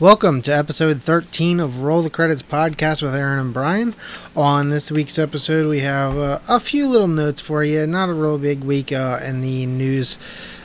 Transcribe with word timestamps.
Welcome 0.00 0.40
to 0.42 0.56
episode 0.56 1.02
13 1.02 1.60
of 1.60 1.82
Roll 1.82 2.00
the 2.00 2.08
Credits 2.08 2.42
podcast 2.42 3.02
with 3.02 3.14
Aaron 3.14 3.38
and 3.38 3.52
Brian. 3.52 3.94
On 4.34 4.70
this 4.70 4.90
week's 4.90 5.18
episode, 5.18 5.68
we 5.68 5.80
have 5.80 6.16
uh, 6.16 6.38
a 6.48 6.58
few 6.58 6.88
little 6.88 7.06
notes 7.06 7.42
for 7.42 7.62
you. 7.62 7.86
Not 7.86 8.08
a 8.08 8.14
real 8.14 8.38
big 8.38 8.64
week 8.64 8.92
uh, 8.92 9.20
in 9.22 9.42
the 9.42 9.66
news 9.66 10.16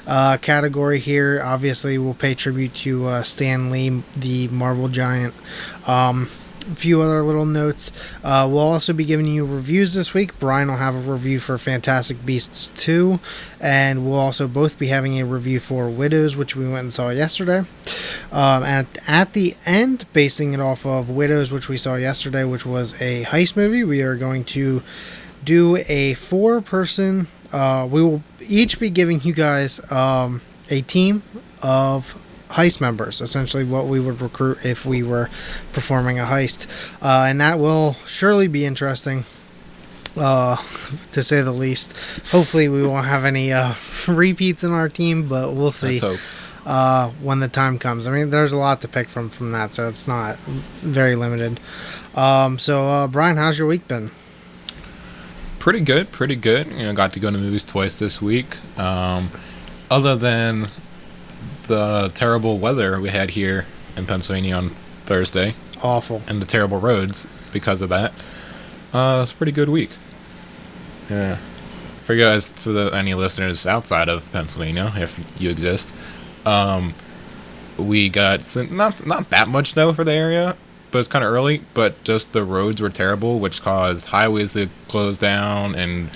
uh, 0.08 0.38
category 0.38 1.02
here. 1.02 1.42
Obviously, 1.44 1.98
we'll 1.98 2.14
pay 2.14 2.34
tribute 2.34 2.74
to 2.76 3.08
uh, 3.08 3.24
Stan 3.24 3.70
Lee, 3.72 4.04
the 4.16 4.48
Marvel 4.48 4.88
Giant. 4.88 5.34
Um, 5.86 6.30
a 6.72 6.76
few 6.76 7.02
other 7.02 7.22
little 7.24 7.46
notes. 7.46 7.92
Uh, 8.24 8.48
we'll 8.50 8.60
also 8.60 8.94
be 8.94 9.06
giving 9.06 9.26
you 9.28 9.46
reviews 9.46 9.94
this 9.94 10.14
week. 10.14 10.38
Brian 10.40 10.68
will 10.68 10.78
have 10.78 10.96
a 10.96 11.12
review 11.12 11.40
for 11.40 11.58
Fantastic 11.58 12.26
Beasts 12.26 12.68
2, 12.78 13.20
and 13.60 14.06
we'll 14.06 14.20
also 14.20 14.48
both 14.48 14.78
be 14.78 14.88
having 14.88 15.20
a 15.20 15.26
review 15.26 15.60
for 15.60 15.90
Widows, 15.90 16.36
which 16.36 16.56
we 16.56 16.66
went 16.66 16.80
and 16.80 16.94
saw 16.94 17.10
yesterday. 17.10 17.60
Um, 18.32 18.64
at, 18.64 18.86
at 19.08 19.34
the 19.34 19.56
end, 19.66 20.06
basing 20.14 20.54
it 20.54 20.60
off 20.60 20.86
of 20.86 21.10
Widows, 21.10 21.52
which 21.52 21.70
we 21.70 21.78
saw 21.78 21.96
yesterday, 21.96 22.44
which 22.44 22.66
was 22.66 22.94
a 22.96 23.24
heist 23.26 23.56
movie, 23.56 23.84
we 23.84 24.02
are 24.02 24.16
going 24.16 24.44
to 24.46 24.82
do 25.44 25.78
a 25.88 26.16
four 26.16 26.62
person. 26.62 27.28
Uh, 27.52 27.88
we 27.90 28.02
will 28.02 28.24
each 28.42 28.80
be 28.80 28.90
giving 28.90 29.22
you 29.22 29.34
guys 29.34 29.80
um, 29.92 30.42
a 30.70 30.82
team 30.82 31.24
of 31.62 32.16
heist 32.50 32.80
members, 32.82 33.22
essentially 33.22 33.64
what 33.64 33.88
we 33.88 34.00
would 34.00 34.22
recruit 34.22 34.58
if 34.64 34.86
we 34.86 35.04
were 35.04 35.30
performing 35.74 36.20
a 36.20 36.24
heist. 36.26 36.68
Uh, 37.02 37.26
and 37.28 37.40
that 37.42 37.60
will 37.60 37.94
surely 38.06 38.48
be 38.48 38.66
interesting, 38.66 39.26
uh, 40.18 40.56
to 41.12 41.24
say 41.24 41.42
the 41.42 41.52
least. 41.52 41.94
Hopefully, 42.32 42.68
we 42.70 42.86
won't 42.86 43.06
have 43.08 43.26
any 43.26 43.52
uh, 43.52 43.74
repeats 44.08 44.64
in 44.64 44.72
our 44.72 44.90
team, 44.90 45.28
but 45.28 45.54
we'll 45.54 45.72
see 45.72 46.00
Let's 46.00 46.02
hope. 46.02 46.20
uh, 46.66 47.10
when 47.22 47.40
the 47.40 47.48
time 47.50 47.78
comes. 47.80 48.08
I 48.08 48.12
mean, 48.12 48.30
there's 48.30 48.52
a 48.54 48.58
lot 48.58 48.82
to 48.82 48.88
pick 48.88 49.10
from 49.10 49.30
from 49.30 49.52
that, 49.52 49.74
so 49.74 49.88
it's 49.88 50.08
not 50.08 50.38
very 50.38 51.16
limited. 51.16 51.60
Um, 52.16 52.58
so, 52.60 52.88
uh, 52.88 53.08
Brian, 53.08 53.36
how's 53.38 53.58
your 53.60 53.68
week 53.68 53.88
been? 53.90 54.10
Pretty 55.60 55.82
good, 55.82 56.12
pretty 56.12 56.36
good. 56.36 56.68
You 56.68 56.84
know, 56.84 56.94
got 56.94 57.12
to 57.14 57.20
go 57.20 57.32
to 57.32 57.38
movies 57.38 57.64
twice 57.64 57.98
this 57.98 58.22
week. 58.22 58.56
Um, 58.80 59.32
other 59.90 60.16
than 60.16 60.68
the 61.68 62.12
terrible 62.14 62.58
weather 62.60 63.00
we 63.00 63.10
had 63.10 63.32
here 63.32 63.66
in 63.98 64.06
Pennsylvania 64.06 64.56
on 64.56 64.70
Thursday 65.06 65.56
Awful. 65.82 66.22
and 66.28 66.42
the 66.42 66.46
terrible 66.46 66.80
roads 66.80 67.28
because 67.54 67.82
of 67.82 67.90
that, 67.90 68.12
uh, 68.94 69.20
it's 69.22 69.32
a 69.32 69.36
pretty 69.36 69.52
good 69.52 69.70
week. 69.70 69.90
Yeah. 71.10 71.38
For 72.04 72.14
you 72.14 72.24
guys, 72.24 72.48
to 72.64 72.72
the, 72.72 72.92
any 72.96 73.14
listeners 73.14 73.66
outside 73.66 74.10
of 74.10 74.32
Pennsylvania, 74.32 74.94
if 74.96 75.20
you 75.40 75.50
exist, 75.50 75.94
um, 76.46 76.94
we 77.78 78.10
got 78.10 78.44
some, 78.44 78.76
not 78.76 79.06
not 79.06 79.30
that 79.32 79.48
much 79.48 79.72
snow 79.72 79.92
for 79.92 80.04
the 80.04 80.14
area, 80.14 80.56
but 80.92 81.00
it's 81.00 81.08
kind 81.08 81.26
of 81.26 81.32
early. 81.32 81.62
But 81.74 82.04
just 82.04 82.32
the 82.32 82.44
roads 82.44 82.82
were 82.82 82.90
terrible, 82.90 83.40
which 83.40 83.62
caused 83.62 84.08
highways 84.08 84.54
to 84.54 84.70
close 84.88 85.18
down 85.18 85.76
and 85.76 86.10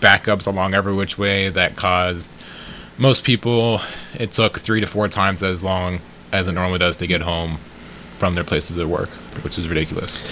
backups 0.00 0.46
along 0.46 0.74
every 0.74 0.92
which 0.94 1.16
way. 1.18 1.48
That 1.48 1.76
caused 1.76 2.28
most 2.98 3.24
people. 3.24 3.80
It 4.14 4.32
took 4.32 4.58
three 4.58 4.80
to 4.80 4.86
four 4.86 5.08
times 5.08 5.42
as 5.42 5.62
long 5.62 6.00
as 6.32 6.46
it 6.46 6.52
normally 6.52 6.78
does 6.78 6.98
to 6.98 7.06
get 7.06 7.22
home 7.22 7.58
from 8.10 8.34
their 8.34 8.44
places 8.44 8.76
of 8.76 8.90
work, 8.90 9.08
which 9.42 9.58
is 9.58 9.68
ridiculous. 9.68 10.22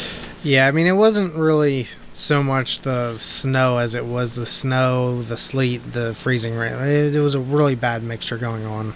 Yeah, 0.42 0.66
I 0.66 0.70
mean, 0.70 0.86
it 0.86 0.92
wasn't 0.92 1.34
really 1.34 1.88
so 2.12 2.42
much 2.42 2.78
the 2.82 3.16
snow 3.18 3.78
as 3.78 3.94
it 3.94 4.04
was 4.04 4.34
the 4.34 4.46
snow, 4.46 5.22
the 5.22 5.36
sleet, 5.36 5.92
the 5.92 6.14
freezing 6.14 6.54
rain. 6.54 6.72
It, 6.74 7.14
it 7.14 7.20
was 7.20 7.34
a 7.34 7.40
really 7.40 7.74
bad 7.74 8.02
mixture 8.02 8.38
going 8.38 8.64
on 8.64 8.94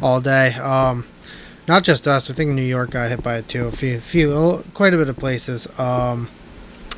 all 0.00 0.20
day. 0.20 0.54
Um, 0.54 1.06
not 1.66 1.82
just 1.82 2.06
us. 2.06 2.30
I 2.30 2.34
think 2.34 2.50
New 2.50 2.62
York 2.62 2.90
got 2.90 3.10
hit 3.10 3.22
by 3.22 3.36
it 3.36 3.48
too. 3.48 3.66
A 3.66 3.72
few, 3.72 4.00
few, 4.00 4.64
quite 4.74 4.94
a 4.94 4.96
bit 4.96 5.08
of 5.08 5.16
places. 5.16 5.66
Um, 5.78 6.28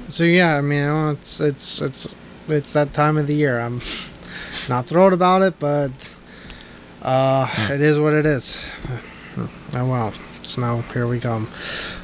so 0.09 0.25
yeah, 0.25 0.57
I 0.57 0.61
mean, 0.61 1.15
it's 1.15 1.41
it's 1.41 1.81
it's 1.81 2.15
it's 2.49 2.73
that 2.73 2.93
time 2.93 3.17
of 3.17 3.27
the 3.27 3.35
year. 3.35 3.61
I'm 3.61 3.81
not 4.69 4.87
thrilled 4.87 5.13
about 5.13 5.43
it, 5.43 5.59
but 5.59 5.91
uh, 7.03 7.49
it 7.71 7.81
is 7.81 7.99
what 7.99 8.13
it 8.13 8.27
is. 8.27 8.59
Oh 9.75 9.89
well, 9.91 10.13
snow. 10.43 10.83
Here 10.93 11.07
we 11.07 11.21
come. 11.21 11.49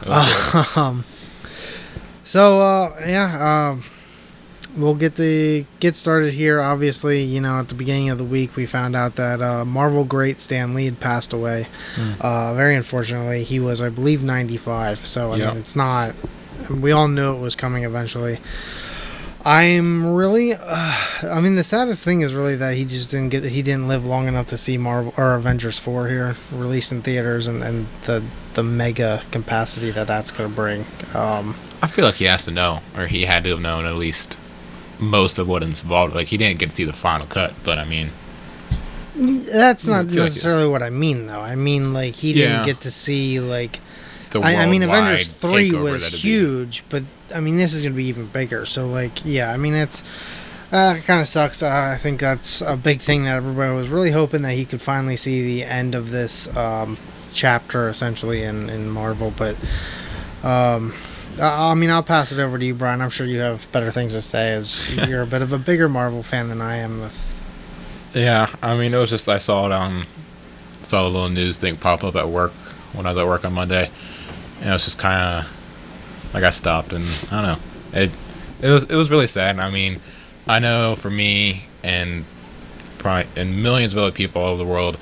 Um, 0.06 1.04
so 2.24 2.60
uh, 2.60 3.00
yeah, 3.06 3.70
um, 3.70 3.84
we'll 4.76 4.94
get 4.94 5.16
the 5.16 5.64
get 5.80 5.96
started 5.96 6.32
here. 6.34 6.60
Obviously, 6.60 7.22
you 7.22 7.40
know, 7.40 7.58
at 7.60 7.68
the 7.68 7.74
beginning 7.74 8.10
of 8.10 8.18
the 8.18 8.24
week, 8.24 8.56
we 8.56 8.66
found 8.66 8.94
out 8.96 9.16
that 9.16 9.40
uh, 9.42 9.64
Marvel 9.64 10.04
great 10.04 10.40
Stan 10.40 10.74
Lee 10.74 10.84
had 10.86 11.00
passed 11.00 11.32
away. 11.32 11.66
Hmm. 11.96 12.12
Uh, 12.20 12.54
very 12.54 12.74
unfortunately, 12.76 13.44
he 13.44 13.60
was, 13.60 13.80
I 13.82 13.88
believe, 13.88 14.22
95. 14.22 15.00
So 15.06 15.32
I 15.32 15.36
Yeah. 15.36 15.48
mean, 15.48 15.58
it's 15.58 15.76
not. 15.76 16.14
We 16.70 16.92
all 16.92 17.08
knew 17.08 17.34
it 17.34 17.40
was 17.40 17.54
coming 17.54 17.84
eventually. 17.84 18.38
I'm 19.44 20.14
really. 20.14 20.54
Uh, 20.54 20.96
I 21.24 21.40
mean, 21.40 21.56
the 21.56 21.64
saddest 21.64 22.04
thing 22.04 22.20
is 22.20 22.32
really 22.32 22.56
that 22.56 22.74
he 22.76 22.84
just 22.84 23.10
didn't 23.10 23.30
get. 23.30 23.44
He 23.44 23.62
didn't 23.62 23.88
live 23.88 24.04
long 24.06 24.28
enough 24.28 24.46
to 24.46 24.56
see 24.56 24.78
Marvel 24.78 25.12
or 25.16 25.34
Avengers 25.34 25.78
4 25.78 26.08
here 26.08 26.36
released 26.52 26.92
in 26.92 27.02
theaters, 27.02 27.46
and, 27.46 27.62
and 27.62 27.86
the 28.06 28.22
the 28.54 28.62
mega 28.62 29.22
capacity 29.30 29.90
that 29.90 30.06
that's 30.06 30.30
going 30.30 30.48
to 30.48 30.54
bring. 30.54 30.84
Um, 31.14 31.56
I 31.82 31.88
feel 31.88 32.04
like 32.04 32.16
he 32.16 32.26
has 32.26 32.44
to 32.44 32.50
know, 32.52 32.80
or 32.96 33.06
he 33.06 33.24
had 33.24 33.42
to 33.44 33.50
have 33.50 33.60
known 33.60 33.84
at 33.86 33.94
least 33.94 34.36
most 35.00 35.38
of 35.38 35.48
what 35.48 35.62
involved. 35.62 36.14
Like 36.14 36.28
he 36.28 36.36
didn't 36.36 36.58
get 36.60 36.68
to 36.68 36.74
see 36.74 36.84
the 36.84 36.92
final 36.92 37.26
cut, 37.26 37.52
but 37.64 37.78
I 37.78 37.84
mean, 37.84 38.10
That's 39.16 39.86
not 39.86 40.06
feel 40.06 40.22
like 40.22 40.26
necessarily 40.30 40.68
what 40.68 40.82
I 40.84 40.90
mean, 40.90 41.26
though. 41.26 41.40
I 41.40 41.56
mean, 41.56 41.92
like 41.92 42.14
he 42.14 42.32
didn't 42.32 42.60
Yeah. 42.60 42.64
get 42.66 42.80
to 42.82 42.90
see 42.92 43.40
like. 43.40 43.80
The 44.32 44.40
I, 44.40 44.56
I 44.56 44.66
mean, 44.66 44.82
Avengers 44.82 45.28
three 45.28 45.72
was 45.72 46.06
huge, 46.08 46.84
but 46.88 47.02
I 47.34 47.40
mean, 47.40 47.56
this 47.56 47.74
is 47.74 47.82
gonna 47.82 47.94
be 47.94 48.04
even 48.04 48.26
bigger. 48.26 48.66
So, 48.66 48.88
like, 48.88 49.24
yeah, 49.24 49.52
I 49.52 49.56
mean, 49.56 49.74
it's 49.74 50.02
uh, 50.72 50.96
it 50.98 51.04
kind 51.04 51.20
of 51.20 51.28
sucks. 51.28 51.62
Uh, 51.62 51.92
I 51.94 51.98
think 51.98 52.20
that's 52.20 52.60
a 52.62 52.76
big 52.76 53.00
thing 53.00 53.24
that 53.24 53.36
everybody 53.36 53.74
was 53.74 53.88
really 53.88 54.10
hoping 54.10 54.42
that 54.42 54.54
he 54.54 54.64
could 54.64 54.80
finally 54.80 55.16
see 55.16 55.42
the 55.42 55.64
end 55.64 55.94
of 55.94 56.10
this 56.10 56.54
um, 56.56 56.96
chapter, 57.32 57.88
essentially 57.88 58.42
in 58.42 58.70
in 58.70 58.88
Marvel. 58.88 59.32
But 59.36 59.56
um, 60.42 60.94
I, 61.38 61.70
I 61.70 61.74
mean, 61.74 61.90
I'll 61.90 62.02
pass 62.02 62.32
it 62.32 62.38
over 62.38 62.58
to 62.58 62.64
you, 62.64 62.74
Brian. 62.74 63.00
I'm 63.00 63.10
sure 63.10 63.26
you 63.26 63.40
have 63.40 63.70
better 63.72 63.92
things 63.92 64.14
to 64.14 64.22
say, 64.22 64.52
as 64.52 64.94
you're 65.08 65.22
a 65.22 65.26
bit 65.26 65.42
of 65.42 65.52
a 65.52 65.58
bigger 65.58 65.88
Marvel 65.88 66.22
fan 66.22 66.48
than 66.48 66.60
I 66.60 66.76
am. 66.76 67.00
With 67.00 67.42
Yeah, 68.14 68.48
I 68.62 68.76
mean, 68.76 68.94
it 68.94 68.98
was 68.98 69.10
just 69.10 69.28
I 69.28 69.38
saw 69.38 69.66
it 69.66 69.72
on 69.72 70.06
saw 70.82 71.06
a 71.06 71.08
little 71.08 71.28
news 71.28 71.56
thing 71.56 71.76
pop 71.76 72.02
up 72.02 72.16
at 72.16 72.28
work 72.28 72.52
when 72.92 73.06
I 73.06 73.10
was 73.10 73.18
at 73.18 73.26
work 73.26 73.44
on 73.44 73.52
Monday, 73.52 73.90
and 74.62 74.70
it 74.70 74.72
was 74.72 74.84
just 74.84 74.98
kind 74.98 75.20
of 75.44 76.32
like 76.32 76.44
I 76.44 76.50
stopped 76.50 76.92
and 76.92 77.04
I 77.30 77.42
don't 77.42 77.42
know. 77.42 78.00
It 78.00 78.10
it 78.62 78.70
was 78.70 78.84
it 78.84 78.94
was 78.94 79.10
really 79.10 79.26
sad. 79.26 79.58
I 79.58 79.70
mean, 79.70 80.00
I 80.46 80.60
know 80.60 80.94
for 80.94 81.10
me 81.10 81.64
and 81.82 82.24
probably 82.98 83.26
and 83.36 83.60
millions 83.60 83.92
of 83.92 83.98
other 83.98 84.12
people 84.12 84.40
all 84.40 84.52
over 84.52 84.58
the 84.64 84.70
world, 84.70 84.98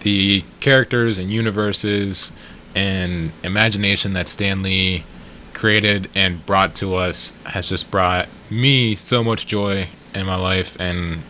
the 0.00 0.42
characters 0.58 1.16
and 1.16 1.30
universes 1.30 2.32
and 2.74 3.30
imagination 3.44 4.14
that 4.14 4.28
Stan 4.28 4.62
Lee 4.62 5.04
created 5.52 6.10
and 6.16 6.44
brought 6.44 6.74
to 6.74 6.96
us 6.96 7.32
has 7.44 7.68
just 7.68 7.88
brought 7.92 8.28
me 8.50 8.96
so 8.96 9.22
much 9.22 9.46
joy 9.46 9.88
in 10.12 10.26
my 10.26 10.34
life 10.34 10.76
and 10.80 11.22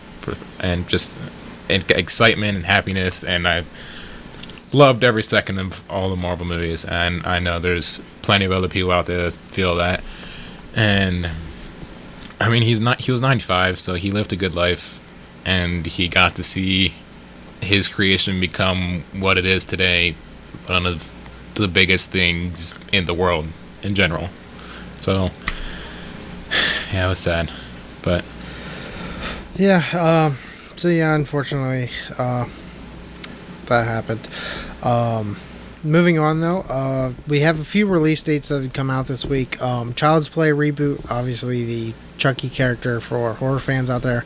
and 0.58 0.88
just 0.88 1.18
and 1.68 1.88
excitement 1.90 2.56
and 2.56 2.64
happiness 2.64 3.22
and 3.22 3.46
I 3.46 3.64
loved 4.74 5.04
every 5.04 5.22
second 5.22 5.58
of 5.58 5.84
all 5.90 6.10
the 6.10 6.16
Marvel 6.16 6.46
movies 6.46 6.84
and 6.84 7.26
I 7.26 7.38
know 7.38 7.58
there's 7.58 8.00
plenty 8.22 8.44
of 8.44 8.52
other 8.52 8.68
people 8.68 8.90
out 8.90 9.06
there 9.06 9.22
that 9.22 9.32
feel 9.50 9.76
that 9.76 10.02
and 10.74 11.30
I 12.40 12.48
mean 12.48 12.62
he's 12.62 12.80
not 12.80 13.00
he 13.00 13.12
was 13.12 13.20
95 13.20 13.78
so 13.78 13.94
he 13.94 14.10
lived 14.10 14.32
a 14.32 14.36
good 14.36 14.54
life 14.54 15.00
and 15.44 15.86
he 15.86 16.08
got 16.08 16.36
to 16.36 16.42
see 16.42 16.94
his 17.60 17.88
creation 17.88 18.40
become 18.40 19.04
what 19.12 19.38
it 19.38 19.46
is 19.46 19.64
today 19.64 20.16
one 20.66 20.86
of 20.86 21.14
the 21.54 21.68
biggest 21.68 22.10
things 22.10 22.78
in 22.92 23.06
the 23.06 23.14
world 23.14 23.46
in 23.82 23.94
general 23.94 24.28
so 25.00 25.30
yeah 26.92 27.06
it 27.06 27.08
was 27.08 27.20
sad 27.20 27.50
but 28.02 28.24
Yeah. 29.56 29.84
Um, 29.92 30.38
so 30.76 30.88
yeah, 30.88 31.14
unfortunately, 31.14 31.90
uh, 32.18 32.46
that 33.66 33.86
happened. 33.86 34.26
Um, 34.84 35.38
moving 35.82 36.18
on 36.18 36.40
though, 36.40 36.60
uh, 36.60 37.12
we 37.26 37.40
have 37.40 37.60
a 37.60 37.64
few 37.64 37.86
release 37.86 38.22
dates 38.22 38.48
that 38.48 38.62
had 38.62 38.74
come 38.74 38.90
out 38.90 39.06
this 39.06 39.24
week. 39.24 39.60
Um, 39.60 39.94
Child's 39.94 40.28
Play 40.28 40.50
reboot, 40.50 41.10
obviously 41.10 41.64
the 41.64 41.94
Chucky 42.18 42.48
character 42.48 43.00
for 43.00 43.34
horror 43.34 43.58
fans 43.58 43.90
out 43.90 44.02
there. 44.02 44.24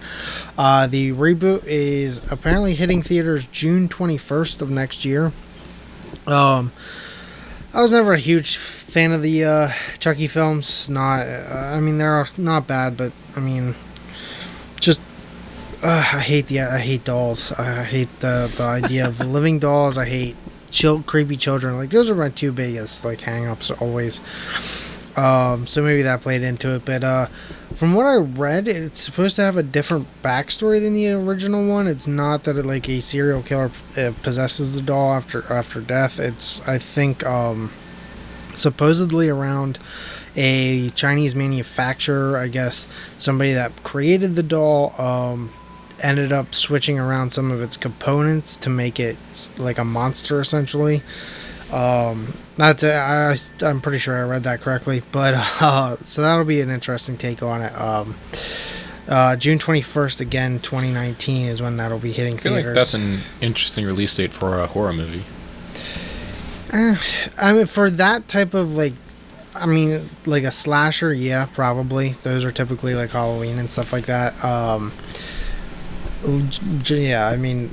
Uh, 0.58 0.86
the 0.86 1.12
reboot 1.12 1.64
is 1.64 2.20
apparently 2.30 2.74
hitting 2.74 3.02
theaters 3.02 3.46
June 3.50 3.88
twenty 3.88 4.18
first 4.18 4.60
of 4.60 4.68
next 4.70 5.04
year. 5.04 5.32
Um, 6.26 6.72
I 7.72 7.82
was 7.82 7.92
never 7.92 8.12
a 8.12 8.18
huge 8.18 8.56
fan 8.56 9.12
of 9.12 9.22
the 9.22 9.44
uh, 9.44 9.72
Chucky 9.98 10.26
films. 10.26 10.88
Not, 10.88 11.20
uh, 11.26 11.72
I 11.74 11.80
mean, 11.80 11.98
they're 11.98 12.26
not 12.36 12.66
bad, 12.66 12.96
but 12.96 13.12
I 13.36 13.40
mean, 13.40 13.74
just 14.80 15.00
uh, 15.82 15.88
I 15.88 16.20
hate 16.20 16.46
the 16.48 16.60
I 16.62 16.78
hate 16.78 17.04
dolls. 17.04 17.52
I 17.52 17.84
hate 17.84 18.20
the 18.20 18.52
the 18.56 18.64
idea 18.64 19.06
of 19.06 19.20
living 19.26 19.58
dolls. 19.58 19.96
I 19.98 20.06
hate 20.06 20.36
chill, 20.70 21.02
creepy 21.02 21.36
children. 21.36 21.76
Like 21.76 21.90
those 21.90 22.10
are 22.10 22.14
my 22.14 22.30
two 22.30 22.52
biggest 22.52 23.04
like 23.04 23.20
hangups 23.20 23.70
always. 23.80 24.20
Um, 25.16 25.66
so 25.66 25.82
maybe 25.82 26.02
that 26.02 26.20
played 26.20 26.42
into 26.42 26.76
it, 26.76 26.84
but 26.84 27.02
uh, 27.02 27.26
from 27.74 27.94
what 27.94 28.06
I 28.06 28.14
read, 28.14 28.68
it's 28.68 29.00
supposed 29.00 29.34
to 29.36 29.42
have 29.42 29.56
a 29.56 29.64
different 29.64 30.06
backstory 30.22 30.80
than 30.80 30.94
the 30.94 31.10
original 31.10 31.66
one. 31.66 31.88
It's 31.88 32.06
not 32.06 32.44
that 32.44 32.56
it, 32.56 32.64
like 32.64 32.88
a 32.88 33.00
serial 33.00 33.42
killer 33.42 33.72
uh, 33.96 34.12
possesses 34.22 34.74
the 34.74 34.82
doll 34.82 35.12
after 35.12 35.44
after 35.52 35.80
death. 35.80 36.20
It's 36.20 36.60
I 36.68 36.78
think 36.78 37.26
um, 37.26 37.72
supposedly 38.54 39.28
around 39.28 39.78
a 40.36 40.90
Chinese 40.90 41.34
manufacturer. 41.34 42.38
I 42.38 42.48
guess 42.48 42.86
somebody 43.18 43.54
that 43.54 43.82
created 43.82 44.36
the 44.36 44.42
doll 44.42 44.94
um, 45.00 45.50
ended 46.00 46.32
up 46.32 46.54
switching 46.54 46.98
around 46.98 47.32
some 47.32 47.50
of 47.50 47.62
its 47.62 47.76
components 47.76 48.56
to 48.58 48.70
make 48.70 49.00
it 49.00 49.16
like 49.58 49.78
a 49.78 49.84
monster 49.84 50.40
essentially. 50.40 51.02
Um, 51.72 52.34
that's 52.56 52.82
I, 52.82 53.36
I'm 53.60 53.80
pretty 53.80 53.98
sure 53.98 54.16
I 54.16 54.22
read 54.22 54.44
that 54.44 54.60
correctly, 54.60 55.02
but 55.12 55.34
uh, 55.60 55.96
so 56.02 56.22
that'll 56.22 56.44
be 56.44 56.60
an 56.60 56.70
interesting 56.70 57.16
take 57.18 57.42
on 57.42 57.62
it. 57.62 57.72
Um, 57.78 58.16
uh, 59.08 59.36
June 59.36 59.58
21st, 59.58 60.20
again, 60.20 60.60
2019 60.60 61.48
is 61.48 61.62
when 61.62 61.78
that'll 61.78 61.98
be 61.98 62.12
hitting 62.12 62.34
I 62.34 62.36
feel 62.36 62.52
theaters. 62.54 62.66
like 62.66 62.74
that's 62.74 62.94
an 62.94 63.20
interesting 63.40 63.86
release 63.86 64.14
date 64.14 64.34
for 64.34 64.60
a 64.60 64.66
horror 64.66 64.92
movie. 64.92 65.24
Eh, 66.72 66.96
I 67.38 67.52
mean, 67.54 67.66
for 67.66 67.90
that 67.90 68.28
type 68.28 68.52
of 68.52 68.76
like, 68.76 68.92
I 69.54 69.64
mean, 69.64 70.10
like 70.26 70.44
a 70.44 70.50
slasher, 70.50 71.12
yeah, 71.12 71.46
probably. 71.46 72.10
Those 72.10 72.44
are 72.44 72.52
typically 72.52 72.94
like 72.94 73.10
Halloween 73.10 73.58
and 73.58 73.70
stuff 73.70 73.92
like 73.94 74.06
that. 74.06 74.42
Um, 74.44 74.92
yeah, 76.24 77.26
I 77.28 77.36
mean, 77.36 77.70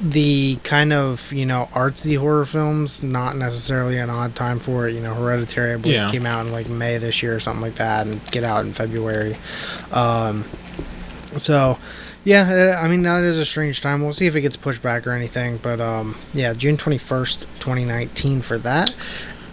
the 0.00 0.56
kind 0.64 0.92
of 0.92 1.32
you 1.32 1.46
know 1.46 1.68
artsy 1.72 2.18
horror 2.18 2.44
films, 2.44 3.02
not 3.02 3.36
necessarily 3.36 3.98
an 3.98 4.10
odd 4.10 4.34
time 4.34 4.58
for 4.58 4.88
it. 4.88 4.94
You 4.94 5.00
know, 5.00 5.14
Hereditary, 5.14 5.74
I 5.74 5.76
believe, 5.76 5.94
Yeah. 5.94 6.10
came 6.10 6.26
out 6.26 6.46
in 6.46 6.52
like 6.52 6.68
May 6.68 6.98
this 6.98 7.22
year 7.22 7.34
or 7.36 7.40
something 7.40 7.62
like 7.62 7.76
that, 7.76 8.06
and 8.06 8.20
Get 8.30 8.44
Out 8.44 8.64
in 8.64 8.72
February. 8.72 9.36
Um, 9.92 10.44
so. 11.36 11.78
Yeah, 12.26 12.74
uh, 12.80 12.82
I 12.82 12.88
mean 12.88 13.02
that 13.02 13.22
is 13.22 13.36
a 13.38 13.44
strange 13.44 13.82
time. 13.82 14.00
We'll 14.02 14.14
see 14.14 14.24
if 14.26 14.34
it 14.34 14.40
gets 14.40 14.56
pushed 14.56 14.80
back 14.80 15.06
or 15.06 15.10
anything. 15.10 15.58
But 15.58 15.78
um, 15.78 16.16
yeah, 16.32 16.54
June 16.54 16.78
twenty 16.78 16.96
first, 16.96 17.46
twenty 17.60 17.84
nineteen 17.84 18.40
for 18.40 18.56
that. 18.60 18.94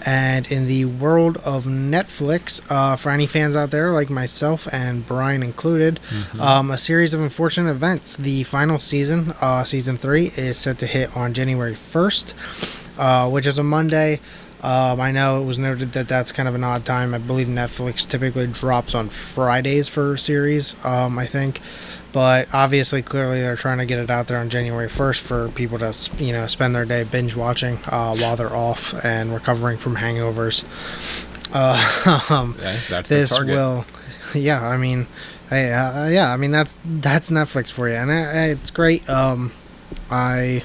And 0.05 0.51
in 0.51 0.67
the 0.67 0.85
world 0.85 1.37
of 1.45 1.65
Netflix, 1.65 2.61
uh, 2.69 2.95
for 2.95 3.09
any 3.09 3.27
fans 3.27 3.55
out 3.55 3.71
there 3.71 3.91
like 3.91 4.09
myself 4.09 4.67
and 4.71 5.05
Brian 5.07 5.43
included, 5.43 5.99
um, 6.39 6.71
a 6.71 6.77
series 6.77 7.13
of 7.13 7.21
unfortunate 7.21 7.71
events. 7.71 8.15
The 8.15 8.43
final 8.43 8.79
season, 8.79 9.33
uh, 9.41 9.63
season 9.63 9.97
three, 9.97 10.31
is 10.35 10.57
set 10.57 10.79
to 10.79 10.87
hit 10.87 11.15
on 11.15 11.33
January 11.33 11.75
first, 11.75 12.33
uh, 12.97 13.29
which 13.29 13.45
is 13.45 13.57
a 13.59 13.63
Monday. 13.63 14.19
Um, 14.63 15.01
I 15.01 15.11
know 15.11 15.41
it 15.41 15.45
was 15.45 15.57
noted 15.57 15.93
that 15.93 16.07
that's 16.07 16.31
kind 16.31 16.47
of 16.47 16.53
an 16.53 16.63
odd 16.63 16.85
time. 16.85 17.15
I 17.15 17.17
believe 17.17 17.47
Netflix 17.47 18.07
typically 18.07 18.45
drops 18.47 18.93
on 18.93 19.09
Fridays 19.09 19.87
for 19.87 20.17
series. 20.17 20.75
Um, 20.83 21.17
I 21.17 21.25
think, 21.25 21.61
but 22.13 22.47
obviously, 22.53 23.01
clearly, 23.01 23.41
they're 23.41 23.55
trying 23.55 23.77
to 23.79 23.85
get 23.85 23.99
it 23.99 24.09
out 24.09 24.27
there 24.27 24.37
on 24.37 24.49
January 24.49 24.89
first 24.89 25.21
for 25.21 25.49
people 25.49 25.79
to, 25.79 25.93
you 26.17 26.31
know, 26.33 26.47
spend 26.47 26.75
their 26.75 26.85
day 26.85 27.03
binge 27.03 27.35
watching 27.35 27.77
uh, 27.87 28.15
while 28.15 28.35
they're 28.35 28.55
off 28.55 28.93
and 29.03 29.33
recovering 29.33 29.77
from 29.77 29.95
hangovers. 29.95 30.63
Uh, 31.53 32.23
um, 32.33 32.55
Yeah, 32.61 32.77
that's 32.89 33.09
this 33.09 33.29
the 33.29 33.35
target. 33.37 33.55
will, 33.55 33.85
yeah. 34.35 34.65
I 34.65 34.77
mean, 34.77 35.07
hey, 35.49 35.71
uh, 35.73 36.07
yeah. 36.07 36.31
I 36.33 36.37
mean, 36.37 36.51
that's 36.51 36.75
that's 36.85 37.29
Netflix 37.29 37.71
for 37.71 37.87
you, 37.89 37.95
and 37.95 38.09
uh, 38.11 38.53
it's 38.53 38.71
great. 38.71 39.07
Um, 39.09 39.51
I 40.09 40.63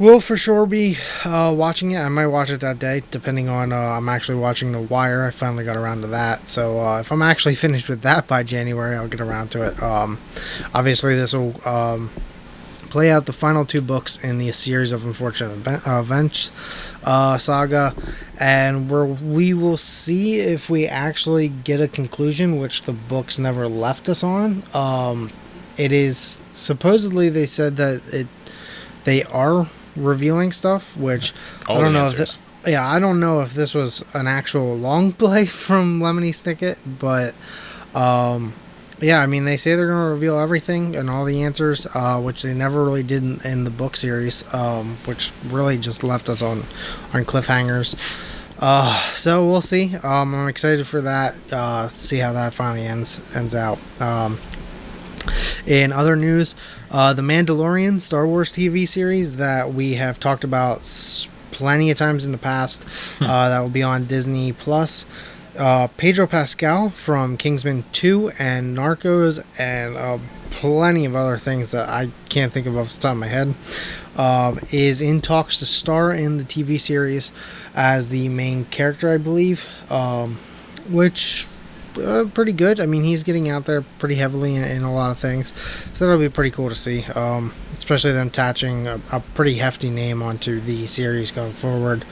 will 0.00 0.18
for 0.18 0.34
sure 0.34 0.64
be 0.64 0.96
uh, 1.24 1.54
watching 1.54 1.90
it. 1.92 1.98
I 1.98 2.08
might 2.08 2.26
watch 2.26 2.48
it 2.48 2.60
that 2.62 2.78
day, 2.78 3.02
depending 3.10 3.50
on. 3.50 3.70
Uh, 3.70 3.76
I'm 3.76 4.08
actually 4.08 4.38
watching 4.38 4.72
The 4.72 4.80
Wire. 4.80 5.26
I 5.26 5.30
finally 5.30 5.62
got 5.62 5.76
around 5.76 6.00
to 6.00 6.06
that. 6.08 6.48
So 6.48 6.80
uh, 6.80 7.00
if 7.00 7.12
I'm 7.12 7.20
actually 7.20 7.54
finished 7.54 7.88
with 7.88 8.00
that 8.00 8.26
by 8.26 8.42
January, 8.42 8.96
I'll 8.96 9.08
get 9.08 9.20
around 9.20 9.50
to 9.52 9.62
it. 9.62 9.80
Um, 9.82 10.18
obviously, 10.74 11.14
this 11.16 11.34
will 11.34 11.54
um, 11.68 12.10
play 12.88 13.10
out 13.10 13.26
the 13.26 13.34
final 13.34 13.66
two 13.66 13.82
books 13.82 14.18
in 14.22 14.38
the 14.38 14.50
series 14.52 14.90
of 14.90 15.04
unfortunate 15.04 15.68
uh, 15.86 16.00
events 16.00 16.50
uh, 17.04 17.36
saga, 17.36 17.94
and 18.38 18.90
we're, 18.90 19.04
we 19.04 19.52
will 19.52 19.76
see 19.76 20.40
if 20.40 20.70
we 20.70 20.86
actually 20.86 21.48
get 21.48 21.78
a 21.78 21.88
conclusion, 21.88 22.58
which 22.58 22.82
the 22.82 22.92
books 22.92 23.38
never 23.38 23.68
left 23.68 24.08
us 24.08 24.24
on. 24.24 24.62
Um, 24.72 25.30
it 25.76 25.92
is 25.92 26.40
supposedly 26.54 27.28
they 27.28 27.46
said 27.46 27.76
that 27.76 28.02
it 28.12 28.26
they 29.04 29.24
are 29.24 29.66
revealing 30.00 30.52
stuff, 30.52 30.96
which 30.96 31.32
All 31.66 31.78
I 31.78 31.80
don't 31.82 31.92
know 31.92 32.06
if 32.06 32.16
thi- 32.16 32.72
yeah, 32.72 32.86
I 32.86 32.98
don't 32.98 33.20
know 33.20 33.40
if 33.40 33.54
this 33.54 33.74
was 33.74 34.04
an 34.12 34.26
actual 34.26 34.76
long 34.76 35.12
play 35.22 35.46
from 35.46 36.00
Lemony 36.00 36.30
Snicket, 36.30 36.78
but 36.98 37.34
um, 37.98 38.54
yeah, 39.00 39.20
I 39.20 39.26
mean 39.26 39.44
they 39.44 39.56
say 39.56 39.74
they're 39.74 39.86
going 39.86 40.04
to 40.04 40.10
reveal 40.10 40.38
everything 40.38 40.94
and 40.96 41.08
all 41.08 41.24
the 41.24 41.42
answers, 41.42 41.86
uh, 41.94 42.20
which 42.20 42.42
they 42.42 42.52
never 42.54 42.84
really 42.84 43.02
did 43.02 43.22
in, 43.22 43.40
in 43.42 43.64
the 43.64 43.70
book 43.70 43.96
series, 43.96 44.44
um, 44.54 44.96
which 45.06 45.32
really 45.46 45.78
just 45.78 46.02
left 46.02 46.28
us 46.28 46.42
on 46.42 46.64
on 47.14 47.24
cliffhangers. 47.24 47.94
Uh, 48.58 48.94
so 49.12 49.46
we'll 49.46 49.62
see. 49.62 49.96
Um, 49.96 50.34
I'm 50.34 50.48
excited 50.48 50.86
for 50.86 51.00
that. 51.00 51.34
Uh, 51.50 51.88
see 51.88 52.18
how 52.18 52.34
that 52.34 52.52
finally 52.52 52.86
ends 52.86 53.20
ends 53.34 53.54
out. 53.54 53.78
Um, 54.00 54.38
in 55.66 55.92
other 55.92 56.14
news, 56.16 56.54
uh, 56.90 57.12
the 57.12 57.22
Mandalorian 57.22 58.00
Star 58.00 58.26
Wars 58.26 58.50
TV 58.50 58.88
series 58.88 59.36
that 59.36 59.72
we 59.72 59.94
have 59.94 60.18
talked 60.18 60.44
about 60.44 60.82
plenty 61.50 61.90
of 61.90 61.98
times 61.98 62.24
in 62.24 62.32
the 62.32 62.38
past, 62.38 62.84
uh, 63.20 63.48
that 63.48 63.60
will 63.60 63.68
be 63.68 63.82
on 63.82 64.06
Disney 64.06 64.52
Plus. 64.52 65.04
Uh, 65.58 65.88
Pedro 65.96 66.26
Pascal 66.26 66.90
from 66.90 67.36
Kingsman 67.36 67.84
2 67.92 68.30
and 68.38 68.76
Narcos 68.76 69.44
and 69.58 69.96
uh, 69.96 70.18
plenty 70.50 71.04
of 71.04 71.14
other 71.14 71.38
things 71.38 71.72
that 71.72 71.88
I 71.88 72.10
can't 72.28 72.52
think 72.52 72.66
of 72.66 72.76
off 72.78 72.94
the 72.94 73.00
top 73.00 73.12
of 73.12 73.18
my 73.18 73.26
head 73.26 73.54
um, 74.16 74.60
is 74.70 75.00
in 75.00 75.20
talks 75.20 75.58
to 75.58 75.66
star 75.66 76.12
in 76.12 76.36
the 76.36 76.44
TV 76.44 76.80
series 76.80 77.32
as 77.74 78.08
the 78.08 78.28
main 78.28 78.64
character, 78.66 79.10
I 79.10 79.18
believe, 79.18 79.68
um, 79.90 80.38
which 80.88 81.46
uh, 82.00 82.24
pretty 82.32 82.52
good. 82.52 82.80
I 82.80 82.86
mean, 82.86 83.04
he's 83.04 83.22
getting 83.22 83.48
out 83.48 83.66
there 83.66 83.82
pretty 83.98 84.16
heavily 84.16 84.56
in, 84.56 84.64
in 84.64 84.82
a 84.82 84.92
lot 84.92 85.10
of 85.10 85.18
things, 85.18 85.52
so 85.94 86.04
that'll 86.04 86.20
be 86.20 86.28
pretty 86.28 86.50
cool 86.50 86.68
to 86.68 86.74
see. 86.74 87.04
Um, 87.04 87.52
especially 87.78 88.12
them 88.12 88.28
attaching 88.28 88.86
a, 88.86 89.00
a 89.10 89.20
pretty 89.34 89.56
hefty 89.56 89.90
name 89.90 90.22
onto 90.22 90.60
the 90.60 90.86
series 90.86 91.30
going 91.30 91.52
forward. 91.52 92.04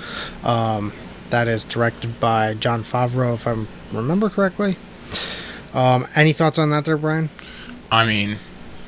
Um, 0.42 0.92
that 1.30 1.46
is 1.46 1.64
directed 1.64 2.18
by 2.20 2.54
Jon 2.54 2.82
Favreau, 2.84 3.34
if 3.34 3.46
I 3.46 3.54
remember 3.94 4.30
correctly. 4.30 4.76
Um, 5.74 6.08
any 6.14 6.32
thoughts 6.32 6.58
on 6.58 6.70
that, 6.70 6.84
there, 6.84 6.96
Brian? 6.96 7.28
I 7.90 8.06
mean, 8.06 8.38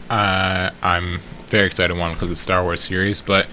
uh, 0.09 0.71
I'm 0.83 1.21
very 1.49 1.67
excited 1.67 1.97
one 1.97 2.15
because 2.15 2.31
it's 2.31 2.41
Star 2.41 2.63
Wars 2.63 2.81
series, 2.81 3.21
but 3.21 3.47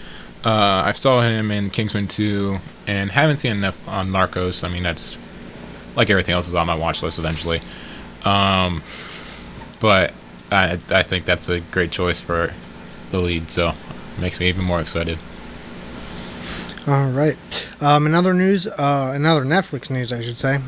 uh, 0.45 0.83
I 0.85 0.93
saw 0.93 1.21
him 1.21 1.51
in 1.51 1.69
Kingsman 1.69 2.07
2 2.07 2.57
and 2.87 3.11
haven't 3.11 3.39
seen 3.39 3.51
enough 3.51 3.77
on 3.87 4.09
Narcos. 4.09 4.63
I 4.63 4.69
mean, 4.69 4.83
that's 4.83 5.17
like 5.97 6.09
everything 6.09 6.33
else 6.33 6.47
is 6.47 6.53
on 6.53 6.67
my 6.67 6.75
watch 6.75 7.03
list 7.03 7.19
eventually. 7.19 7.61
Um, 8.23 8.83
but 9.81 10.13
I, 10.51 10.79
I 10.89 11.03
think 11.03 11.25
that's 11.25 11.49
a 11.49 11.59
great 11.59 11.91
choice 11.91 12.21
for 12.21 12.53
the 13.11 13.19
lead, 13.19 13.49
so 13.49 13.69
it 13.69 14.21
makes 14.21 14.39
me 14.39 14.47
even 14.47 14.63
more 14.63 14.79
excited. 14.79 15.17
All 16.87 17.09
right. 17.09 17.37
Um, 17.81 18.05
in 18.05 18.13
other 18.13 18.33
news, 18.33 18.67
uh, 18.67 19.11
another 19.13 19.43
Netflix 19.43 19.89
news, 19.89 20.13
I 20.13 20.21
should 20.21 20.39
say. 20.39 20.61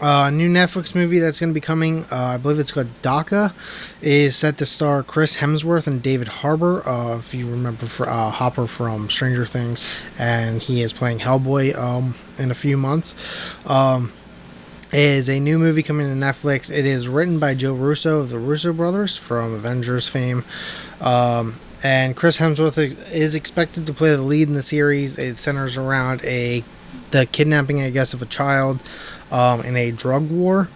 Uh, 0.00 0.28
new 0.28 0.48
Netflix 0.48 0.94
movie 0.94 1.18
that's 1.18 1.40
going 1.40 1.50
to 1.50 1.54
be 1.54 1.60
coming, 1.60 2.04
uh, 2.10 2.16
I 2.16 2.36
believe 2.36 2.58
it's 2.58 2.72
called 2.72 2.92
Dhaka, 3.00 3.54
is 4.02 4.36
set 4.36 4.58
to 4.58 4.66
star 4.66 5.02
Chris 5.02 5.36
Hemsworth 5.36 5.86
and 5.86 6.02
David 6.02 6.28
Harbour. 6.28 6.86
Uh, 6.86 7.18
if 7.18 7.32
you 7.32 7.48
remember 7.48 7.86
for, 7.86 8.08
uh, 8.08 8.30
Hopper 8.30 8.66
from 8.66 9.08
Stranger 9.08 9.46
Things, 9.46 9.86
and 10.18 10.60
he 10.60 10.82
is 10.82 10.92
playing 10.92 11.20
Hellboy 11.20 11.76
um, 11.76 12.16
in 12.38 12.50
a 12.50 12.54
few 12.54 12.76
months. 12.76 13.14
Um, 13.66 14.12
is 14.94 15.28
a 15.28 15.40
new 15.40 15.58
movie 15.58 15.82
coming 15.82 16.06
to 16.06 16.14
Netflix. 16.14 16.70
It 16.70 16.86
is 16.86 17.08
written 17.08 17.40
by 17.40 17.54
Joe 17.54 17.74
Russo 17.74 18.20
of 18.20 18.30
the 18.30 18.38
Russo 18.38 18.72
brothers 18.72 19.16
from 19.16 19.52
Avengers 19.54 20.06
fame. 20.06 20.44
Um, 21.00 21.56
and 21.82 22.16
Chris 22.16 22.38
Hemsworth 22.38 22.78
is- 23.10 23.34
expected 23.34 23.86
to 23.86 23.92
play 23.92 24.14
the 24.14 24.22
lead 24.22 24.48
in 24.48 24.54
the 24.54 24.62
series. 24.62 25.18
It 25.18 25.36
centers 25.36 25.76
around 25.76 26.24
a 26.24 26.62
the 27.10 27.26
kidnapping, 27.26 27.82
I 27.82 27.90
guess, 27.90 28.14
of 28.14 28.22
a 28.22 28.26
child 28.26 28.82
um, 29.30 29.62
in 29.62 29.76
a 29.76 29.90
drug 29.90 30.30
war. 30.30 30.68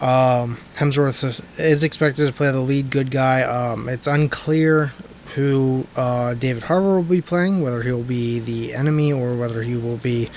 Um, 0.00 0.58
Hemsworth 0.76 1.22
is, 1.24 1.42
is 1.56 1.84
expected 1.84 2.26
to 2.26 2.32
play 2.32 2.50
the 2.50 2.60
lead 2.60 2.90
good 2.90 3.10
guy. 3.10 3.42
Um, 3.42 3.88
it's 3.88 4.06
unclear 4.06 4.92
who 5.34 5.86
uh, 5.96 6.34
David 6.34 6.64
Harbour 6.64 6.94
will 6.96 7.02
be 7.02 7.20
playing, 7.20 7.62
whether 7.62 7.82
he 7.82 7.90
will 7.92 8.02
be 8.02 8.38
the 8.38 8.74
enemy 8.74 9.12
or 9.12 9.36
whether 9.36 9.62
he 9.62 9.74
will 9.76 9.96
be 9.98 10.30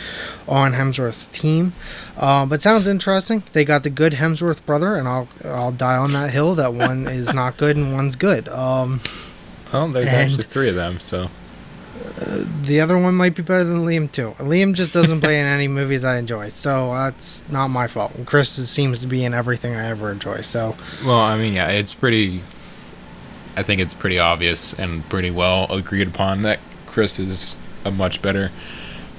on 0.47 0.73
Hemsworth's 0.73 1.25
team. 1.27 1.73
Um, 2.17 2.49
but 2.49 2.61
sounds 2.61 2.87
interesting. 2.87 3.43
They 3.53 3.65
got 3.65 3.83
the 3.83 3.89
good 3.89 4.13
Hemsworth 4.13 4.65
brother, 4.65 4.95
and 4.95 5.07
I'll 5.07 5.27
I'll 5.43 5.71
die 5.71 5.97
on 5.97 6.13
that 6.13 6.31
hill 6.31 6.55
that 6.55 6.73
one 6.73 7.07
is 7.21 7.33
not 7.33 7.57
good 7.57 7.75
and 7.77 7.93
one's 7.93 8.15
good. 8.15 8.47
Um, 8.49 8.99
Well, 9.71 9.87
there's 9.89 10.07
And- 10.07 10.15
actually 10.15 10.43
three 10.43 10.69
of 10.69 10.75
them, 10.75 10.99
so 10.99 11.29
the 12.63 12.79
other 12.81 12.97
one 12.97 13.15
might 13.15 13.35
be 13.35 13.41
better 13.43 13.63
than 13.63 13.85
Liam 13.85 14.11
too. 14.11 14.35
Liam 14.39 14.73
just 14.73 14.93
doesn't 14.93 15.21
play 15.21 15.39
in 15.39 15.45
any 15.45 15.67
movies 15.67 16.03
I 16.03 16.17
enjoy, 16.17 16.49
so 16.49 16.93
that's 16.93 17.43
not 17.49 17.67
my 17.69 17.87
fault. 17.87 18.13
And 18.15 18.25
Chris 18.25 18.49
seems 18.69 19.01
to 19.01 19.07
be 19.07 19.23
in 19.23 19.33
everything 19.33 19.73
I 19.75 19.87
ever 19.87 20.11
enjoy. 20.11 20.41
So 20.41 20.75
Well, 21.05 21.19
I 21.19 21.37
mean, 21.37 21.53
yeah, 21.53 21.69
it's 21.69 21.93
pretty. 21.93 22.43
I 23.55 23.63
think 23.63 23.81
it's 23.81 23.93
pretty 23.93 24.19
obvious 24.19 24.73
and 24.73 25.07
pretty 25.09 25.31
well 25.31 25.71
agreed 25.71 26.07
upon 26.07 26.41
that 26.43 26.59
Chris 26.85 27.19
is 27.19 27.57
a 27.85 27.91
much 27.91 28.21
better 28.21 28.51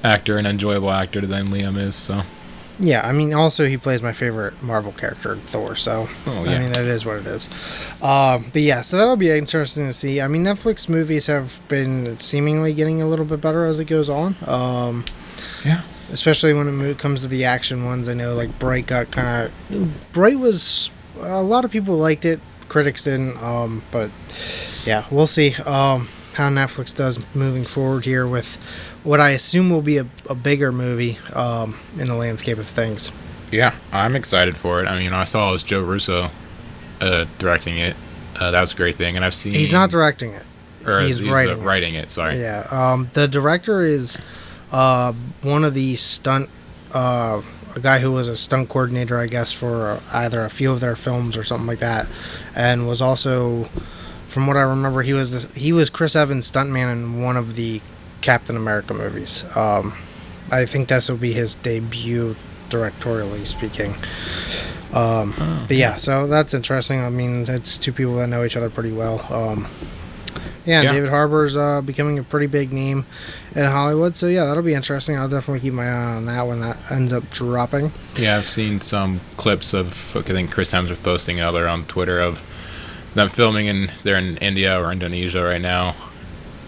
actor 0.03 0.37
and 0.37 0.45
enjoyable 0.45 0.91
actor 0.91 1.21
than 1.21 1.47
Liam 1.47 1.77
is. 1.77 1.95
So, 1.95 2.23
yeah, 2.79 3.07
I 3.07 3.11
mean, 3.11 3.33
also 3.33 3.67
he 3.67 3.77
plays 3.77 4.01
my 4.01 4.13
favorite 4.13 4.61
Marvel 4.61 4.91
character, 4.91 5.37
Thor. 5.37 5.75
So 5.75 6.07
oh 6.25 6.45
I 6.45 6.59
mean, 6.59 6.71
that 6.73 6.85
is 6.85 7.05
what 7.05 7.17
it 7.17 7.27
is. 7.27 7.49
Um, 8.01 8.45
but 8.51 8.61
yeah, 8.61 8.81
so 8.81 8.97
that'll 8.97 9.15
be 9.15 9.29
interesting 9.29 9.87
to 9.87 9.93
see. 9.93 10.21
I 10.21 10.27
mean, 10.27 10.43
Netflix 10.43 10.89
movies 10.89 11.25
have 11.27 11.59
been 11.67 12.17
seemingly 12.19 12.73
getting 12.73 13.01
a 13.01 13.07
little 13.07 13.25
bit 13.25 13.41
better 13.41 13.65
as 13.65 13.79
it 13.79 13.85
goes 13.85 14.09
on. 14.09 14.35
Um, 14.45 15.05
yeah, 15.63 15.81
especially 16.11 16.53
when 16.53 16.81
it 16.81 16.99
comes 16.99 17.21
to 17.21 17.27
the 17.27 17.45
action 17.45 17.85
ones. 17.85 18.09
I 18.09 18.13
know 18.13 18.35
like 18.35 18.57
Bright 18.59 18.87
got 18.87 19.11
kind 19.11 19.51
of 19.69 20.11
Bright 20.11 20.39
was 20.39 20.91
a 21.21 21.41
lot 21.41 21.65
of 21.65 21.71
people 21.71 21.97
liked 21.97 22.25
it, 22.25 22.39
critics 22.69 23.03
didn't. 23.03 23.37
Um, 23.41 23.83
but 23.91 24.11
yeah, 24.85 25.05
we'll 25.11 25.27
see 25.27 25.53
um, 25.55 26.07
how 26.33 26.49
Netflix 26.49 26.95
does 26.95 27.19
moving 27.35 27.63
forward 27.65 28.05
here 28.05 28.27
with 28.27 28.57
what 29.03 29.19
I 29.19 29.31
assume 29.31 29.69
will 29.69 29.81
be 29.81 29.97
a, 29.97 30.07
a 30.29 30.35
bigger 30.35 30.71
movie 30.71 31.17
um, 31.33 31.77
in 31.97 32.07
the 32.07 32.15
landscape 32.15 32.57
of 32.57 32.67
things. 32.67 33.11
yeah. 33.51 33.75
I'm 33.91 34.15
excited 34.15 34.57
for 34.57 34.81
it. 34.81 34.87
I 34.87 34.97
mean, 34.97 35.13
I 35.13 35.25
saw 35.25 35.49
it 35.49 35.53
was 35.53 35.63
Joe 35.63 35.83
Russo 35.83 36.29
uh, 37.01 37.25
directing 37.37 37.77
it. 37.77 37.95
Uh, 38.39 38.51
that 38.51 38.61
was 38.61 38.73
a 38.73 38.75
great 38.75 38.95
thing, 38.95 39.15
and 39.15 39.23
I've 39.23 39.33
seen 39.35 39.53
He's 39.53 39.71
not 39.71 39.89
directing 39.89 40.33
it. 40.33 40.43
or 40.85 41.01
he's 41.01 41.19
he's, 41.19 41.29
writing 41.29 41.59
uh, 41.59 41.61
it. 41.61 41.65
writing 41.65 41.95
it. 41.95 42.11
Sorry. 42.11 42.39
Yeah. 42.39 42.67
Um, 42.69 43.09
the 43.13 43.27
director 43.27 43.81
is 43.81 44.17
uh, 44.71 45.13
one 45.41 45.63
of 45.63 45.73
the 45.73 45.95
stunt, 45.95 46.49
uh, 46.91 47.41
a 47.75 47.79
guy 47.79 47.99
who 47.99 48.11
was 48.11 48.27
a 48.27 48.35
stunt 48.35 48.69
coordinator, 48.69 49.19
I 49.19 49.27
guess, 49.27 49.51
for 49.51 49.99
either 50.11 50.43
a 50.43 50.49
few 50.49 50.71
of 50.71 50.79
their 50.79 50.95
films 50.95 51.37
or 51.37 51.43
something 51.43 51.67
like 51.67 51.79
that, 51.79 52.07
and 52.55 52.87
was 52.87 53.01
also, 53.01 53.69
from 54.27 54.47
what 54.47 54.57
I 54.57 54.61
remember, 54.61 55.01
he 55.01 55.13
was 55.13 55.31
this, 55.31 55.45
he 55.53 55.73
was 55.73 55.89
Chris 55.89 56.15
Evans' 56.15 56.49
stuntman 56.51 56.91
in 56.91 57.21
one 57.21 57.37
of 57.37 57.55
the 57.55 57.81
Captain 58.21 58.55
America 58.55 58.93
movies. 58.93 59.43
Um, 59.55 59.93
I 60.51 60.65
think 60.65 60.87
this 60.87 61.09
will 61.09 61.17
be 61.17 61.33
his 61.33 61.55
debut, 61.55 62.35
directorially 62.69 63.45
speaking. 63.45 63.95
Um, 64.93 65.33
Oh, 65.37 65.65
but 65.67 65.75
yeah, 65.75 65.97
so 65.97 66.25
that's 66.27 66.53
interesting. 66.53 67.01
I 67.01 67.09
mean, 67.09 67.45
it's 67.49 67.77
two 67.77 67.91
people 67.91 68.15
that 68.17 68.27
know 68.27 68.45
each 68.45 68.55
other 68.55 68.69
pretty 68.69 68.93
well. 68.93 69.19
Um, 69.33 69.67
yeah, 70.65 70.81
Yeah. 70.81 70.93
David 70.93 71.09
Harbour's 71.09 71.55
uh, 71.55 71.81
becoming 71.81 72.19
a 72.19 72.23
pretty 72.23 72.47
big 72.47 72.73
name 72.73 73.05
in 73.55 73.65
Hollywood. 73.65 74.15
So 74.15 74.27
yeah, 74.27 74.45
that'll 74.45 74.63
be 74.63 74.73
interesting. 74.73 75.17
I'll 75.17 75.29
definitely 75.29 75.61
keep 75.61 75.73
my 75.73 75.87
eye 75.87 76.15
on 76.15 76.25
that 76.25 76.47
when 76.47 76.61
that 76.61 76.77
ends 76.91 77.13
up 77.13 77.29
dropping. 77.29 77.91
Yeah, 78.17 78.37
I've 78.37 78.49
seen 78.49 78.81
some 78.81 79.21
clips 79.37 79.73
of 79.73 80.15
I 80.15 80.21
think 80.21 80.51
Chris 80.51 80.71
Hemsworth 80.71 81.03
posting 81.03 81.39
another 81.39 81.67
on 81.67 81.85
Twitter 81.85 82.19
of 82.19 82.45
them 83.13 83.29
filming 83.29 83.67
in 83.67 83.91
they're 84.03 84.17
in 84.17 84.37
India 84.37 84.79
or 84.79 84.91
Indonesia 84.91 85.41
right 85.41 85.61
now, 85.61 85.95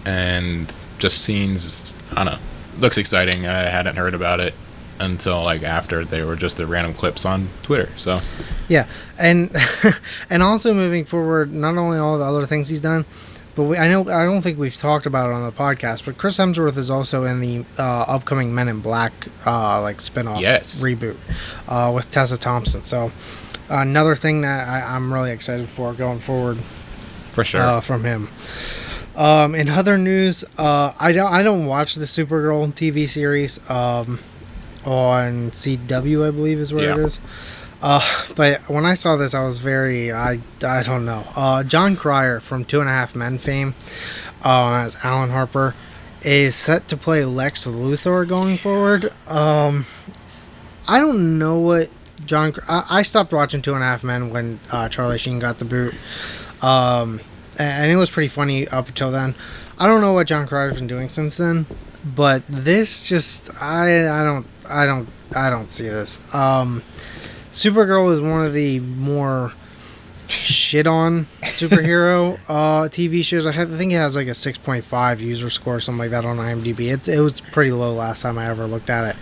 and 0.04 0.72
just 0.98 1.22
scenes. 1.22 1.92
I 2.12 2.24
don't 2.24 2.26
know. 2.26 2.38
Looks 2.78 2.96
exciting. 2.96 3.46
I 3.46 3.68
hadn't 3.68 3.96
heard 3.96 4.14
about 4.14 4.40
it 4.40 4.54
until 5.00 5.42
like 5.42 5.62
after 5.62 6.04
they 6.04 6.22
were 6.22 6.36
just 6.36 6.56
the 6.56 6.66
random 6.66 6.94
clips 6.94 7.24
on 7.24 7.48
Twitter. 7.62 7.90
So 7.96 8.20
Yeah, 8.68 8.86
and 9.18 9.54
and 10.30 10.42
also 10.42 10.74
moving 10.74 11.04
forward, 11.04 11.52
not 11.52 11.76
only 11.76 11.98
all 11.98 12.18
the 12.18 12.24
other 12.24 12.46
things 12.46 12.68
he's 12.68 12.80
done, 12.80 13.04
but 13.58 13.64
we, 13.64 13.76
I 13.76 13.88
know 13.88 14.02
I 14.08 14.22
don't 14.24 14.40
think 14.40 14.56
we've 14.56 14.74
talked 14.76 15.04
about 15.04 15.28
it 15.30 15.34
on 15.34 15.42
the 15.44 15.50
podcast, 15.52 16.04
but 16.04 16.16
Chris 16.16 16.38
Hemsworth 16.38 16.78
is 16.78 16.90
also 16.90 17.24
in 17.24 17.40
the 17.40 17.64
uh, 17.76 17.82
upcoming 18.02 18.54
Men 18.54 18.68
in 18.68 18.78
Black 18.80 19.12
uh, 19.44 19.82
like 19.82 19.98
spinoff 19.98 20.40
Yes. 20.40 20.80
reboot 20.80 21.16
uh, 21.68 21.90
with 21.92 22.08
Tessa 22.12 22.38
Thompson. 22.38 22.84
So 22.84 23.10
another 23.68 24.14
thing 24.14 24.42
that 24.42 24.68
I, 24.68 24.94
I'm 24.94 25.12
really 25.12 25.32
excited 25.32 25.68
for 25.68 25.92
going 25.92 26.20
forward 26.20 26.58
for 27.32 27.42
sure. 27.42 27.60
uh, 27.62 27.80
from 27.80 28.04
him. 28.04 28.28
Um, 29.16 29.56
in 29.56 29.68
other 29.68 29.98
news, 29.98 30.44
uh, 30.56 30.92
I 30.96 31.10
don't 31.10 31.32
I 31.32 31.42
don't 31.42 31.66
watch 31.66 31.96
the 31.96 32.04
Supergirl 32.04 32.72
TV 32.72 33.08
series 33.08 33.58
um, 33.68 34.20
on 34.84 35.50
CW, 35.50 36.28
I 36.28 36.30
believe 36.30 36.58
is 36.60 36.72
where 36.72 36.90
it 36.92 36.96
Yeah. 36.96 37.04
is. 37.04 37.20
Uh, 37.80 38.24
but 38.34 38.60
when 38.68 38.84
I 38.84 38.94
saw 38.94 39.16
this, 39.16 39.34
I 39.34 39.44
was 39.44 39.58
very 39.58 40.12
I, 40.12 40.40
I 40.62 40.82
don't 40.82 41.04
know. 41.04 41.24
Uh, 41.36 41.62
Jon 41.62 41.96
Cryer 41.96 42.40
from 42.40 42.64
Two 42.64 42.80
and 42.80 42.88
a 42.88 42.92
Half 42.92 43.14
Men 43.14 43.38
fame 43.38 43.74
uh, 44.44 44.74
as 44.74 44.96
Alan 45.02 45.30
Harper 45.30 45.74
is 46.22 46.56
set 46.56 46.88
to 46.88 46.96
play 46.96 47.24
Lex 47.24 47.66
Luthor 47.66 48.28
going 48.28 48.56
forward. 48.56 49.12
Um, 49.28 49.86
I 50.88 50.98
don't 50.98 51.38
know 51.38 51.58
what 51.58 51.90
Jon. 52.24 52.52
I, 52.68 52.84
I 52.90 53.02
stopped 53.02 53.32
watching 53.32 53.62
Two 53.62 53.74
and 53.74 53.82
a 53.82 53.86
Half 53.86 54.02
Men 54.02 54.30
when 54.30 54.58
uh, 54.70 54.88
Charlie 54.88 55.18
Sheen 55.18 55.38
got 55.38 55.58
the 55.58 55.64
boot. 55.64 55.94
Um, 56.60 57.20
and 57.58 57.90
it 57.90 57.96
was 57.96 58.10
pretty 58.10 58.28
funny 58.28 58.66
up 58.68 58.88
until 58.88 59.10
then. 59.10 59.34
I 59.78 59.86
don't 59.86 60.00
know 60.00 60.12
what 60.12 60.26
Jon 60.26 60.46
Cryer's 60.46 60.74
been 60.74 60.86
doing 60.88 61.08
since 61.08 61.36
then, 61.36 61.66
but 62.04 62.42
this 62.48 63.08
just 63.08 63.50
I 63.60 64.08
I 64.08 64.24
don't 64.24 64.46
I 64.68 64.86
don't 64.86 65.08
I 65.34 65.50
don't 65.50 65.70
see 65.70 65.84
this. 65.84 66.18
Um, 66.32 66.82
Supergirl 67.58 68.12
is 68.12 68.20
one 68.20 68.44
of 68.46 68.52
the 68.52 68.78
more 68.80 69.52
shit 70.28 70.86
on 70.86 71.26
superhero 71.42 72.38
uh, 72.48 72.82
TV 72.88 73.24
shows. 73.24 73.46
I, 73.46 73.52
have, 73.52 73.74
I 73.74 73.76
think 73.76 73.92
it 73.92 73.96
has 73.96 74.14
like 74.14 74.28
a 74.28 74.30
6.5 74.30 75.18
user 75.18 75.50
score, 75.50 75.76
or 75.76 75.80
something 75.80 75.98
like 75.98 76.10
that 76.10 76.24
on 76.24 76.36
IMDb. 76.36 76.92
It, 76.92 77.08
it 77.08 77.20
was 77.20 77.40
pretty 77.40 77.72
low 77.72 77.94
last 77.94 78.22
time 78.22 78.38
I 78.38 78.46
ever 78.48 78.66
looked 78.66 78.90
at 78.90 79.16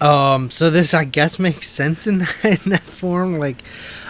it. 0.00 0.02
Um, 0.04 0.50
so 0.50 0.70
this 0.70 0.92
I 0.94 1.04
guess 1.04 1.38
makes 1.48 1.68
sense 1.68 2.06
in 2.08 2.18
that, 2.18 2.44
in 2.64 2.70
that 2.72 2.80
form. 2.82 3.38
Like, 3.38 3.62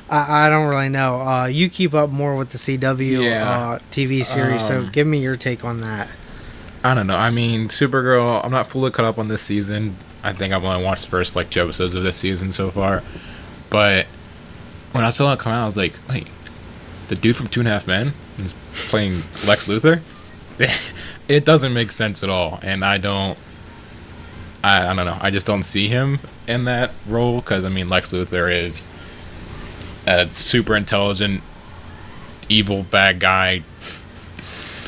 I, 0.08 0.46
I 0.46 0.48
don't 0.48 0.68
really 0.70 0.88
know. 0.88 1.20
Uh, 1.20 1.44
you 1.46 1.68
keep 1.68 1.92
up 1.92 2.10
more 2.10 2.36
with 2.36 2.50
the 2.50 2.58
CW 2.58 3.22
Yeah. 3.24 3.50
uh, 3.72 3.78
TV 3.90 4.24
series, 4.24 4.66
so 4.66 4.78
Um, 4.84 4.90
give 4.92 5.06
me 5.06 5.18
your 5.18 5.36
take 5.36 5.62
on 5.64 5.82
that. 5.82 6.08
I 6.82 6.94
don't 6.94 7.06
know. 7.06 7.16
I 7.16 7.30
mean, 7.30 7.68
Supergirl. 7.68 8.42
I'm 8.44 8.50
not 8.50 8.66
fully 8.66 8.90
caught 8.90 9.04
up 9.04 9.18
on 9.18 9.28
this 9.28 9.42
season. 9.42 9.96
I 10.22 10.32
think 10.32 10.52
I've 10.52 10.64
only 10.64 10.84
watched 10.84 11.04
the 11.04 11.10
first 11.10 11.34
like 11.34 11.50
two 11.50 11.62
episodes 11.62 11.94
of 11.94 12.02
this 12.02 12.16
season 12.16 12.52
so 12.52 12.70
far. 12.70 13.02
But 13.70 14.06
when 14.92 15.04
I 15.04 15.10
saw 15.10 15.32
it 15.32 15.38
come 15.38 15.52
out, 15.52 15.62
I 15.62 15.66
was 15.66 15.76
like, 15.76 15.94
wait, 16.08 16.28
the 17.08 17.16
dude 17.16 17.36
from 17.36 17.48
Two 17.48 17.60
and 17.60 17.68
a 17.68 17.72
Half 17.72 17.86
Men 17.86 18.12
is 18.38 18.54
playing 18.72 19.22
Lex 19.46 19.66
Luthor. 19.66 20.00
it 21.28 21.44
doesn't 21.44 21.72
make 21.72 21.90
sense 21.90 22.22
at 22.22 22.30
all, 22.30 22.58
and 22.62 22.84
I 22.84 22.98
don't. 22.98 23.38
I, 24.62 24.88
I 24.88 24.94
don't 24.94 25.06
know. 25.06 25.18
I 25.20 25.30
just 25.30 25.46
don't 25.46 25.64
see 25.64 25.88
him 25.88 26.20
in 26.46 26.64
that 26.64 26.92
role 27.06 27.40
because 27.40 27.64
I 27.64 27.68
mean, 27.68 27.88
Lex 27.88 28.12
Luthor 28.12 28.52
is 28.52 28.86
a 30.06 30.28
super 30.32 30.76
intelligent, 30.76 31.42
evil 32.48 32.84
bad 32.84 33.18
guy. 33.18 33.62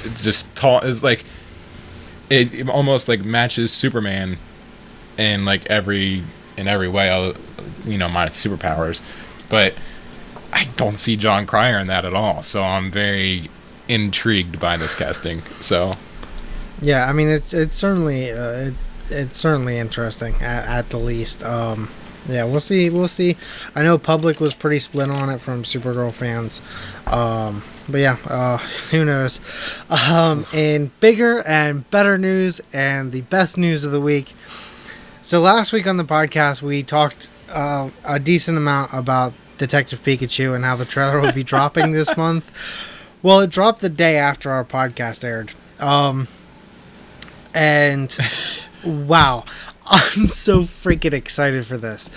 It's 0.04 0.22
just 0.22 0.54
tall. 0.54 0.80
It's 0.80 1.02
like 1.02 1.24
it, 2.30 2.54
it 2.54 2.68
almost 2.68 3.08
like 3.08 3.24
matches 3.24 3.72
Superman 3.72 4.38
in 5.18 5.44
like 5.44 5.66
every 5.66 6.23
in 6.56 6.68
every 6.68 6.88
way. 6.88 7.09
uh, 7.11 7.35
You 7.87 7.99
know, 7.99 8.09
my 8.09 8.26
superpowers, 8.26 9.00
but 9.49 9.75
I 10.52 10.68
don't 10.76 10.99
see 10.99 11.16
Jon 11.16 11.47
Cryer 11.47 11.78
in 11.78 11.87
that 11.88 12.04
at 12.04 12.14
all. 12.14 12.42
So 12.42 12.62
I'm 12.62 12.90
very 12.90 13.50
intrigued 13.88 14.59
by 14.59 14.76
this 14.76 14.94
casting. 14.94 15.42
So 15.61 15.94
Yeah, 16.80 17.06
I 17.09 17.12
mean 17.12 17.28
it's 17.28 17.52
it's 17.52 17.76
certainly 17.76 18.30
uh, 18.33 18.50
it, 18.68 18.75
it's 19.11 19.37
certainly 19.38 19.78
interesting 19.78 20.35
at, 20.37 20.64
at 20.66 20.90
the 20.90 20.99
least. 20.99 21.42
Um, 21.42 21.90
yeah, 22.26 22.44
we'll 22.44 22.61
see. 22.61 22.88
We'll 22.88 23.09
see. 23.09 23.37
I 23.75 23.83
know 23.83 23.99
public 23.99 24.40
was 24.40 24.54
pretty 24.54 24.78
split 24.78 25.11
on 25.11 25.28
it 25.28 25.42
from 25.42 25.62
Supergirl 25.62 26.11
fans. 26.12 26.62
Um, 27.06 27.62
but 27.87 27.99
yeah, 27.99 28.16
uh, 28.26 28.56
who 28.90 29.04
knows? 29.04 29.42
Um, 29.90 30.47
in 30.54 30.90
bigger 31.00 31.42
and 31.47 31.88
better 31.90 32.16
news 32.16 32.62
and 32.73 33.12
the 33.12 33.21
best 33.23 33.59
news 33.59 33.85
of 33.85 33.92
the 33.92 34.00
week. 34.00 34.35
So 35.25 35.40
last 35.40 35.73
week 35.73 35.87
on 35.87 35.97
the 35.97 36.04
podcast 36.04 36.61
we 36.61 36.83
talked 36.83 37.31
uh, 37.49 37.88
a 38.04 38.21
decent 38.21 38.59
amount 38.59 38.93
about 38.93 39.33
Detective 39.57 40.02
Pikachu 40.02 40.54
and 40.54 40.66
how 40.66 40.76
the 40.76 40.85
trailer 40.85 41.19
will 41.19 41.33
be 41.33 41.43
dropping 41.54 41.93
this 41.93 42.14
month. 42.14 42.52
Well, 43.23 43.40
it 43.40 43.49
dropped 43.49 43.81
the 43.81 43.88
day 43.88 44.19
after 44.19 44.50
our 44.50 44.66
podcast 44.66 45.25
aired. 45.25 45.52
Um, 45.81 46.28
and 47.54 48.14
wow, 48.85 49.47
I'm 49.87 50.28
so 50.28 50.64
freaking 50.64 51.14
excited 51.14 51.64
for 51.64 51.78
this. 51.78 52.11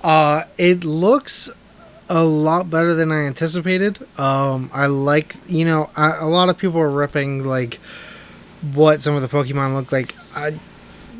Uh, 0.00 0.44
it 0.56 0.84
looks 0.84 1.50
a 2.08 2.24
lot 2.24 2.70
better 2.70 2.94
than 2.94 3.12
I 3.12 3.26
anticipated. 3.26 3.98
Um, 4.18 4.70
I 4.72 4.86
like, 4.86 5.36
you 5.46 5.66
know, 5.66 5.90
I, 5.96 6.16
a 6.16 6.26
lot 6.26 6.48
of 6.48 6.56
people 6.56 6.80
are 6.80 6.88
ripping 6.88 7.44
like 7.44 7.74
what 8.72 9.02
some 9.02 9.14
of 9.16 9.20
the 9.20 9.28
Pokemon 9.28 9.74
look 9.74 9.92
like. 9.92 10.14
I, 10.34 10.58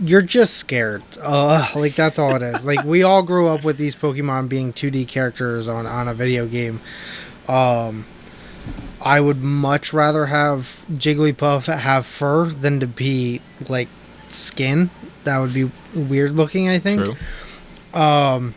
you're 0.01 0.23
just 0.23 0.57
scared. 0.57 1.03
Uh, 1.21 1.69
like 1.75 1.95
that's 1.95 2.19
all 2.19 2.35
it 2.37 2.43
is. 2.43 2.65
like 2.65 2.85
we 2.85 3.03
all 3.03 3.23
grew 3.23 3.49
up 3.49 3.65
with 3.65 3.77
these 3.77 3.97
Pokemon 3.97 4.49
being 4.49 4.73
2D 4.73 5.09
characters 5.09 5.69
on 5.69 5.87
on 5.87 6.09
a 6.09 6.15
video 6.15 6.47
game. 6.47 6.81
Um, 7.49 8.07
I 9.01 9.21
would 9.21 9.43
much 9.43 9.93
rather 9.93 10.27
have 10.27 10.85
Jigglypuff 10.93 11.67
have 11.79 12.07
fur 12.07 12.47
than 12.47 12.81
to 12.81 12.87
be 12.87 13.41
like 13.69 13.89
skin. 14.29 14.91
That 15.25 15.39
would 15.39 15.55
be 15.55 15.71
weird 15.95 16.33
looking. 16.33 16.69
I 16.69 16.79
think. 16.79 17.03
True. 17.03 18.01
Um, 18.01 18.55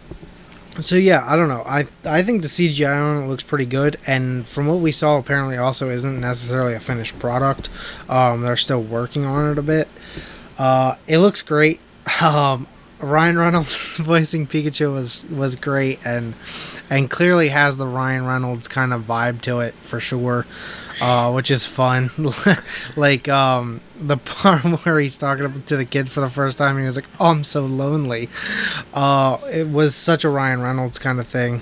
so 0.79 0.96
yeah, 0.96 1.25
I 1.25 1.36
don't 1.36 1.50
know. 1.50 1.63
I 1.65 1.88
I 2.06 2.24
think 2.24 2.41
the 2.41 2.48
CGI 2.48 2.96
on 2.96 3.24
it 3.24 3.27
looks 3.27 3.44
pretty 3.44 3.65
good, 3.65 3.98
and 4.06 4.46
from 4.48 4.67
what 4.67 4.79
we 4.79 4.91
saw, 4.91 5.17
apparently 5.17 5.58
also 5.58 5.89
isn't 5.89 6.20
necessarily 6.20 6.74
a 6.75 6.79
finished 6.79 7.17
product. 7.20 7.70
Um, 8.10 8.41
they're 8.41 8.58
still 8.58 8.82
working 8.82 9.25
on 9.25 9.51
it 9.51 9.58
a 9.58 9.63
bit. 9.63 9.88
Uh, 10.57 10.95
it 11.07 11.19
looks 11.19 11.41
great. 11.41 11.79
Um, 12.21 12.67
Ryan 12.99 13.37
Reynolds 13.37 13.97
voicing 13.97 14.47
Pikachu 14.47 14.91
was 14.91 15.25
was 15.25 15.55
great, 15.55 15.99
and 16.03 16.33
and 16.89 17.09
clearly 17.09 17.49
has 17.49 17.77
the 17.77 17.85
Ryan 17.85 18.25
Reynolds 18.25 18.67
kind 18.67 18.93
of 18.93 19.03
vibe 19.03 19.41
to 19.41 19.59
it 19.59 19.75
for 19.81 19.99
sure, 19.99 20.45
uh, 20.99 21.31
which 21.31 21.51
is 21.51 21.65
fun. 21.65 22.09
like 22.95 23.27
um, 23.27 23.81
the 23.99 24.17
part 24.17 24.63
where 24.63 24.99
he's 24.99 25.17
talking 25.17 25.61
to 25.63 25.77
the 25.77 25.85
kid 25.85 26.09
for 26.09 26.21
the 26.21 26.29
first 26.29 26.57
time, 26.57 26.79
he 26.79 26.85
was 26.85 26.95
like, 26.95 27.07
"Oh, 27.19 27.27
I'm 27.27 27.43
so 27.43 27.65
lonely." 27.65 28.29
Uh, 28.93 29.37
it 29.51 29.67
was 29.67 29.95
such 29.95 30.23
a 30.23 30.29
Ryan 30.29 30.61
Reynolds 30.61 30.97
kind 30.97 31.19
of 31.19 31.27
thing 31.27 31.61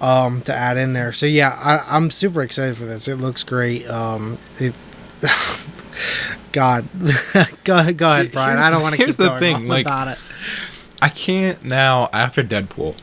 um, 0.00 0.42
to 0.42 0.54
add 0.54 0.76
in 0.76 0.92
there. 0.92 1.12
So 1.12 1.26
yeah, 1.26 1.50
I, 1.50 1.96
I'm 1.96 2.10
super 2.12 2.42
excited 2.42 2.76
for 2.76 2.84
this. 2.84 3.08
It 3.08 3.16
looks 3.16 3.42
great. 3.42 3.88
Um, 3.88 4.38
it. 4.58 4.74
God, 6.52 6.86
go, 7.64 7.92
go 7.92 8.10
ahead, 8.10 8.32
Brian. 8.32 8.58
I 8.58 8.70
don't 8.70 8.82
want 8.82 8.92
to 8.92 8.96
keep 8.98 9.06
here's 9.06 9.16
the 9.16 9.38
thing, 9.38 9.68
like- 9.68 9.86
about 9.86 10.08
it. 10.08 10.18
I 11.02 11.08
can't 11.10 11.62
now 11.62 12.08
after 12.12 12.42
Deadpool. 12.42 12.96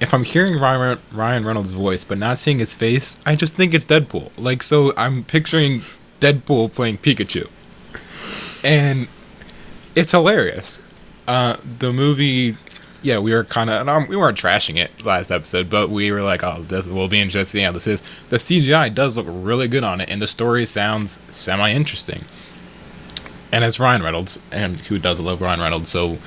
If 0.00 0.14
I'm 0.14 0.22
hearing 0.22 0.60
Ryan, 0.60 1.00
Ryan 1.10 1.44
Reynolds' 1.44 1.72
voice 1.72 2.04
but 2.04 2.18
not 2.18 2.38
seeing 2.38 2.60
his 2.60 2.74
face, 2.74 3.18
I 3.26 3.34
just 3.34 3.54
think 3.54 3.74
it's 3.74 3.84
Deadpool. 3.84 4.30
Like 4.36 4.62
so, 4.62 4.94
I'm 4.96 5.24
picturing 5.24 5.80
Deadpool 6.20 6.72
playing 6.72 6.98
Pikachu, 6.98 7.48
and 8.62 9.08
it's 9.96 10.12
hilarious. 10.12 10.78
Uh, 11.26 11.56
the 11.80 11.92
movie, 11.92 12.56
yeah, 13.02 13.18
we 13.18 13.32
were 13.32 13.44
kind 13.44 13.70
of 13.70 13.88
um, 13.88 14.08
we 14.08 14.16
weren't 14.16 14.38
trashing 14.38 14.76
it 14.76 15.04
last 15.04 15.30
episode, 15.30 15.70
but 15.70 15.90
we 15.90 16.10
were 16.10 16.22
like, 16.22 16.42
oh, 16.42 16.62
this 16.62 16.86
will 16.86 17.08
be 17.08 17.20
interesting. 17.20 17.72
this 17.72 17.86
is. 17.86 18.02
The 18.28 18.36
CGI 18.38 18.94
does 18.94 19.16
look 19.16 19.26
really 19.28 19.68
good 19.68 19.84
on 19.84 20.00
it, 20.00 20.10
and 20.10 20.20
the 20.20 20.26
story 20.26 20.66
sounds 20.66 21.20
semi 21.30 21.70
interesting. 21.72 22.24
And 23.50 23.64
it's 23.64 23.80
Ryan 23.80 24.02
Reynolds, 24.02 24.38
and 24.50 24.80
who 24.80 24.98
does 24.98 25.20
love 25.20 25.40
Ryan 25.40 25.60
Reynolds, 25.60 25.88
so 25.90 26.18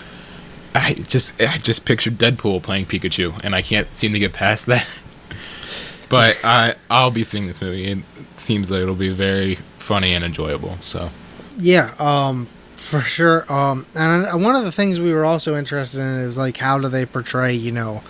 I 0.74 0.94
just 0.94 1.40
I 1.42 1.58
just 1.58 1.86
pictured 1.86 2.18
Deadpool 2.18 2.64
playing 2.64 2.86
Pikachu, 2.86 3.40
and 3.44 3.54
I 3.54 3.62
can't 3.62 3.94
seem 3.96 4.14
to 4.14 4.20
get 4.20 4.34
past 4.34 4.66
that. 4.68 5.04
but 6.10 6.40
I 6.44 6.76
I'll 6.90 7.12
be 7.12 7.24
seeing 7.24 7.48
this 7.48 7.62
movie. 7.62 7.92
It 7.92 8.00
seems 8.38 8.72
like 8.72 8.82
it'll 8.82 8.96
be 8.96 9.10
very 9.10 9.56
funny 9.78 10.14
and 10.14 10.24
enjoyable. 10.24 10.78
So 10.82 11.10
Yeah, 11.58 11.94
um, 12.00 12.48
for 12.92 13.02
sure. 13.02 13.52
Um, 13.52 13.86
and 13.96 14.44
one 14.44 14.56
of 14.56 14.66
the 14.66 14.72
things 14.72 15.00
we 15.00 15.14
were 15.14 15.24
also 15.24 15.56
interested 15.56 16.02
in 16.02 16.20
is 16.20 16.38
like 16.38 16.58
how 16.58 16.78
do 16.78 16.90
they 16.90 17.06
portray, 17.06 17.54
you 17.54 17.72
know, 17.72 18.04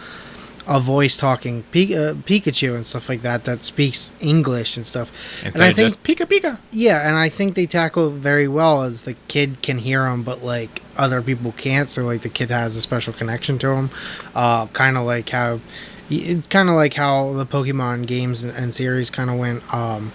a 0.67 0.79
voice 0.79 1.15
talking 1.17 1.63
Pi- 1.71 1.93
uh, 1.93 2.13
Pikachu 2.13 2.75
and 2.75 2.85
stuff 2.85 3.07
like 3.07 3.21
that 3.21 3.45
that 3.45 3.63
speaks 3.63 4.11
English 4.19 4.77
and 4.77 4.85
stuff. 4.85 5.11
instead 5.43 5.53
and 5.53 5.63
I 5.63 5.73
think 5.73 5.85
just 5.85 6.03
Pika 6.03 6.27
Pika. 6.27 6.57
yeah, 6.71 7.07
and 7.07 7.15
I 7.15 7.29
think 7.29 7.55
they 7.55 7.67
tackle 7.67 8.07
it 8.07 8.13
very 8.19 8.47
well 8.47 8.81
as 8.81 9.03
the 9.03 9.13
kid 9.27 9.61
can 9.61 9.77
hear 9.77 10.07
him, 10.07 10.23
but 10.23 10.43
like 10.43 10.81
other 10.97 11.21
people 11.21 11.51
can't. 11.51 11.87
So 11.87 12.03
like 12.03 12.23
the 12.23 12.29
kid 12.29 12.49
has 12.49 12.75
a 12.75 12.81
special 12.81 13.13
connection 13.13 13.59
to 13.59 13.69
him, 13.73 13.89
uh, 14.33 14.65
kind 14.67 14.97
of 14.97 15.05
like 15.05 15.29
how, 15.29 15.59
kind 16.09 16.69
of 16.69 16.75
like 16.75 16.95
how 16.95 17.33
the 17.33 17.45
Pokemon 17.45 18.07
games 18.07 18.41
and, 18.41 18.51
and 18.55 18.73
series 18.73 19.11
kind 19.11 19.29
of 19.29 19.37
went. 19.37 19.73
Um, 19.73 20.11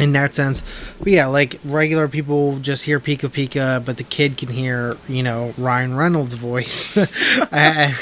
in 0.00 0.12
that 0.12 0.34
sense, 0.34 0.62
but 0.98 1.08
yeah, 1.08 1.26
like 1.26 1.60
regular 1.64 2.08
people 2.08 2.58
just 2.58 2.84
hear 2.84 2.98
Pika 3.00 3.28
Pika, 3.28 3.84
but 3.84 3.96
the 3.96 4.04
kid 4.04 4.36
can 4.36 4.48
hear, 4.48 4.96
you 5.08 5.22
know, 5.22 5.54
Ryan 5.58 5.96
Reynolds' 5.96 6.34
voice, 6.34 6.96
and, 7.52 7.94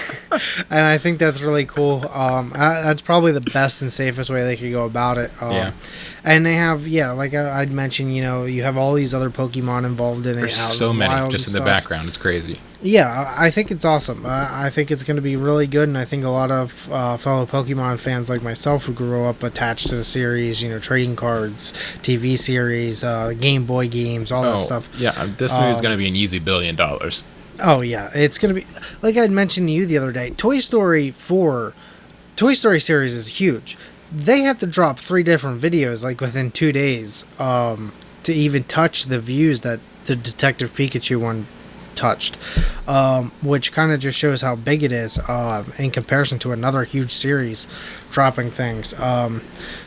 and 0.71 0.81
I 0.87 0.99
think 0.99 1.19
that's 1.19 1.41
really 1.41 1.65
cool. 1.67 2.09
Um, 2.13 2.53
uh, 2.55 2.83
that's 2.83 3.01
probably 3.03 3.33
the 3.33 3.41
best 3.41 3.83
and 3.83 3.93
safest 3.93 4.31
way 4.31 4.45
they 4.45 4.57
could 4.57 4.71
go 4.73 4.85
about 4.85 5.19
it. 5.19 5.31
Um, 5.41 5.53
Yeah. 5.53 5.73
And 6.29 6.45
they 6.47 6.55
have, 6.55 6.87
yeah, 6.87 7.11
like 7.13 7.35
I, 7.35 7.61
I'd 7.61 7.73
mentioned, 7.73 8.15
you 8.15 8.23
know, 8.23 8.45
you 8.45 8.63
have 8.63 8.77
all 8.77 8.95
these 8.95 9.15
other 9.15 9.31
Pokemon 9.31 9.85
involved 9.85 10.27
in 10.27 10.37
There's 10.37 10.59
it. 10.59 10.63
out 10.63 10.73
so 10.73 10.93
many 10.93 11.31
just 11.31 11.49
in 11.49 11.55
the 11.55 11.61
background. 11.65 12.09
It's 12.09 12.17
crazy. 12.17 12.61
Yeah, 12.81 13.09
I 13.37 13.47
I 13.47 13.51
think 13.51 13.73
it's 13.73 13.85
awesome. 13.85 14.25
Uh, 14.25 14.49
I 14.53 14.71
think 14.71 14.93
it's 14.93 15.03
going 15.03 15.17
to 15.17 15.23
be 15.23 15.35
really 15.35 15.67
good, 15.67 15.89
and 15.89 15.99
I 15.99 16.05
think 16.05 16.23
a 16.25 16.29
lot 16.29 16.53
of 16.53 16.89
uh, 16.93 17.17
fellow 17.17 17.45
Pokemon 17.45 17.99
fans 17.99 18.29
like 18.29 18.43
myself 18.43 18.85
who 18.85 18.93
grew 18.93 19.25
up 19.25 19.43
attached 19.43 19.89
to 19.89 19.97
the 19.97 20.05
series, 20.05 20.63
you 20.63 20.69
know, 20.69 20.79
trading 20.79 21.17
cards, 21.17 21.73
TV 22.03 22.39
series, 22.39 23.03
uh, 23.03 23.33
Game 23.37 23.65
Boy 23.65 23.89
games, 23.89 24.31
all 24.31 24.43
that 24.45 24.63
stuff. 24.63 24.89
yeah, 24.97 25.11
uh, 25.17 25.27
this 25.39 25.57
movie's 25.57 25.79
Um, 25.79 25.83
gonna 25.83 25.97
be 25.97 26.07
an 26.07 26.15
easy 26.15 26.39
billion 26.39 26.77
dollars. 26.77 27.25
Oh 27.61 27.81
yeah, 27.81 28.11
it's 28.15 28.39
gonna 28.39 28.55
be 28.55 28.65
like 29.03 29.17
I'd 29.17 29.33
mentioned 29.33 29.67
to 29.67 29.73
you 29.73 29.85
the 29.85 29.99
other 29.99 30.13
day. 30.13 30.31
Toy 30.31 30.61
Story 30.61 31.11
four, 31.11 31.73
Toy 32.37 32.55
Story 32.55 32.79
series 32.79 33.13
is 33.13 33.27
huge. 33.41 33.77
They 34.11 34.41
had 34.41 34.61
to 34.61 34.67
drop 34.67 34.99
three 34.99 35.23
different 35.23 35.61
videos 35.61 36.03
like 36.03 36.21
within 36.21 36.51
two 36.51 36.73
days 36.73 37.25
um, 37.39 37.93
to 38.23 38.33
even 38.33 38.65
touch 38.65 39.05
the 39.05 39.21
views 39.21 39.61
that 39.61 39.81
the 40.07 40.17
Detective 40.17 40.75
Pikachu 40.75 41.21
one 41.21 41.47
touched, 41.99 42.39
um, 42.87 43.33
which 43.43 43.73
kind 43.73 43.91
of 43.91 43.99
just 43.99 44.17
shows 44.17 44.41
how 44.41 44.55
big 44.55 44.83
it 44.83 44.93
is 44.93 45.19
uh, 45.19 45.65
in 45.79 45.91
comparison 45.91 46.39
to 46.39 46.53
another 46.53 46.85
huge 46.85 47.13
series 47.13 47.67
dropping 48.13 48.51
things. 48.51 48.95
Um, 48.95 49.43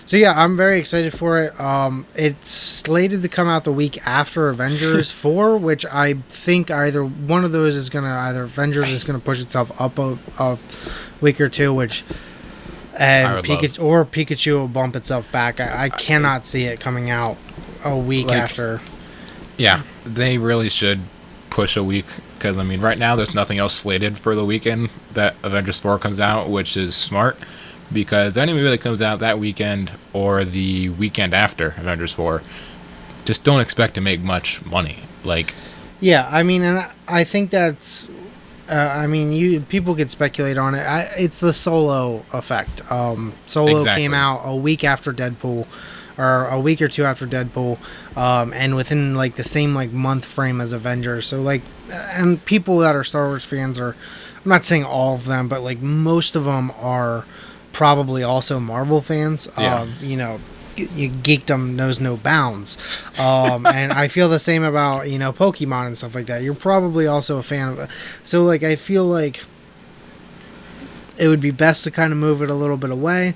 so 0.05 0.17
yeah, 0.17 0.33
I'm 0.35 0.57
very 0.57 0.77
excited 0.77 1.13
for 1.13 1.41
it. 1.41 1.59
Um, 1.59 2.05
it's 2.15 2.51
slated 2.51 3.21
to 3.21 3.29
come 3.29 3.47
out 3.47 3.63
the 3.63 3.71
week 3.71 4.05
after 4.05 4.49
Avengers 4.49 5.09
four, 5.23 5.57
which 5.57 5.85
I 5.85 6.15
think 6.27 6.69
either 6.69 7.03
one 7.03 7.45
of 7.45 7.53
those 7.53 7.75
is 7.77 7.89
gonna 7.89 8.09
either 8.09 8.43
Avengers 8.43 8.89
is 8.89 9.03
gonna 9.05 9.19
push 9.19 9.41
itself 9.41 9.71
up 9.79 9.97
a, 9.97 10.19
a 10.37 10.59
week 11.21 11.39
or 11.39 11.47
two, 11.47 11.73
which 11.73 12.03
and 12.99 13.43
Pikachu 13.45 13.83
or 13.83 14.05
Pikachu 14.05 14.53
will 14.59 14.67
bump 14.67 14.95
itself 14.95 15.31
back. 15.31 15.59
I, 15.59 15.85
I 15.85 15.89
cannot 15.89 16.45
see 16.45 16.63
it 16.65 16.79
coming 16.79 17.09
out 17.09 17.37
a 17.83 17.97
week 17.97 18.27
Like- 18.27 18.37
after. 18.37 18.81
Yeah, 19.57 19.83
they 20.05 20.37
really 20.37 20.69
should 20.69 21.01
push 21.49 21.75
a 21.77 21.83
week 21.83 22.05
because 22.37 22.57
I 22.57 22.63
mean, 22.63 22.81
right 22.81 22.97
now 22.97 23.15
there's 23.15 23.35
nothing 23.35 23.59
else 23.59 23.73
slated 23.75 24.17
for 24.17 24.33
the 24.33 24.45
weekend 24.45 24.89
that 25.13 25.35
Avengers 25.43 25.79
Four 25.79 25.99
comes 25.99 26.19
out, 26.19 26.49
which 26.49 26.75
is 26.75 26.95
smart 26.95 27.37
because 27.93 28.37
any 28.37 28.53
movie 28.53 28.69
that 28.69 28.79
comes 28.81 29.01
out 29.01 29.19
that 29.19 29.37
weekend 29.37 29.91
or 30.13 30.43
the 30.45 30.89
weekend 30.89 31.33
after 31.33 31.75
Avengers 31.77 32.13
Four, 32.13 32.41
just 33.25 33.43
don't 33.43 33.59
expect 33.59 33.93
to 33.95 34.01
make 34.01 34.21
much 34.21 34.65
money. 34.65 34.99
Like, 35.23 35.53
Yeah, 35.99 36.27
I 36.31 36.41
mean, 36.41 36.63
and 36.63 36.87
I 37.07 37.23
think 37.23 37.51
that's. 37.51 38.07
Uh, 38.71 38.75
I 38.75 39.05
mean, 39.05 39.33
you 39.33 39.59
people 39.59 39.95
could 39.95 40.09
speculate 40.09 40.57
on 40.57 40.75
it. 40.75 40.79
I, 40.81 41.09
it's 41.17 41.41
the 41.41 41.51
Solo 41.51 42.23
effect. 42.31 42.89
Um, 42.89 43.33
Solo 43.45 43.75
Exactly. 43.75 44.03
came 44.03 44.13
out 44.13 44.43
a 44.45 44.55
week 44.55 44.83
after 44.85 45.11
Deadpool, 45.11 45.67
or 46.17 46.47
a 46.47 46.59
week 46.59 46.81
or 46.81 46.87
two 46.87 47.03
after 47.03 47.27
Deadpool, 47.27 47.77
um, 48.15 48.53
and 48.53 48.75
within 48.75 49.13
like 49.15 49.35
the 49.35 49.43
same 49.43 49.75
like 49.75 49.91
month 49.91 50.23
frame 50.23 50.61
as 50.61 50.71
Avengers. 50.71 51.25
So 51.27 51.41
like, 51.41 51.61
and 51.91 52.43
people 52.45 52.77
that 52.79 52.95
are 52.95 53.03
Star 53.03 53.27
Wars 53.27 53.43
fans 53.43 53.77
are, 53.77 53.95
I'm 54.43 54.49
not 54.49 54.63
saying 54.63 54.85
all 54.85 55.15
of 55.15 55.25
them, 55.25 55.49
but 55.49 55.61
like 55.61 55.81
most 55.81 56.37
of 56.37 56.45
them 56.45 56.71
are 56.79 57.25
probably 57.73 58.23
also 58.23 58.59
Marvel 58.59 59.01
fans. 59.01 59.49
Yeah. 59.57 59.81
Um, 59.81 59.93
you 60.01 60.15
know, 60.15 60.39
you 60.77 61.09
geekdom 61.09 61.75
knows 61.75 61.99
no 61.99 62.17
bounds. 62.17 62.77
Um, 63.19 63.65
and 63.65 63.91
I 63.91 64.07
feel 64.07 64.29
the 64.29 64.39
same 64.39 64.63
about, 64.63 65.09
you 65.09 65.19
know, 65.19 65.33
Pokemon 65.33 65.87
and 65.87 65.97
stuff 65.97 66.15
like 66.15 66.27
that. 66.27 66.43
You're 66.43 66.55
probably 66.55 67.07
also 67.07 67.37
a 67.37 67.43
fan 67.43 67.69
of 67.69 67.79
it. 67.79 67.89
So, 68.23 68.43
like, 68.43 68.63
I 68.63 68.75
feel 68.75 69.05
like 69.05 69.43
it 71.17 71.27
would 71.27 71.41
be 71.41 71.51
best 71.51 71.83
to 71.83 71.91
kind 71.91 72.11
of 72.11 72.17
move 72.17 72.41
it 72.41 72.49
a 72.49 72.53
little 72.53 72.77
bit 72.77 72.89
away. 72.89 73.35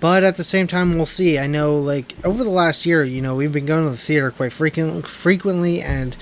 But 0.00 0.22
at 0.22 0.36
the 0.36 0.44
same 0.44 0.68
time, 0.68 0.94
we'll 0.94 1.06
see. 1.06 1.38
I 1.38 1.48
know, 1.48 1.76
like, 1.76 2.14
over 2.24 2.44
the 2.44 2.50
last 2.50 2.86
year, 2.86 3.02
you 3.02 3.20
know, 3.20 3.34
we've 3.34 3.52
been 3.52 3.66
going 3.66 3.84
to 3.84 3.90
the 3.90 3.96
theater 3.96 4.30
quite 4.30 4.52
frequent, 4.52 5.08
frequently, 5.08 5.82
and 5.82 6.16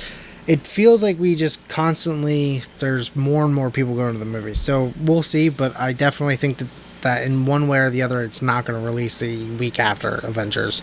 it 0.46 0.66
feels 0.66 1.02
like 1.02 1.18
we 1.18 1.34
just 1.34 1.66
constantly, 1.68 2.62
there's 2.78 3.14
more 3.14 3.44
and 3.44 3.54
more 3.54 3.70
people 3.70 3.94
going 3.94 4.14
to 4.14 4.18
the 4.18 4.24
movies. 4.24 4.60
So 4.60 4.94
we'll 4.98 5.22
see, 5.22 5.50
but 5.50 5.78
I 5.78 5.92
definitely 5.92 6.36
think 6.36 6.58
that, 6.58 6.68
that 7.06 7.22
in 7.22 7.46
one 7.46 7.68
way 7.68 7.78
or 7.78 7.90
the 7.90 8.02
other, 8.02 8.22
it's 8.22 8.42
not 8.42 8.64
going 8.64 8.78
to 8.78 8.84
release 8.84 9.16
the 9.16 9.48
week 9.56 9.78
after 9.78 10.16
Avengers. 10.16 10.82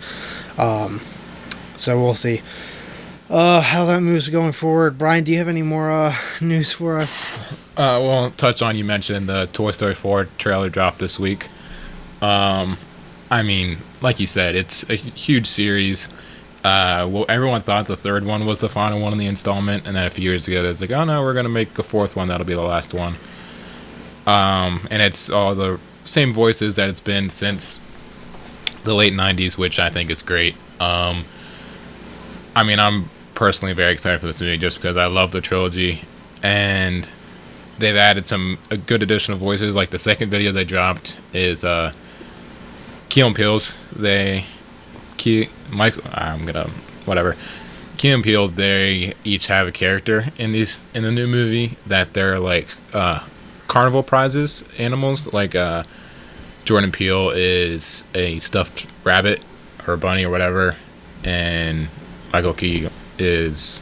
Um, 0.58 1.02
so 1.76 2.02
we'll 2.02 2.16
see. 2.16 2.42
Uh, 3.30 3.62
how 3.62 3.86
that 3.86 4.02
moves 4.02 4.30
going 4.30 4.52
forward. 4.52 4.98
Brian, 4.98 5.24
do 5.24 5.32
you 5.32 5.38
have 5.38 5.48
any 5.48 5.62
more 5.62 5.92
uh, 5.92 6.16
news 6.42 6.72
for 6.72 6.98
us? 6.98 7.24
Uh, 7.76 8.00
well, 8.02 8.32
touch 8.32 8.62
on 8.62 8.78
you 8.78 8.86
mentioned 8.86 9.28
the 9.28 9.48
Toy 9.54 9.72
Story 9.72 9.96
4 9.96 10.26
trailer 10.38 10.70
drop 10.70 10.98
this 10.98 11.20
week. 11.20 11.48
Um, 12.22 12.78
I 13.30 13.44
mean, 13.44 13.80
like 14.02 14.20
you 14.20 14.28
said, 14.28 14.56
it's 14.56 14.88
a 14.90 14.96
huge 14.96 15.48
series. 15.48 16.08
Uh, 16.64 17.10
well, 17.12 17.26
everyone 17.28 17.62
thought 17.62 17.88
the 17.88 17.98
third 17.98 18.26
one 18.26 18.46
was 18.46 18.60
the 18.60 18.70
final 18.70 19.02
one 19.02 19.12
in 19.12 19.20
the 19.20 19.26
installment, 19.26 19.86
and 19.86 19.96
then 19.96 20.06
a 20.06 20.10
few 20.10 20.24
years 20.24 20.48
ago, 20.48 20.62
there's 20.64 20.80
like, 20.80 20.92
oh 20.92 21.04
no, 21.04 21.22
we're 21.22 21.34
gonna 21.34 21.50
make 21.50 21.78
a 21.78 21.84
fourth 21.84 22.16
one. 22.16 22.30
That'll 22.30 22.46
be 22.48 22.54
the 22.54 22.62
last 22.62 22.94
one. 22.94 23.16
Um, 24.26 24.88
and 24.90 25.02
it's 25.02 25.30
all 25.30 25.56
the 25.56 25.80
same 26.06 26.34
voices 26.34 26.76
that 26.76 26.90
it's 26.90 27.02
been 27.02 27.30
since 27.30 27.80
the 28.84 28.94
late 28.94 29.14
'90s, 29.14 29.58
which 29.58 29.80
I 29.80 29.90
think 29.90 30.10
is 30.10 30.22
great. 30.22 30.56
Um, 30.80 31.26
I 32.56 32.64
mean, 32.64 32.80
I'm 32.80 33.10
personally 33.34 33.74
very 33.74 33.92
excited 33.92 34.20
for 34.20 34.28
this 34.28 34.40
movie 34.40 34.58
just 34.58 34.78
because 34.78 34.98
I 34.98 35.06
love 35.06 35.32
the 35.32 35.42
trilogy, 35.42 36.04
and 36.42 37.08
they've 37.80 37.96
added 37.96 38.26
some 38.26 38.58
a 38.70 38.78
good 38.78 39.04
additional 39.04 39.38
voices. 39.38 39.76
Like 39.76 39.90
the 39.90 40.00
second 40.00 40.30
video 40.30 40.52
they 40.52 40.66
dropped 40.66 41.18
is 41.34 41.64
uh, 41.64 41.94
Key 43.10 43.22
and 43.22 43.36
Peele's. 43.36 43.78
They 43.96 44.46
Key 45.18 45.50
Mike. 45.72 45.96
I'm 46.18 46.46
gonna 46.46 46.70
whatever. 47.06 47.36
Key 47.98 48.12
and 48.12 48.24
Peele. 48.24 48.48
They 48.48 49.14
each 49.24 49.48
have 49.48 49.68
a 49.68 49.72
character 49.72 50.32
in 50.38 50.52
these 50.52 50.84
in 50.94 51.04
the 51.04 51.12
new 51.12 51.28
movie 51.28 51.78
that 51.86 52.14
they're 52.14 52.40
like 52.40 52.68
uh, 52.94 53.26
carnival 53.74 54.04
prizes 54.04 54.64
animals. 54.78 55.34
Like 55.34 55.56
uh, 55.56 55.84
Jordan 56.64 56.92
Peele 56.92 57.32
is 57.32 58.04
a 58.14 58.38
stuffed 58.38 58.86
rabbit 59.04 59.42
or 59.88 59.98
bunny 59.98 60.24
or 60.24 60.30
whatever, 60.30 60.76
and 61.24 61.88
Michael 62.32 62.54
Key 62.54 62.88
is 63.18 63.82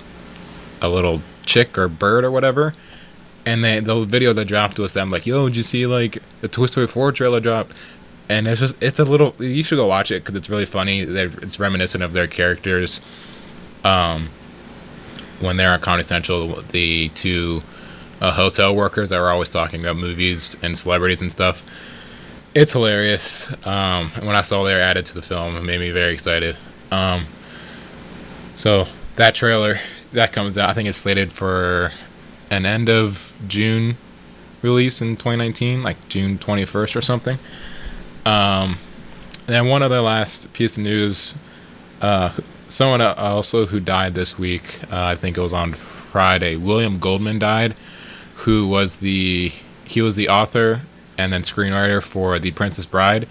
a 0.82 0.88
little 0.88 1.22
chick 1.46 1.78
or 1.78 1.90
bird 1.90 2.24
or 2.24 2.32
whatever. 2.32 2.74
And 3.46 3.66
they, 3.66 3.82
the 3.82 4.06
video 4.06 4.32
that 4.32 4.46
dropped 4.46 4.80
was 4.80 4.94
them 4.94 5.12
like, 5.12 5.26
"Yo, 5.26 5.50
did 5.50 5.58
you 5.58 5.64
see 5.64 5.86
like 5.86 6.20
the 6.40 6.48
Toy 6.48 6.68
Story 6.68 6.88
4 6.88 7.12
trailer 7.12 7.42
dropped?" 7.42 7.74
And 8.30 8.48
it's 8.48 8.62
just 8.62 8.82
it's 8.82 9.00
a 9.00 9.04
little. 9.04 9.36
You 9.40 9.64
should 9.64 9.76
go 9.76 9.88
watch 9.88 10.10
it 10.10 10.24
because 10.24 10.38
it's 10.38 10.50
really 10.50 10.66
funny. 10.66 11.04
They're, 11.04 11.28
it's 11.42 11.60
reminiscent 11.60 12.02
of 12.02 12.14
their 12.14 12.28
characters. 12.28 13.02
Um, 13.84 14.30
when 15.42 15.58
they're 15.58 15.74
on 15.74 15.82
Comedy 15.82 16.04
Central, 16.04 16.62
the 16.72 17.10
two 17.10 17.62
uh, 18.22 18.32
hotel 18.32 18.76
workers 18.76 19.10
that 19.10 19.20
were 19.20 19.30
always 19.30 19.50
talking 19.50 19.82
about 19.82 19.98
movies 19.98 20.56
and 20.62 20.78
celebrities 20.78 21.22
and 21.22 21.32
stuff. 21.32 21.64
It's 22.54 22.74
hilarious. 22.74 23.52
Um, 23.66 24.12
and 24.16 24.28
when 24.28 24.36
I 24.36 24.42
saw 24.42 24.64
they 24.64 24.74
were 24.74 24.80
added 24.80 25.06
to 25.08 25.16
the 25.16 25.22
film, 25.22 25.58
it 25.58 25.64
made 25.64 25.80
me 25.80 25.92
very 25.92 26.14
excited. 26.14 26.56
Um, 26.92 27.26
so 28.56 28.88
that 29.16 29.36
trailer 29.36 29.80
that 30.14 30.32
comes 30.32 30.58
out, 30.58 30.70
I 30.70 30.74
think 30.74 30.88
it's 30.88 30.98
slated 30.98 31.34
for 31.34 31.92
an 32.50 32.66
end 32.66 32.90
of 32.90 33.36
June 33.48 33.98
release 34.62 35.02
in 35.02 35.16
2019, 35.16 35.82
like 35.82 36.08
June 36.10 36.38
21st 36.38 36.96
or 36.96 37.02
something. 37.02 37.40
Um, 38.26 38.78
and 39.48 39.56
then 39.56 39.68
one 39.68 39.82
other 39.82 40.02
last 40.02 40.52
piece 40.54 40.78
of 40.78 40.84
news. 40.84 41.34
Uh, 42.02 42.34
someone 42.68 43.02
also 43.02 43.66
who 43.66 43.80
died 43.80 44.14
this 44.14 44.38
week, 44.38 44.80
uh, 44.92 45.06
I 45.06 45.16
think 45.16 45.38
it 45.38 45.42
was 45.42 45.54
on 45.54 45.74
Friday. 45.74 46.56
William 46.56 47.00
Goldman 47.00 47.40
died, 47.40 47.76
who 48.42 48.68
was 48.68 48.98
the 48.98 49.52
he 49.86 50.02
was 50.02 50.16
the 50.16 50.30
author 50.30 50.82
and 51.18 51.32
then 51.32 51.44
screenwriter 51.44 52.02
for 52.02 52.40
The 52.40 52.52
Princess 52.52 52.86
Bride, 52.86 53.28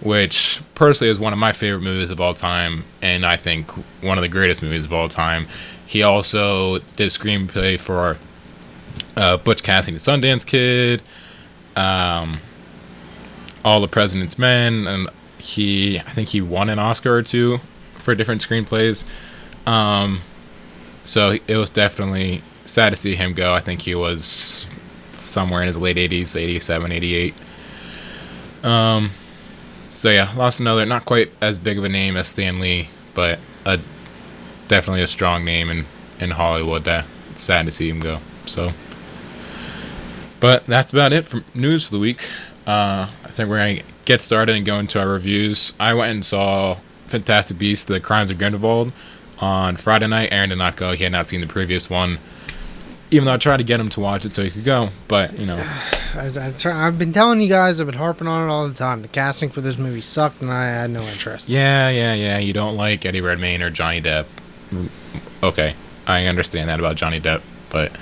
which 0.00 0.62
personally 0.74 1.10
is 1.10 1.18
one 1.18 1.32
of 1.32 1.38
my 1.38 1.52
favorite 1.52 1.80
movies 1.80 2.10
of 2.10 2.20
all 2.20 2.34
time, 2.34 2.84
and 3.00 3.24
I 3.24 3.36
think 3.36 3.70
one 4.02 4.18
of 4.18 4.22
the 4.22 4.28
greatest 4.28 4.62
movies 4.62 4.84
of 4.84 4.92
all 4.92 5.08
time. 5.08 5.46
He 5.86 6.02
also 6.02 6.78
did 6.96 7.10
screenplay 7.10 7.78
for 7.78 8.18
uh, 9.16 9.38
Butch 9.38 9.62
Cassidy, 9.62 9.96
the 9.96 10.00
Sundance 10.00 10.46
Kid, 10.46 11.02
um, 11.76 12.38
All 13.64 13.80
the 13.80 13.88
President's 13.88 14.38
Men, 14.38 14.86
and 14.86 15.08
he 15.38 15.98
I 15.98 16.12
think 16.12 16.28
he 16.28 16.40
won 16.40 16.68
an 16.68 16.78
Oscar 16.78 17.16
or 17.16 17.22
two 17.22 17.60
for 17.94 18.14
different 18.14 18.46
screenplays. 18.46 19.04
Um, 19.66 20.20
so 21.04 21.38
it 21.48 21.56
was 21.56 21.70
definitely 21.70 22.42
sad 22.64 22.90
to 22.90 22.96
see 22.96 23.14
him 23.14 23.34
go. 23.34 23.54
I 23.54 23.60
think 23.60 23.82
he 23.82 23.94
was 23.94 24.66
somewhere 25.16 25.62
in 25.62 25.66
his 25.66 25.76
late 25.76 25.96
80s, 25.96 26.36
87, 26.36 26.92
88. 26.92 27.34
Um, 28.62 29.10
so 29.94 30.10
yeah, 30.10 30.32
lost 30.36 30.60
another, 30.60 30.84
not 30.86 31.04
quite 31.04 31.30
as 31.40 31.58
big 31.58 31.78
of 31.78 31.84
a 31.84 31.88
name 31.88 32.16
as 32.16 32.28
Stan 32.28 32.60
Lee, 32.60 32.88
but 33.14 33.38
a 33.64 33.80
definitely 34.68 35.02
a 35.02 35.06
strong 35.06 35.44
name 35.44 35.70
in 35.70 35.86
in 36.18 36.30
Hollywood. 36.30 36.84
That 36.84 37.06
it's 37.30 37.44
sad 37.44 37.66
to 37.66 37.72
see 37.72 37.88
him 37.88 38.00
go. 38.00 38.18
So, 38.46 38.72
but 40.40 40.66
that's 40.66 40.92
about 40.92 41.12
it 41.12 41.26
for 41.26 41.44
news 41.54 41.84
for 41.84 41.92
the 41.92 41.98
week. 41.98 42.26
Uh, 42.66 43.08
I 43.24 43.28
think 43.28 43.48
we're 43.48 43.58
gonna 43.58 43.82
get 44.04 44.20
started 44.20 44.56
and 44.56 44.66
go 44.66 44.78
into 44.78 44.98
our 45.00 45.08
reviews. 45.08 45.72
I 45.78 45.94
went 45.94 46.12
and 46.12 46.24
saw 46.24 46.78
Fantastic 47.06 47.58
Beasts: 47.58 47.84
The 47.84 48.00
Crimes 48.00 48.30
of 48.30 48.38
Grindelwald 48.38 48.92
on 49.38 49.76
Friday 49.76 50.06
night. 50.06 50.32
Aaron 50.32 50.50
did 50.50 50.58
not 50.58 50.76
go; 50.76 50.92
he 50.92 51.04
had 51.04 51.12
not 51.12 51.28
seen 51.28 51.40
the 51.40 51.46
previous 51.46 51.90
one 51.90 52.18
even 53.12 53.26
though 53.26 53.34
I 53.34 53.36
tried 53.36 53.58
to 53.58 53.64
get 53.64 53.78
him 53.78 53.88
to 53.90 54.00
watch 54.00 54.24
it 54.24 54.34
so 54.34 54.42
he 54.42 54.50
could 54.50 54.64
go, 54.64 54.88
but 55.06 55.38
you 55.38 55.46
know, 55.46 55.56
I, 56.14 56.32
I 56.34 56.52
try, 56.52 56.86
I've 56.86 56.98
been 56.98 57.12
telling 57.12 57.40
you 57.40 57.48
guys, 57.48 57.80
I've 57.80 57.86
been 57.86 57.96
harping 57.96 58.26
on 58.26 58.48
it 58.48 58.50
all 58.50 58.66
the 58.66 58.74
time. 58.74 59.02
The 59.02 59.08
casting 59.08 59.50
for 59.50 59.60
this 59.60 59.76
movie 59.78 60.00
sucked, 60.00 60.40
and 60.40 60.50
I 60.50 60.64
had 60.66 60.90
no 60.90 61.02
interest. 61.02 61.48
Yeah, 61.48 61.90
yeah, 61.90 62.14
yeah. 62.14 62.38
You 62.38 62.52
don't 62.52 62.76
like 62.76 63.04
Eddie 63.04 63.20
Redmayne 63.20 63.62
or 63.62 63.70
Johnny 63.70 64.00
Depp. 64.00 64.26
Okay, 65.42 65.74
I 66.06 66.26
understand 66.26 66.68
that 66.68 66.78
about 66.78 66.96
Johnny 66.96 67.20
Depp, 67.20 67.42
but 67.70 67.92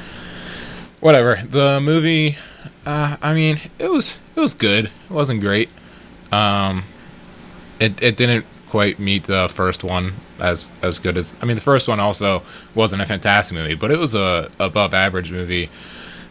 whatever. 1.00 1.42
The 1.44 1.80
movie, 1.80 2.38
uh, 2.86 3.16
I 3.20 3.34
mean, 3.34 3.60
it 3.78 3.90
was 3.90 4.18
it 4.36 4.40
was 4.40 4.54
good. 4.54 4.86
It 4.86 5.10
wasn't 5.10 5.40
great. 5.40 5.68
Um, 6.30 6.84
it 7.80 8.00
it 8.02 8.16
didn't 8.16 8.46
quite 8.70 8.98
meet 9.00 9.24
the 9.24 9.48
first 9.48 9.82
one 9.82 10.14
as 10.38 10.68
as 10.80 10.98
good 10.98 11.16
as 11.16 11.34
I 11.42 11.44
mean 11.44 11.56
the 11.56 11.62
first 11.62 11.88
one 11.88 12.00
also 12.00 12.42
wasn't 12.74 13.02
a 13.02 13.06
fantastic 13.06 13.54
movie, 13.54 13.74
but 13.74 13.90
it 13.90 13.98
was 13.98 14.14
a 14.14 14.50
above 14.58 14.94
average 14.94 15.32
movie. 15.32 15.68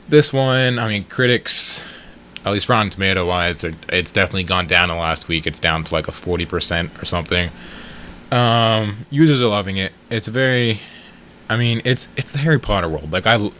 This 0.08 0.34
one, 0.34 0.80
I 0.80 0.88
mean, 0.88 1.04
critics, 1.04 1.84
at 2.44 2.52
least 2.52 2.68
Rotten 2.68 2.90
Tomato 2.90 3.28
wise, 3.28 3.64
it's 3.64 4.12
definitely 4.12 4.46
gone 4.46 4.66
down 4.66 4.90
the 4.90 4.96
last 4.96 5.28
week. 5.28 5.46
It's 5.46 5.60
down 5.60 5.84
to 5.84 5.94
like 5.94 6.08
a 6.08 6.12
forty 6.12 6.46
percent 6.46 6.92
or 7.00 7.06
something. 7.06 7.52
Um, 8.32 9.06
users 9.10 9.42
are 9.42 9.48
loving 9.48 9.78
it. 9.78 9.92
It's 10.10 10.28
very, 10.28 10.80
I 11.50 11.58
mean, 11.58 11.82
it's 11.84 12.08
it's 12.16 12.32
the 12.32 12.40
Harry 12.40 12.60
Potter 12.60 12.88
world. 12.90 13.12
Like 13.12 13.28
I, 13.28 13.52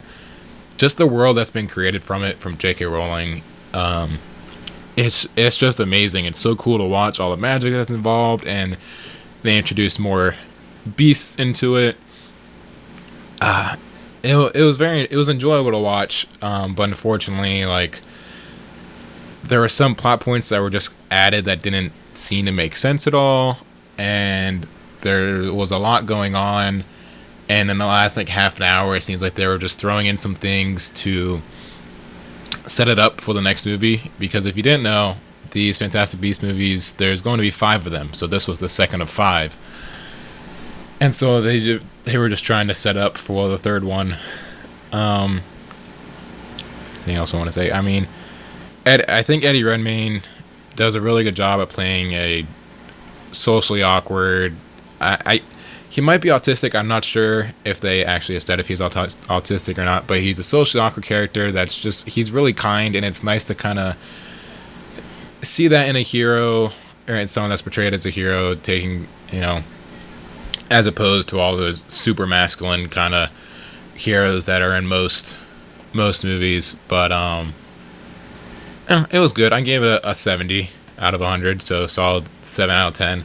just 0.78 0.96
the 0.96 1.06
world 1.06 1.36
that's 1.36 1.50
been 1.50 1.68
created 1.68 2.02
from 2.02 2.24
it 2.24 2.38
from 2.38 2.56
J.K. 2.56 2.86
Rowling. 2.86 3.42
Um, 3.74 4.18
it's 5.06 5.26
it's 5.36 5.56
just 5.56 5.80
amazing. 5.80 6.26
It's 6.26 6.38
so 6.38 6.54
cool 6.54 6.78
to 6.78 6.84
watch 6.84 7.18
all 7.18 7.30
the 7.30 7.36
magic 7.36 7.72
that's 7.72 7.90
involved, 7.90 8.46
and 8.46 8.76
they 9.42 9.56
introduced 9.56 9.98
more 9.98 10.36
beasts 10.96 11.36
into 11.36 11.76
it. 11.76 11.96
Uh, 13.40 13.76
it, 14.22 14.36
it 14.54 14.62
was 14.62 14.76
very 14.76 15.02
it 15.10 15.16
was 15.16 15.28
enjoyable 15.28 15.70
to 15.70 15.78
watch, 15.78 16.26
um, 16.42 16.74
but 16.74 16.88
unfortunately, 16.90 17.64
like 17.64 18.00
there 19.42 19.60
were 19.60 19.68
some 19.68 19.94
plot 19.94 20.20
points 20.20 20.50
that 20.50 20.60
were 20.60 20.70
just 20.70 20.94
added 21.10 21.46
that 21.46 21.62
didn't 21.62 21.92
seem 22.12 22.44
to 22.46 22.52
make 22.52 22.76
sense 22.76 23.06
at 23.06 23.14
all, 23.14 23.58
and 23.96 24.66
there 25.00 25.52
was 25.52 25.70
a 25.70 25.78
lot 25.78 26.04
going 26.06 26.34
on. 26.34 26.84
And 27.48 27.68
in 27.68 27.78
the 27.78 27.86
last 27.86 28.16
like 28.16 28.28
half 28.28 28.58
an 28.58 28.62
hour, 28.62 28.94
it 28.94 29.02
seems 29.02 29.22
like 29.22 29.34
they 29.34 29.46
were 29.46 29.58
just 29.58 29.80
throwing 29.80 30.06
in 30.06 30.18
some 30.18 30.36
things 30.36 30.90
to 30.90 31.42
set 32.70 32.88
it 32.88 33.00
up 33.00 33.20
for 33.20 33.34
the 33.34 33.40
next 33.40 33.66
movie 33.66 34.12
because 34.20 34.46
if 34.46 34.56
you 34.56 34.62
didn't 34.62 34.84
know, 34.84 35.16
these 35.50 35.76
Fantastic 35.76 36.20
Beast 36.20 36.40
movies, 36.40 36.92
there's 36.92 37.20
going 37.20 37.38
to 37.38 37.42
be 37.42 37.50
five 37.50 37.84
of 37.84 37.90
them. 37.90 38.14
So 38.14 38.28
this 38.28 38.46
was 38.46 38.60
the 38.60 38.68
second 38.68 39.02
of 39.02 39.10
five. 39.10 39.58
And 41.00 41.12
so 41.12 41.40
they 41.40 41.80
they 42.04 42.16
were 42.16 42.28
just 42.28 42.44
trying 42.44 42.68
to 42.68 42.74
set 42.74 42.96
up 42.96 43.18
for 43.18 43.48
the 43.48 43.58
third 43.58 43.82
one. 43.82 44.16
Um, 44.92 45.40
anything 46.94 47.16
else 47.16 47.34
I 47.34 47.38
want 47.38 47.48
to 47.48 47.52
say? 47.52 47.72
I 47.72 47.80
mean, 47.80 48.06
Ed, 48.86 49.10
I 49.10 49.24
think 49.24 49.42
Eddie 49.42 49.64
Redmayne 49.64 50.22
does 50.76 50.94
a 50.94 51.00
really 51.00 51.24
good 51.24 51.34
job 51.34 51.60
at 51.60 51.70
playing 51.70 52.12
a 52.12 52.46
socially 53.32 53.82
awkward. 53.82 54.54
I, 55.00 55.18
I 55.26 55.42
he 55.90 56.00
might 56.00 56.20
be 56.20 56.28
autistic. 56.28 56.74
I'm 56.74 56.86
not 56.86 57.04
sure 57.04 57.50
if 57.64 57.80
they 57.80 58.04
actually 58.04 58.38
said 58.38 58.60
if 58.60 58.68
he's 58.68 58.80
auto- 58.80 59.06
autistic 59.06 59.76
or 59.76 59.84
not, 59.84 60.06
but 60.06 60.20
he's 60.20 60.38
a 60.38 60.44
socially 60.44 60.80
awkward 60.80 61.04
character 61.04 61.50
that's 61.50 61.78
just 61.78 62.08
he's 62.08 62.30
really 62.30 62.52
kind, 62.52 62.94
and 62.94 63.04
it's 63.04 63.24
nice 63.24 63.44
to 63.48 63.56
kind 63.56 63.78
of 63.80 63.96
see 65.42 65.66
that 65.66 65.88
in 65.88 65.96
a 65.96 66.02
hero 66.02 66.70
or 67.08 67.16
in 67.16 67.26
someone 67.26 67.50
that's 67.50 67.62
portrayed 67.62 67.92
as 67.92 68.06
a 68.06 68.10
hero, 68.10 68.54
taking 68.54 69.08
you 69.32 69.40
know, 69.40 69.62
as 70.70 70.86
opposed 70.86 71.28
to 71.30 71.40
all 71.40 71.56
those 71.56 71.84
super 71.88 72.26
masculine 72.26 72.88
kind 72.88 73.14
of 73.14 73.30
heroes 73.94 74.44
that 74.44 74.62
are 74.62 74.76
in 74.76 74.86
most 74.86 75.34
most 75.92 76.22
movies. 76.24 76.76
But 76.86 77.10
um, 77.10 77.52
it 78.88 79.18
was 79.18 79.32
good. 79.32 79.52
I 79.52 79.60
gave 79.60 79.82
it 79.82 79.88
a, 79.88 80.10
a 80.10 80.14
70 80.14 80.70
out 80.98 81.14
of 81.14 81.20
100, 81.20 81.62
so 81.62 81.88
solid 81.88 82.28
seven 82.42 82.76
out 82.76 82.88
of 82.88 82.94
10. 82.94 83.24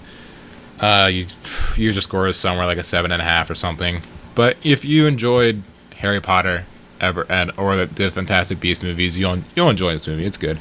Uh, 0.80 1.10
you 1.12 1.28
user 1.76 2.02
score 2.02 2.28
is 2.28 2.38
somewhere 2.38 2.66
like 2.66 2.78
a 2.78 2.84
seven 2.84 3.12
and 3.12 3.22
a 3.22 3.26
half 3.26 3.50
or 3.50 3.56
something. 3.56 4.02
But 4.34 4.58
if 4.64 4.84
you 4.84 5.08
enjoyed 5.08 5.64
Harry 5.98 6.22
Potter 6.22 6.66
ever 7.00 7.26
and 7.30 7.52
or 7.58 7.76
the, 7.76 7.86
the 7.86 8.12
Fantastic 8.12 8.60
Beast 8.60 8.84
movies, 8.84 9.18
you'll 9.18 9.40
you'll 9.56 9.70
enjoy 9.70 9.94
this 9.94 10.08
movie. 10.08 10.26
It's 10.26 10.38
good. 10.38 10.60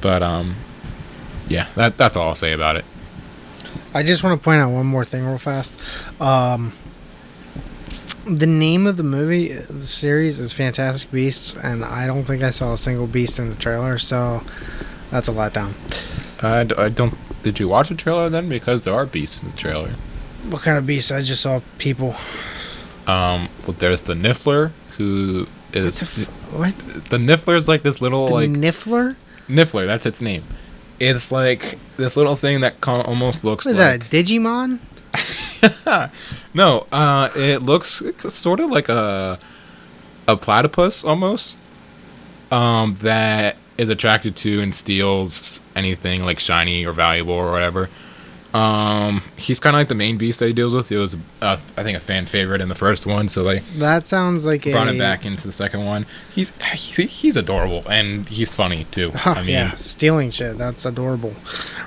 But 0.00 0.22
um, 0.22 0.56
yeah, 1.48 1.68
that 1.74 1.98
that's 1.98 2.16
all 2.16 2.28
I'll 2.28 2.34
say 2.34 2.52
about 2.52 2.76
it. 2.76 2.84
I 3.92 4.04
just 4.04 4.22
want 4.22 4.40
to 4.40 4.44
point 4.44 4.60
out 4.60 4.70
one 4.70 4.86
more 4.86 5.04
thing 5.04 5.26
real 5.26 5.38
fast. 5.38 5.74
Um, 6.20 6.72
the 8.24 8.46
name 8.46 8.86
of 8.86 8.96
the 8.96 9.02
movie, 9.02 9.52
the 9.52 9.80
series, 9.80 10.38
is 10.38 10.52
Fantastic 10.52 11.10
Beasts, 11.10 11.56
and 11.56 11.84
I 11.84 12.06
don't 12.06 12.24
think 12.24 12.42
I 12.42 12.50
saw 12.50 12.74
a 12.74 12.78
single 12.78 13.08
beast 13.08 13.40
in 13.40 13.48
the 13.48 13.56
trailer, 13.56 13.98
so 13.98 14.42
that's 15.10 15.26
a 15.26 15.32
letdown. 15.32 15.74
I, 16.40 16.60
I 16.84 16.88
don't 16.88 17.16
did 17.42 17.58
you 17.60 17.68
watch 17.68 17.88
the 17.88 17.94
trailer 17.94 18.28
then? 18.28 18.48
Because 18.48 18.82
there 18.82 18.94
are 18.94 19.06
beasts 19.06 19.42
in 19.42 19.50
the 19.50 19.56
trailer. 19.56 19.90
What 20.48 20.62
kind 20.62 20.78
of 20.78 20.86
beast? 20.86 21.12
I 21.12 21.20
just 21.20 21.42
saw 21.42 21.60
people. 21.78 22.14
Um, 23.06 23.48
well, 23.66 23.76
there's 23.78 24.02
the 24.02 24.14
Niffler, 24.14 24.72
who 24.96 25.46
is 25.72 26.00
What 26.00 26.10
the, 26.10 26.22
f- 26.22 26.52
what? 26.52 26.78
the 27.10 27.16
Niffler 27.18 27.56
is 27.56 27.68
like 27.68 27.82
this 27.82 28.00
little 28.00 28.26
The 28.28 28.32
like 28.34 28.50
Niffler? 28.50 29.16
Niffler. 29.48 29.86
That's 29.86 30.06
its 30.06 30.20
name. 30.20 30.44
It's 30.98 31.32
like 31.32 31.78
this 31.96 32.16
little 32.16 32.36
thing 32.36 32.60
that 32.60 32.76
almost 32.86 33.42
looks 33.44 33.64
What 33.64 33.72
is 33.72 33.78
like 33.78 34.08
that? 34.10 34.14
A 34.14 34.22
Digimon? 34.22 34.78
no, 36.54 36.86
uh, 36.92 37.28
it 37.34 37.62
looks 37.62 38.02
sort 38.32 38.60
of 38.60 38.70
like 38.70 38.88
a 38.88 39.38
a 40.28 40.36
platypus 40.36 41.04
almost. 41.04 41.56
Um, 42.50 42.96
that 43.00 43.56
is 43.80 43.88
attracted 43.88 44.36
to 44.36 44.60
and 44.60 44.74
steals 44.74 45.60
anything 45.74 46.22
like 46.24 46.38
shiny 46.38 46.84
or 46.84 46.92
valuable 46.92 47.34
or 47.34 47.50
whatever. 47.50 47.88
Um, 48.52 49.22
he's 49.36 49.60
kind 49.60 49.76
of 49.76 49.80
like 49.80 49.88
the 49.88 49.94
main 49.94 50.18
beast 50.18 50.40
that 50.40 50.46
he 50.48 50.52
deals 50.52 50.74
with. 50.74 50.90
It 50.90 50.96
was, 50.98 51.16
uh, 51.40 51.58
I 51.76 51.84
think, 51.84 51.96
a 51.96 52.00
fan 52.00 52.26
favorite 52.26 52.60
in 52.60 52.68
the 52.68 52.74
first 52.74 53.06
one, 53.06 53.28
so 53.28 53.42
like 53.44 53.62
That 53.76 54.08
sounds 54.08 54.44
like 54.44 54.64
brought 54.64 54.88
a. 54.88 54.90
him 54.90 54.98
back 54.98 55.24
into 55.24 55.46
the 55.46 55.52
second 55.52 55.84
one. 55.84 56.04
He's 56.34 56.52
he's, 56.72 56.96
he's 56.96 57.36
adorable 57.36 57.84
and 57.88 58.28
he's 58.28 58.52
funny 58.52 58.86
too. 58.90 59.12
Huh, 59.12 59.34
I 59.36 59.42
mean, 59.42 59.50
yeah, 59.50 59.76
stealing 59.76 60.32
shit. 60.32 60.58
That's 60.58 60.84
adorable. 60.84 61.34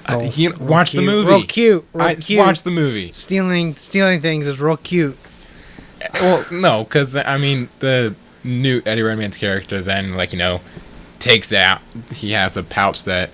uh, 0.09 0.19
Real- 0.19 0.31
he, 0.31 0.47
real 0.47 0.57
watch 0.59 0.91
the 0.93 0.99
cute. 0.99 1.05
movie. 1.11 1.29
Real 1.31 1.43
cute. 1.45 1.85
Real 1.93 2.07
I 2.07 2.15
cute. 2.15 2.39
watched 2.39 2.63
the 2.63 2.71
movie. 2.71 3.11
stealing 3.11 3.75
stealing 3.75 4.21
things 4.21 4.47
is 4.47 4.57
real 4.57 4.77
cute. 4.77 5.17
well, 6.13 6.45
no, 6.49 6.85
because 6.85 7.13
I 7.13 7.37
mean 7.37 7.67
the 7.79 8.15
new 8.45 8.81
Eddie 8.85 9.01
Redmayne's 9.01 9.35
character 9.35 9.81
then, 9.81 10.15
like 10.15 10.31
you 10.31 10.39
know, 10.39 10.61
takes 11.23 11.53
out. 11.53 11.81
He 12.13 12.31
has 12.31 12.57
a 12.57 12.63
pouch 12.63 13.05
that 13.05 13.29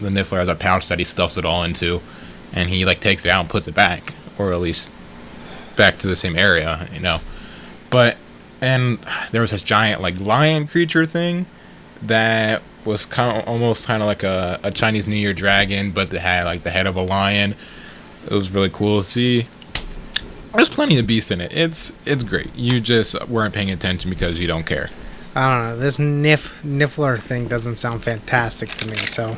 the 0.00 0.08
Niffler 0.08 0.38
has 0.38 0.48
a 0.48 0.54
pouch 0.54 0.86
that 0.88 1.00
he 1.00 1.04
stuffs 1.04 1.36
it 1.36 1.44
all 1.44 1.64
into, 1.64 2.00
and 2.52 2.70
he 2.70 2.84
like 2.84 3.00
takes 3.00 3.26
it 3.26 3.30
out 3.30 3.40
and 3.40 3.50
puts 3.50 3.66
it 3.66 3.74
back, 3.74 4.14
or 4.38 4.52
at 4.52 4.60
least 4.60 4.90
back 5.74 5.98
to 5.98 6.06
the 6.06 6.14
same 6.14 6.36
area, 6.36 6.88
you 6.92 7.00
know. 7.00 7.20
But 7.90 8.16
and 8.60 8.98
there 9.32 9.40
was 9.40 9.50
this 9.50 9.64
giant 9.64 10.00
like 10.00 10.18
lion 10.20 10.68
creature 10.68 11.06
thing 11.06 11.46
that 12.02 12.62
was 12.84 13.04
kind 13.04 13.38
of 13.38 13.48
almost 13.48 13.86
kind 13.86 14.00
of 14.00 14.06
like 14.06 14.22
a, 14.22 14.60
a 14.62 14.70
Chinese 14.70 15.08
New 15.08 15.16
Year 15.16 15.34
dragon, 15.34 15.90
but 15.90 16.14
it 16.14 16.20
had 16.20 16.44
like 16.44 16.62
the 16.62 16.70
head 16.70 16.86
of 16.86 16.94
a 16.96 17.02
lion. 17.02 17.56
It 18.26 18.32
was 18.32 18.52
really 18.52 18.70
cool 18.70 19.00
to 19.02 19.06
see. 19.06 19.48
There's 20.54 20.68
plenty 20.68 20.98
of 20.98 21.06
beasts 21.06 21.32
in 21.32 21.40
it. 21.40 21.52
It's 21.52 21.92
it's 22.06 22.22
great. 22.22 22.54
You 22.54 22.80
just 22.80 23.28
weren't 23.28 23.54
paying 23.54 23.70
attention 23.70 24.08
because 24.08 24.38
you 24.38 24.46
don't 24.46 24.64
care. 24.64 24.88
I 25.34 25.48
don't 25.48 25.68
know. 25.68 25.76
This 25.78 25.96
Nif 25.96 26.62
Niffler 26.62 27.18
thing 27.18 27.48
doesn't 27.48 27.76
sound 27.78 28.04
fantastic 28.04 28.70
to 28.74 28.86
me. 28.88 28.96
So 28.96 29.36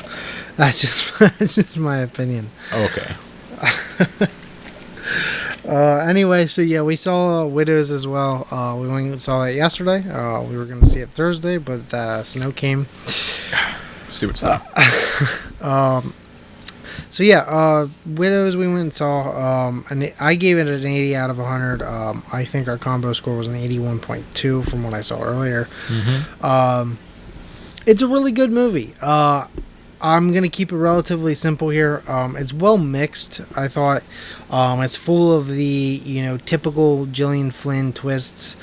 that's 0.57 0.81
just 0.81 1.19
that's 1.19 1.55
just 1.55 1.79
my 1.79 1.99
opinion. 1.99 2.51
Okay. 2.73 3.15
Uh, 5.67 5.97
anyway, 6.09 6.47
so 6.47 6.63
yeah, 6.63 6.81
we 6.81 6.95
saw 6.95 7.43
uh, 7.43 7.47
Widows 7.47 7.91
as 7.91 8.07
well. 8.07 8.47
Uh, 8.53 8.77
we 8.79 8.89
and 8.89 9.21
saw 9.21 9.45
that 9.45 9.55
yesterday. 9.55 10.09
Uh, 10.09 10.41
we 10.43 10.57
were 10.57 10.65
going 10.65 10.81
to 10.81 10.87
see 10.87 11.01
it 11.01 11.11
Thursday, 11.11 11.59
but 11.59 11.93
uh, 11.93 12.23
snow 12.23 12.53
came. 12.53 12.87
See 14.11 14.27
what's 14.27 14.45
up. 14.45 14.67
Um, 15.59 16.13
so 17.17 17.23
yeah, 17.23 17.39
uh, 17.49 17.89
Widows 18.05 18.59
we 18.59 18.69
went 18.69 18.81
and 18.81 18.95
saw. 18.95 19.69
Um, 19.69 19.87
and 19.89 20.13
I 20.21 20.35
gave 20.35 20.59
it 20.59 20.67
an 20.67 20.85
80 20.85 21.17
out 21.17 21.31
of 21.31 21.39
100. 21.39 21.81
Um, 21.81 22.23
I 22.31 22.45
think 22.45 22.69
our 22.69 22.77
combo 22.77 23.15
score 23.15 23.39
was 23.39 23.47
an 23.47 23.55
81.2 23.55 24.69
from 24.69 24.85
what 24.85 24.93
I 24.93 25.01
saw 25.01 25.23
earlier. 25.23 25.67
mm-hmm. 25.87 26.45
Um, 26.45 26.99
it's 27.87 28.03
a 28.03 28.07
really 28.07 28.33
good 28.33 28.53
movie. 28.53 28.93
Uh, 29.01 29.47
I'm 29.99 30.35
gonna 30.35 30.51
keep 30.51 30.73
it 30.73 30.77
relatively 30.77 31.35
simple 31.35 31.71
here. 31.71 32.03
Um, 32.07 32.37
it's 32.37 32.53
well 32.53 32.77
mixed. 32.77 33.41
I 33.55 33.69
thought 33.69 34.03
um, 34.51 34.83
it's 34.83 34.97
full 34.97 35.35
of 35.35 35.49
the 35.49 36.03
you 36.05 36.21
know 36.21 36.37
typical 36.37 37.07
Gillian 37.07 37.51
Flynn 37.51 37.95
twists. 37.95 38.57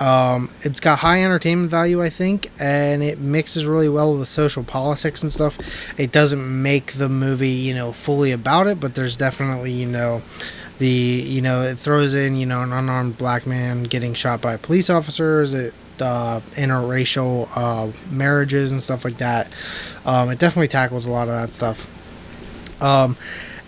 Um, 0.00 0.50
it's 0.62 0.80
got 0.80 1.00
high 1.00 1.24
entertainment 1.24 1.70
value, 1.70 2.02
I 2.02 2.10
think, 2.10 2.50
and 2.58 3.02
it 3.02 3.18
mixes 3.18 3.66
really 3.66 3.88
well 3.88 4.16
with 4.16 4.28
social 4.28 4.62
politics 4.62 5.22
and 5.22 5.32
stuff. 5.32 5.58
It 5.96 6.12
doesn't 6.12 6.62
make 6.62 6.92
the 6.94 7.08
movie, 7.08 7.50
you 7.50 7.74
know, 7.74 7.92
fully 7.92 8.32
about 8.32 8.66
it, 8.66 8.78
but 8.78 8.94
there's 8.94 9.16
definitely, 9.16 9.72
you 9.72 9.86
know, 9.86 10.22
the, 10.78 10.88
you 10.88 11.42
know, 11.42 11.62
it 11.62 11.78
throws 11.78 12.14
in, 12.14 12.36
you 12.36 12.46
know, 12.46 12.62
an 12.62 12.72
unarmed 12.72 13.18
black 13.18 13.46
man 13.46 13.84
getting 13.84 14.14
shot 14.14 14.40
by 14.40 14.56
police 14.56 14.88
officers. 14.88 15.52
It 15.54 15.74
uh, 16.00 16.40
interracial 16.54 17.48
uh, 17.56 17.92
marriages 18.10 18.70
and 18.70 18.82
stuff 18.82 19.04
like 19.04 19.18
that. 19.18 19.48
Um, 20.04 20.30
it 20.30 20.38
definitely 20.38 20.68
tackles 20.68 21.06
a 21.06 21.10
lot 21.10 21.28
of 21.28 21.34
that 21.34 21.54
stuff. 21.54 21.90
Um, 22.80 23.16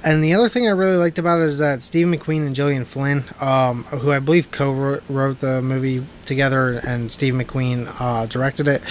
and 0.03 0.23
the 0.25 0.33
other 0.35 0.49
thing 0.49 0.67
I 0.67 0.71
really 0.73 0.97
liked 0.97 1.19
about 1.19 1.41
it 1.41 1.45
is 1.45 1.59
that 1.59 1.83
Steve 1.83 2.07
McQueen 2.07 2.47
and 2.47 2.55
Gillian 2.55 2.85
Flynn, 2.85 3.25
um, 3.41 3.85
who 3.85 4.11
I 4.13 4.19
believe 4.19 4.51
co-wrote 4.51 5.39
the 5.41 5.61
movie 5.63 6.05
together, 6.25 6.81
and 6.87 7.11
Steve 7.13 7.35
McQueen 7.35 7.93
uh, 8.01 8.27
directed 8.27 8.67
it. 8.69 8.83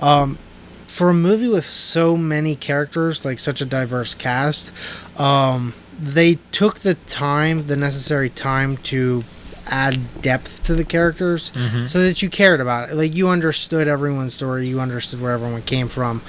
Um, 0.00 0.38
for 0.86 1.10
a 1.10 1.14
movie 1.14 1.48
with 1.48 1.64
so 1.64 2.16
many 2.16 2.56
characters, 2.56 3.24
like 3.24 3.38
such 3.38 3.60
a 3.60 3.64
diverse 3.66 4.14
cast, 4.14 4.72
um, 5.18 5.74
they 5.98 6.38
took 6.52 6.80
the 6.80 6.94
time, 6.94 7.66
the 7.66 7.76
necessary 7.76 8.30
time 8.30 8.76
to 8.78 9.24
add 9.68 9.98
depth 10.22 10.62
to 10.62 10.74
the 10.76 10.84
characters 10.84 11.50
Mhm. 11.56 11.88
so 11.88 11.98
that 12.00 12.22
you 12.22 12.28
cared 12.30 12.60
about 12.60 12.88
it. 12.88 12.94
Like 12.94 13.14
you 13.16 13.28
understood 13.28 13.88
everyone's 13.88 14.32
story, 14.32 14.68
you 14.68 14.78
understood 14.80 15.20
where 15.20 15.32
everyone 15.32 15.62
came 15.62 15.88
from. 15.88 16.22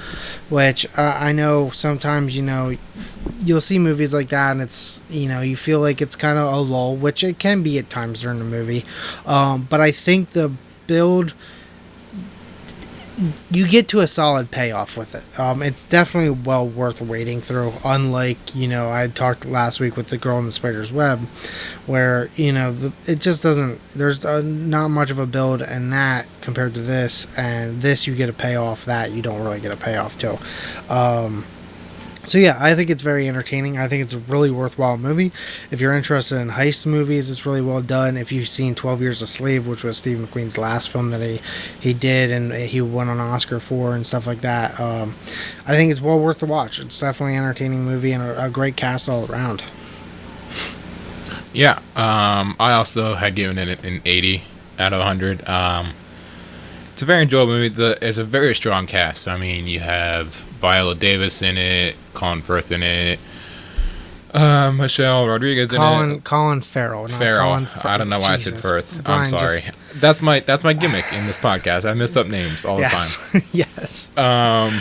Which 0.48 0.86
uh, 0.96 1.16
I 1.20 1.30
know 1.32 1.70
sometimes 1.72 2.34
you 2.34 2.42
know 2.42 2.76
you'll 3.48 3.60
see 3.60 3.78
movies 3.78 4.14
like 4.14 4.28
that, 4.28 4.52
and 4.52 4.60
it's 4.60 5.02
you 5.08 5.28
know 5.28 5.40
you 5.40 5.56
feel 5.56 5.80
like 5.80 6.00
it's 6.02 6.16
kind 6.16 6.38
of 6.38 6.52
a 6.52 6.56
lull, 6.58 6.94
which 6.96 7.24
it 7.24 7.38
can 7.38 7.62
be 7.62 7.78
at 7.78 7.90
times 7.90 8.20
during 8.20 8.38
the 8.38 8.44
movie. 8.44 8.84
Um, 9.26 9.66
but 9.68 9.80
I 9.80 9.90
think 9.90 10.30
the 10.30 10.52
build 10.86 11.34
you 13.50 13.66
get 13.66 13.88
to 13.88 14.00
a 14.00 14.06
solid 14.06 14.50
payoff 14.50 14.96
with 14.96 15.14
it. 15.14 15.24
Um, 15.38 15.62
it's 15.62 15.82
definitely 15.84 16.30
well 16.30 16.66
worth 16.66 17.00
waiting 17.00 17.40
through. 17.40 17.72
Unlike 17.84 18.54
you 18.54 18.68
know, 18.68 18.90
I 18.90 19.08
talked 19.08 19.44
last 19.44 19.80
week 19.80 19.96
with 19.96 20.08
the 20.08 20.18
girl 20.18 20.38
in 20.38 20.46
the 20.46 20.52
spider's 20.52 20.92
web, 20.92 21.20
where 21.86 22.30
you 22.36 22.52
know 22.52 22.72
the, 22.72 22.92
it 23.06 23.20
just 23.20 23.42
doesn't. 23.42 23.80
There's 23.94 24.24
uh 24.24 24.42
not 24.42 24.88
much 24.88 25.10
of 25.10 25.18
a 25.18 25.26
build 25.26 25.62
in 25.62 25.90
that 25.90 26.26
compared 26.40 26.74
to 26.74 26.80
this, 26.80 27.26
and 27.36 27.82
this 27.82 28.06
you 28.06 28.14
get 28.14 28.28
a 28.28 28.32
payoff 28.32 28.84
that 28.84 29.10
you 29.12 29.22
don't 29.22 29.42
really 29.42 29.60
get 29.60 29.72
a 29.72 29.76
payoff 29.76 30.16
to. 30.18 30.38
Um, 30.88 31.44
so 32.28 32.38
yeah, 32.38 32.56
I 32.60 32.74
think 32.74 32.90
it's 32.90 33.02
very 33.02 33.28
entertaining. 33.28 33.78
I 33.78 33.88
think 33.88 34.02
it's 34.02 34.14
a 34.14 34.18
really 34.18 34.50
worthwhile 34.50 34.98
movie. 34.98 35.32
If 35.70 35.80
you're 35.80 35.94
interested 35.94 36.36
in 36.38 36.50
heist 36.50 36.86
movies, 36.86 37.30
it's 37.30 37.46
really 37.46 37.62
well 37.62 37.80
done. 37.80 38.16
If 38.16 38.30
you've 38.30 38.48
seen 38.48 38.74
Twelve 38.74 39.00
Years 39.00 39.22
a 39.22 39.26
Slave, 39.26 39.66
which 39.66 39.84
was 39.84 39.96
Steve 39.96 40.18
McQueen's 40.18 40.58
last 40.58 40.90
film 40.90 41.10
that 41.10 41.20
he 41.20 41.40
he 41.80 41.94
did 41.94 42.30
and 42.30 42.52
he 42.52 42.80
won 42.80 43.08
an 43.08 43.20
Oscar 43.20 43.60
for 43.60 43.94
and 43.94 44.06
stuff 44.06 44.26
like 44.26 44.42
that, 44.42 44.78
um, 44.78 45.14
I 45.66 45.74
think 45.74 45.90
it's 45.90 46.00
well 46.00 46.18
worth 46.18 46.38
the 46.38 46.46
watch. 46.46 46.78
It's 46.78 47.00
definitely 47.00 47.34
an 47.34 47.42
entertaining 47.42 47.84
movie 47.84 48.12
and 48.12 48.22
a, 48.22 48.44
a 48.44 48.50
great 48.50 48.76
cast 48.76 49.08
all 49.08 49.26
around. 49.30 49.64
Yeah. 51.52 51.78
Um, 51.96 52.56
I 52.60 52.72
also 52.72 53.14
had 53.14 53.34
given 53.34 53.58
it 53.58 53.84
an 53.84 54.02
80 54.04 54.42
out 54.78 54.92
of 54.92 54.98
100. 54.98 55.48
Um, 55.48 55.92
it's 56.92 57.02
a 57.02 57.04
very 57.04 57.22
enjoyable 57.22 57.52
movie. 57.52 57.68
The, 57.68 57.98
it's 58.02 58.18
a 58.18 58.24
very 58.24 58.54
strong 58.54 58.86
cast. 58.86 59.26
I 59.28 59.36
mean, 59.36 59.66
you 59.66 59.80
have 59.80 60.47
Viola 60.60 60.94
Davis 60.94 61.42
in 61.42 61.56
it, 61.58 61.96
Colin 62.14 62.42
Firth 62.42 62.72
in 62.72 62.82
it, 62.82 63.18
uh, 64.34 64.70
Michelle 64.72 65.26
Rodriguez 65.26 65.72
in 65.72 65.78
Colin 65.78 66.10
it. 66.12 66.24
Colin 66.24 66.60
Farrell. 66.60 67.02
not 67.08 67.10
Farrell. 67.12 67.48
Colin 67.50 67.66
Fir- 67.66 67.88
I 67.88 67.96
don't 67.96 68.08
know 68.08 68.18
why 68.18 68.32
I 68.32 68.36
said 68.36 68.58
Firth. 68.58 69.02
Brian, 69.04 69.20
I'm 69.22 69.30
just- 69.30 69.44
sorry. 69.44 69.64
That's 69.96 70.20
my 70.22 70.40
that's 70.40 70.62
my 70.64 70.74
gimmick 70.74 71.10
in 71.12 71.26
this 71.26 71.36
podcast. 71.36 71.88
I 71.88 71.94
mess 71.94 72.16
up 72.16 72.26
names 72.26 72.64
all 72.64 72.76
the 72.76 72.82
yes, 72.82 73.42
yes. 73.52 74.10
Um, 74.18 74.80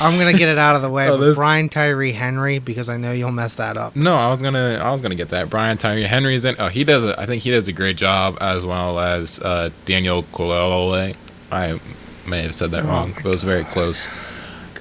I'm 0.00 0.18
gonna 0.18 0.34
get 0.34 0.48
it 0.50 0.58
out 0.58 0.76
of 0.76 0.82
the 0.82 0.90
way. 0.90 1.08
Oh, 1.08 1.16
this- 1.16 1.36
Brian 1.36 1.68
Tyree 1.68 2.12
Henry 2.12 2.58
because 2.58 2.88
I 2.88 2.96
know 2.98 3.12
you'll 3.12 3.32
mess 3.32 3.54
that 3.54 3.76
up. 3.76 3.96
No, 3.96 4.14
I 4.14 4.28
was 4.28 4.40
gonna, 4.42 4.80
I 4.84 4.90
was 4.92 5.00
gonna 5.00 5.14
get 5.16 5.30
that. 5.30 5.48
Brian 5.50 5.78
Tyree 5.78 6.02
Henry's 6.04 6.44
in. 6.44 6.54
Oh, 6.58 6.68
he 6.68 6.84
does. 6.84 7.04
A, 7.04 7.18
I 7.18 7.26
think 7.26 7.42
he 7.42 7.50
does 7.50 7.66
a 7.66 7.72
great 7.72 7.96
job, 7.96 8.36
as 8.40 8.64
well 8.64 8.98
as 9.00 9.40
uh, 9.40 9.70
Daniel 9.86 10.22
Colole. 10.24 11.16
I 11.50 11.80
may 12.26 12.42
have 12.42 12.54
said 12.54 12.70
that 12.72 12.84
Oh 12.84 12.88
wrong, 12.88 13.12
but 13.14 13.24
it 13.24 13.28
was 13.30 13.42
very 13.42 13.64
close. 13.64 14.06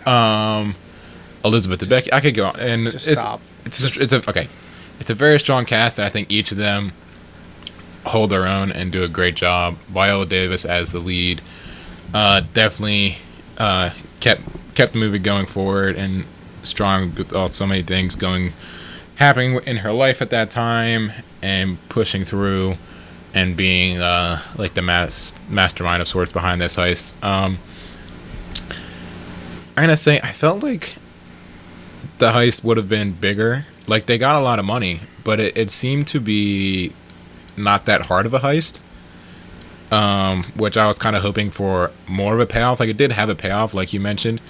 Um, 0.07 0.75
Elizabeth 1.43 1.81
Debicki. 1.81 2.09
I 2.11 2.19
could 2.19 2.35
go 2.35 2.47
on, 2.47 2.59
and 2.59 2.83
just 2.83 3.07
it's 3.07 3.19
stop. 3.19 3.41
it's 3.65 3.79
just, 3.79 4.01
it's 4.01 4.13
a 4.13 4.29
okay. 4.29 4.47
It's 4.99 5.09
a 5.09 5.15
very 5.15 5.39
strong 5.39 5.65
cast, 5.65 5.99
and 5.99 6.05
I 6.05 6.09
think 6.09 6.31
each 6.31 6.51
of 6.51 6.57
them 6.57 6.93
hold 8.05 8.29
their 8.29 8.47
own 8.47 8.71
and 8.71 8.91
do 8.91 9.03
a 9.03 9.07
great 9.07 9.35
job. 9.35 9.77
Viola 9.87 10.25
Davis 10.25 10.65
as 10.65 10.91
the 10.91 10.99
lead, 10.99 11.41
uh, 12.13 12.41
definitely 12.53 13.17
uh, 13.57 13.91
kept 14.19 14.41
kept 14.75 14.93
the 14.93 14.99
movie 14.99 15.19
going 15.19 15.45
forward 15.45 15.95
and 15.95 16.25
strong 16.63 17.13
with 17.15 17.33
all, 17.33 17.49
so 17.49 17.65
many 17.65 17.81
things 17.81 18.15
going 18.15 18.53
happening 19.15 19.59
in 19.65 19.77
her 19.77 19.91
life 19.91 20.21
at 20.21 20.29
that 20.29 20.51
time 20.51 21.11
and 21.41 21.77
pushing 21.89 22.23
through 22.23 22.75
and 23.33 23.57
being 23.57 23.99
uh, 23.99 24.41
like 24.57 24.73
the 24.73 24.81
mas- 24.81 25.33
mastermind 25.49 26.01
of 26.01 26.07
sorts 26.07 26.31
behind 26.31 26.61
this 26.61 26.75
heist. 26.75 27.13
Um, 27.23 27.57
I'm 29.77 29.83
gonna 29.83 29.95
say 29.97 30.19
I 30.21 30.31
felt 30.33 30.63
like 30.63 30.95
the 32.17 32.31
heist 32.31 32.63
would 32.63 32.77
have 32.77 32.89
been 32.89 33.13
bigger. 33.13 33.65
Like 33.85 34.07
they 34.07 34.17
got 34.17 34.35
a 34.35 34.41
lot 34.41 34.59
of 34.59 34.65
money, 34.65 35.01
but 35.23 35.39
it, 35.39 35.57
it 35.57 35.71
seemed 35.71 36.07
to 36.07 36.19
be 36.19 36.93
not 37.55 37.85
that 37.85 38.03
hard 38.03 38.25
of 38.25 38.33
a 38.33 38.39
heist. 38.39 38.79
Um, 39.91 40.43
which 40.57 40.75
I 40.75 40.85
was 40.85 40.99
kind 40.99 41.15
of 41.15 41.21
hoping 41.21 41.49
for 41.49 41.91
more 42.07 42.33
of 42.33 42.41
a 42.41 42.45
payoff. 42.45 42.81
Like 42.81 42.89
it 42.89 42.97
did 42.97 43.13
have 43.13 43.29
a 43.29 43.35
payoff, 43.35 43.73
like 43.73 43.93
you 43.93 44.01
mentioned. 44.01 44.41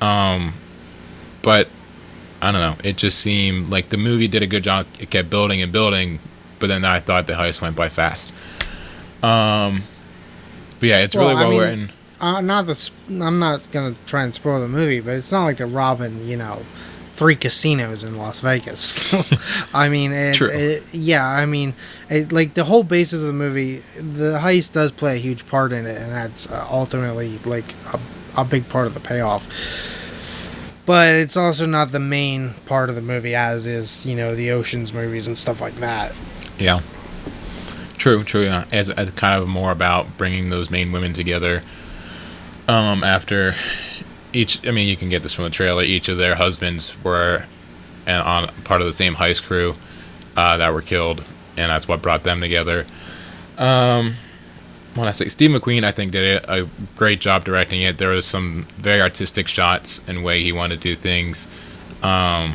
Um, 0.00 0.54
but 1.42 1.66
I 2.40 2.52
don't 2.52 2.60
know. 2.60 2.76
It 2.88 2.96
just 2.96 3.18
seemed 3.18 3.70
like 3.70 3.88
the 3.88 3.96
movie 3.96 4.28
did 4.28 4.42
a 4.44 4.46
good 4.46 4.62
job. 4.62 4.86
It 5.00 5.10
kept 5.10 5.30
building 5.30 5.60
and 5.60 5.72
building, 5.72 6.20
but 6.60 6.68
then 6.68 6.84
I 6.84 7.00
thought 7.00 7.26
the 7.26 7.32
heist 7.32 7.60
went 7.60 7.74
by 7.74 7.88
fast. 7.88 8.32
Um, 9.20 9.82
but 10.78 10.86
yeah, 10.90 10.98
it's 10.98 11.16
Well, 11.16 11.28
really 11.30 11.38
I 11.38 11.40
well 11.40 11.50
mean, 11.50 11.60
written. 11.60 11.92
Uh, 12.20 12.40
not 12.40 12.66
the. 12.66 12.90
I'm 13.08 13.38
not 13.38 13.70
gonna 13.70 13.94
try 14.06 14.24
and 14.24 14.34
spoil 14.34 14.60
the 14.60 14.68
movie, 14.68 15.00
but 15.00 15.14
it's 15.14 15.30
not 15.30 15.44
like 15.44 15.58
they're 15.58 15.66
robbing, 15.68 16.26
you 16.26 16.36
know, 16.36 16.62
three 17.12 17.36
casinos 17.36 18.02
in 18.02 18.16
Las 18.16 18.40
Vegas. 18.40 19.14
I 19.74 19.88
mean, 19.88 20.12
it, 20.12 20.34
True. 20.34 20.48
it- 20.50 20.82
yeah, 20.92 21.24
I 21.26 21.46
mean, 21.46 21.74
it, 22.10 22.32
like 22.32 22.54
the 22.54 22.64
whole 22.64 22.82
basis 22.82 23.20
of 23.20 23.26
the 23.26 23.32
movie, 23.32 23.82
the 23.96 24.38
heist 24.40 24.72
does 24.72 24.90
play 24.90 25.16
a 25.16 25.20
huge 25.20 25.46
part 25.46 25.72
in 25.72 25.86
it, 25.86 25.96
and 26.00 26.10
that's 26.12 26.50
uh, 26.50 26.66
ultimately 26.70 27.38
like 27.44 27.72
a, 27.92 28.00
a 28.40 28.44
big 28.44 28.68
part 28.68 28.86
of 28.88 28.94
the 28.94 29.00
payoff. 29.00 29.46
But 30.86 31.10
it's 31.16 31.36
also 31.36 31.66
not 31.66 31.92
the 31.92 32.00
main 32.00 32.54
part 32.66 32.88
of 32.88 32.94
the 32.96 33.02
movie, 33.02 33.34
as 33.34 33.66
is 33.66 34.04
you 34.06 34.16
know 34.16 34.34
the 34.34 34.50
Ocean's 34.50 34.92
movies 34.92 35.26
and 35.28 35.36
stuff 35.38 35.60
like 35.60 35.76
that. 35.76 36.12
Yeah. 36.58 36.80
True, 37.98 38.22
true. 38.24 38.44
Yeah, 38.44 38.64
it's, 38.72 38.88
it's 38.88 39.10
kind 39.12 39.40
of 39.42 39.48
more 39.48 39.70
about 39.72 40.16
bringing 40.16 40.50
those 40.50 40.70
main 40.70 40.90
women 40.92 41.12
together. 41.12 41.62
Um, 42.68 43.02
after 43.02 43.54
each, 44.34 44.66
I 44.68 44.70
mean, 44.70 44.88
you 44.88 44.96
can 44.96 45.08
get 45.08 45.22
this 45.22 45.34
from 45.34 45.44
the 45.44 45.50
trailer. 45.50 45.82
Each 45.82 46.08
of 46.08 46.18
their 46.18 46.34
husbands 46.34 46.94
were, 47.02 47.46
and 48.06 48.22
on 48.22 48.48
part 48.64 48.82
of 48.82 48.86
the 48.86 48.92
same 48.92 49.14
heist 49.14 49.44
crew, 49.44 49.74
uh, 50.36 50.58
that 50.58 50.72
were 50.72 50.82
killed, 50.82 51.24
and 51.56 51.70
that's 51.70 51.88
what 51.88 52.02
brought 52.02 52.24
them 52.24 52.40
together. 52.40 52.84
Um, 53.56 54.16
when 54.94 55.08
I 55.08 55.12
say 55.12 55.28
Steve 55.28 55.50
McQueen, 55.50 55.82
I 55.82 55.92
think 55.92 56.12
did 56.12 56.44
a, 56.44 56.62
a 56.62 56.68
great 56.94 57.20
job 57.20 57.44
directing 57.44 57.82
it. 57.82 57.98
There 57.98 58.10
was 58.10 58.26
some 58.26 58.66
very 58.76 59.00
artistic 59.00 59.48
shots 59.48 60.02
and 60.06 60.22
way 60.22 60.42
he 60.42 60.52
wanted 60.52 60.82
to 60.82 60.88
do 60.90 60.94
things 60.94 61.48
um, 62.02 62.54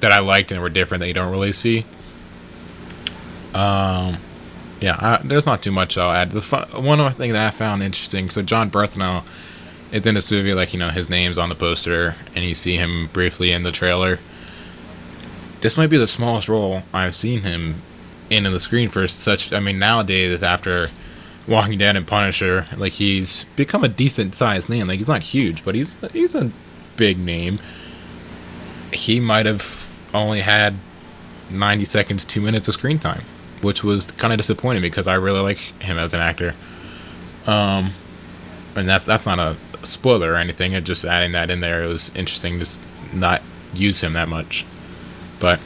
that 0.00 0.12
I 0.12 0.18
liked 0.18 0.52
and 0.52 0.60
were 0.60 0.68
different 0.68 1.00
that 1.00 1.08
you 1.08 1.14
don't 1.14 1.30
really 1.30 1.52
see. 1.52 1.84
Um, 3.54 4.18
yeah, 4.80 4.96
I, 5.00 5.20
there's 5.24 5.46
not 5.46 5.62
too 5.62 5.72
much 5.72 5.96
I'll 5.96 6.12
add. 6.12 6.32
The 6.32 6.42
fun, 6.42 6.68
one 6.84 7.00
other 7.00 7.14
thing 7.14 7.32
that 7.32 7.46
I 7.46 7.50
found 7.50 7.82
interesting. 7.82 8.28
So 8.30 8.42
Jon 8.42 8.70
Bernthal 8.70 9.24
is 9.92 10.06
in 10.06 10.14
this 10.14 10.30
movie, 10.30 10.54
like 10.54 10.72
you 10.72 10.78
know, 10.78 10.90
his 10.90 11.08
name's 11.08 11.38
on 11.38 11.48
the 11.48 11.54
poster, 11.54 12.16
and 12.34 12.44
you 12.44 12.54
see 12.54 12.76
him 12.76 13.08
briefly 13.12 13.52
in 13.52 13.62
the 13.62 13.72
trailer. 13.72 14.18
This 15.60 15.76
might 15.76 15.88
be 15.88 15.96
the 15.96 16.06
smallest 16.06 16.48
role 16.48 16.82
I've 16.92 17.16
seen 17.16 17.42
him 17.42 17.82
in 18.30 18.46
on 18.46 18.52
the 18.52 18.60
screen 18.60 18.88
for 18.88 19.08
such. 19.08 19.52
I 19.52 19.60
mean, 19.60 19.78
nowadays 19.78 20.42
after 20.42 20.90
Walking 21.48 21.78
Dead 21.78 21.96
and 21.96 22.06
Punisher, 22.06 22.66
like 22.76 22.94
he's 22.94 23.44
become 23.56 23.84
a 23.84 23.88
decent 23.88 24.34
sized 24.34 24.68
name. 24.68 24.88
Like 24.88 24.98
he's 24.98 25.08
not 25.08 25.22
huge, 25.22 25.64
but 25.64 25.74
he's 25.74 25.96
he's 26.12 26.34
a 26.34 26.50
big 26.96 27.18
name. 27.18 27.58
He 28.92 29.20
might 29.20 29.46
have 29.46 29.96
only 30.14 30.40
had 30.40 30.74
90 31.50 31.84
seconds, 31.84 32.24
two 32.24 32.40
minutes 32.40 32.68
of 32.68 32.74
screen 32.74 32.98
time, 32.98 33.22
which 33.60 33.84
was 33.84 34.06
kind 34.06 34.32
of 34.32 34.38
disappointing 34.38 34.82
because 34.82 35.06
I 35.06 35.14
really 35.14 35.40
like 35.40 35.58
him 35.58 35.98
as 35.98 36.14
an 36.14 36.20
actor. 36.20 36.54
Um, 37.46 37.92
and 38.74 38.88
that's 38.88 39.04
that's 39.04 39.26
not 39.26 39.38
a 39.38 39.56
spoiler 39.86 40.32
or 40.32 40.36
anything. 40.36 40.72
It 40.72 40.84
just 40.84 41.04
adding 41.04 41.32
that 41.32 41.50
in 41.50 41.60
there 41.60 41.82
it 41.84 41.88
was 41.88 42.10
interesting 42.14 42.58
to 42.60 42.78
not 43.12 43.42
use 43.74 44.00
him 44.02 44.12
that 44.14 44.28
much. 44.28 44.64
But 45.40 45.60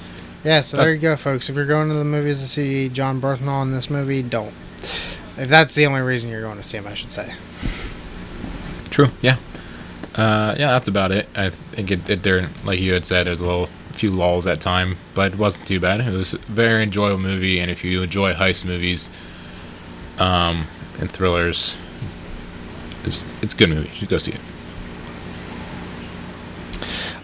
Yeah, 0.45 0.63
so 0.63 0.77
That- 0.77 0.85
there 0.85 0.93
you 0.95 0.99
go, 1.01 1.17
folks. 1.17 1.49
If 1.51 1.57
you're 1.57 1.67
going 1.67 1.89
to 1.89 1.95
the 1.95 2.05
movies 2.05 2.41
to 2.41 2.49
see 2.49 2.89
Jon 2.89 3.21
Bernthal 3.21 3.63
in 3.63 3.73
this 3.73 3.91
movie, 3.91 4.23
don't. 4.23 4.55
If 5.37 5.49
that's 5.49 5.75
the 5.75 5.87
only 5.87 6.01
reason 6.01 6.31
you're 6.31 6.41
going 6.41 6.57
to 6.57 6.65
see 6.65 6.79
him, 6.79 6.87
I 6.87 6.95
should 6.95 7.13
say. 7.13 7.35
true, 8.91 9.09
yeah, 9.23 9.37
uh, 10.17 10.55
yeah, 10.59 10.73
that's 10.73 10.89
about 10.89 11.13
it. 11.13 11.29
I 11.37 11.51
think 11.51 11.91
it, 11.91 12.09
it 12.11 12.23
there, 12.23 12.49
like 12.65 12.81
you 12.81 12.93
had 12.95 13.07
said, 13.07 13.27
there's 13.27 13.41
a 13.41 13.45
little 13.45 13.69
few 13.93 14.11
lulls 14.11 14.47
at 14.47 14.61
time, 14.61 14.97
but 15.15 15.33
it 15.35 15.39
wasn't 15.39 15.67
too 15.67 15.79
bad. 15.79 16.01
It 16.01 16.11
was 16.11 16.35
a 16.35 16.39
very 16.39 16.83
enjoyable 16.83 17.23
movie, 17.23 17.61
and 17.61 17.71
if 17.71 17.85
you 17.85 18.03
enjoy 18.03 18.33
heist 18.33 18.65
movies, 18.65 19.11
um, 20.19 20.67
and 20.99 21.11
thrillers, 21.11 21.77
it's 23.05 23.25
it's 23.43 23.55
a 23.55 23.57
good 23.57 23.69
movie. 23.71 23.89
You 23.89 23.95
should 23.95 24.09
go 24.09 24.19
see 24.19 24.33
it. 24.33 24.41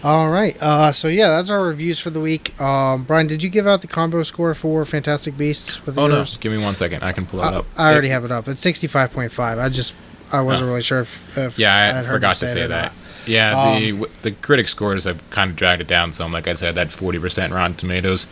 All 0.03 0.29
right. 0.29 0.55
Uh, 0.61 0.91
so 0.91 1.07
yeah, 1.07 1.29
that's 1.29 1.49
our 1.49 1.63
reviews 1.63 1.99
for 1.99 2.09
the 2.11 2.19
week. 2.19 2.59
Um, 2.61 3.03
Brian, 3.03 3.27
did 3.27 3.41
you 3.43 3.49
give 3.49 3.65
out 3.67 3.81
the 3.81 3.87
combo 3.87 4.23
score 4.23 4.53
for 4.53 4.85
Fantastic 4.85 5.35
Beasts 5.37 5.85
with 5.85 5.97
Oh 5.97 6.07
no! 6.07 6.23
Give 6.39 6.51
me 6.51 6.59
one 6.59 6.75
second. 6.75 7.03
I 7.03 7.11
can 7.11 7.25
pull 7.25 7.39
it 7.41 7.43
I, 7.45 7.53
up. 7.55 7.65
I 7.75 7.91
already 7.91 8.09
It- 8.09 8.11
have 8.11 8.23
it 8.23 8.31
up. 8.31 8.47
It's 8.47 8.61
sixty-five 8.61 9.11
point 9.11 9.31
five. 9.31 9.57
I 9.57 9.69
just 9.69 9.93
I 10.31 10.41
wasn't 10.41 10.65
Oh. 10.67 10.69
really 10.71 10.83
sure 10.83 10.99
if, 11.01 11.37
if 11.37 11.57
Yeah, 11.59 12.03
I 12.05 12.07
forgot 12.07 12.35
to 12.37 12.45
it 12.45 12.49
say 12.49 12.67
that. 12.67 12.83
not. 12.83 12.91
Yeah, 13.25 13.49
the 13.51 13.89
Um, 13.91 13.99
w- 13.99 14.13
the 14.21 14.31
critic 14.31 14.67
scores 14.69 15.03
have 15.03 15.27
kind 15.31 15.49
of 15.49 15.55
dragged 15.57 15.81
it 15.81 15.87
down 15.87 16.13
some. 16.13 16.31
Like 16.31 16.47
I 16.47 16.53
said, 16.53 16.75
that 16.75 16.91
forty 16.91 17.17
percent 17.19 17.51
Rotten 17.51 17.75
Tomatoes, 17.75 18.27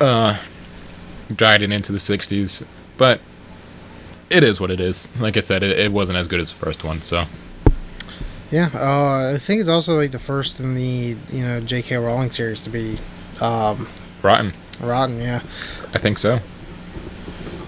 uh, 0.00 0.36
dragged 1.34 1.62
it 1.64 1.72
into 1.72 1.92
the 1.92 2.00
sixties. 2.00 2.62
But 2.96 3.20
it 4.30 4.44
is 4.44 4.60
what 4.60 4.70
it 4.70 4.80
is. 4.80 5.08
Like 5.18 5.36
I 5.36 5.40
said, 5.40 5.62
it, 5.62 5.78
it 5.78 5.92
wasn't 5.92 6.18
as 6.18 6.26
good 6.26 6.40
as 6.40 6.52
the 6.52 6.58
first 6.58 6.84
one. 6.84 7.02
So 7.02 7.24
Yeah, 8.50 8.70
uh, 8.74 9.34
I 9.34 9.38
think 9.38 9.60
it's 9.60 9.68
also 9.68 9.96
like 9.96 10.12
the 10.12 10.18
first 10.18 10.60
in 10.60 10.74
the 10.74 11.16
you 11.32 11.42
know 11.42 11.60
J.K. 11.60 11.96
Rowling 11.96 12.30
series 12.30 12.62
to 12.64 12.70
be 12.70 12.98
um, 13.40 13.88
rotten. 14.22 14.52
rotten. 14.80 15.20
Yeah. 15.20 15.42
I 15.92 15.98
think 15.98 16.18
so. 16.18 16.40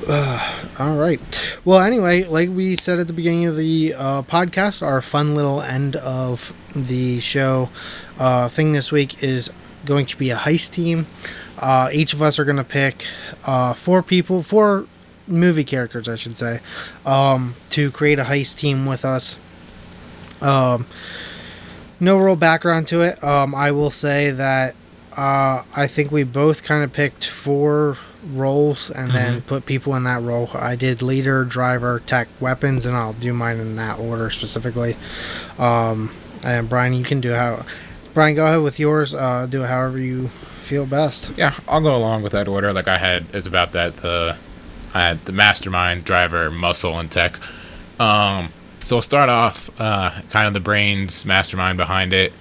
All 0.09 0.97
right. 0.97 1.21
Well, 1.65 1.81
anyway, 1.81 2.25
like 2.25 2.49
we 2.49 2.77
said 2.77 2.99
at 2.99 3.07
the 3.07 3.13
beginning 3.13 3.47
of 3.47 3.57
the 3.57 3.95
uh, 3.95 4.23
podcast, 4.23 4.83
our 4.83 5.01
fun 5.01 5.35
little 5.35 5.61
end 5.63 5.97
of 5.97 6.53
the 6.75 7.21
show 7.21 7.71
uh, 8.19 8.49
thing 8.49 8.73
this 8.73 8.91
week 8.91 9.23
is 9.23 9.51
going 9.85 10.07
to 10.07 10.17
be 10.17 10.31
a 10.31 10.37
heist 10.37 10.73
team. 10.73 11.07
Uh, 11.59 11.89
each 11.93 12.13
of 12.13 12.23
us 12.23 12.41
are 12.41 12.45
going 12.45 12.57
to 12.57 12.65
pick 12.65 13.07
uh, 13.45 13.75
four 13.75 14.03
people, 14.03 14.43
four 14.43 14.87
movie 15.33 15.65
characters, 15.65 16.09
I 16.09 16.15
should 16.15 16.37
say, 16.39 16.61
um, 17.05 17.55
to 17.71 17.91
create 17.91 18.19
a 18.19 18.25
heist 18.25 18.59
team 18.59 18.87
with 18.87 19.05
us. 19.05 19.37
Um, 20.41 20.87
no 22.01 22.19
real 22.19 22.37
background 22.37 22.89
to 22.89 23.01
it. 23.01 23.23
Um, 23.23 23.55
I 23.55 23.71
will 23.71 23.91
say 23.91 24.31
that 24.31 24.75
uh, 25.17 25.63
I 25.75 25.87
think 25.87 26.11
we 26.11 26.25
both 26.25 26.63
kind 26.63 26.83
of 26.85 26.93
picked 26.93 27.27
four 27.27 27.99
roles 28.33 28.91
and 28.91 29.11
then 29.11 29.43
put 29.43 29.67
people 29.67 29.95
in 29.95 30.05
that 30.05 30.23
role. 30.23 30.51
I 30.55 30.77
did 30.77 31.03
leader, 31.03 31.45
driver, 31.45 32.01
tech, 32.07 32.29
weapons, 32.41 32.87
and 32.87 32.97
I'll 32.97 33.13
do 33.13 33.33
mine 33.33 33.59
in 33.59 33.77
that 33.77 33.99
order 33.99 34.31
specifically. 34.31 34.97
Um, 35.59 36.15
and 36.45 36.69
Brian, 36.69 36.93
you 36.93 37.05
can 37.05 37.21
do 37.21 37.33
how. 37.33 37.65
Brian, 38.15 38.35
go 38.35 38.47
ahead 38.47 38.63
with 38.63 38.79
yours. 38.79 39.15
Uh, 39.15 39.47
do 39.47 39.65
it 39.65 39.69
however 39.69 39.99
you 39.99 40.29
feel 40.61 40.87
best. 40.87 41.31
Yeah, 41.37 41.55
I'll 41.69 41.81
go 41.81 41.97
along 41.97 42.23
with 42.23 42.33
that 42.33 42.49
order. 42.49 42.73
Like 42.73 42.89
I 42.89 42.99
had 42.99 43.27
is 43.35 43.47
about 43.47 43.73
that 43.73 43.99
the 43.99 44.37
I 44.95 45.01
had 45.03 45.25
the 45.25 45.33
mastermind, 45.33 46.05
driver, 46.05 46.51
muscle, 46.51 46.99
and 46.99 47.11
tech. 47.11 47.39
Um, 48.01 48.53
so 48.81 48.97
we'll 48.97 49.03
start 49.03 49.29
off 49.29 49.71
uh, 49.81 50.21
kind 50.31 50.47
of 50.47 50.55
the 50.55 50.61
brains, 50.61 51.25
mastermind 51.25 51.79
behind 51.79 52.13
it. 52.13 52.33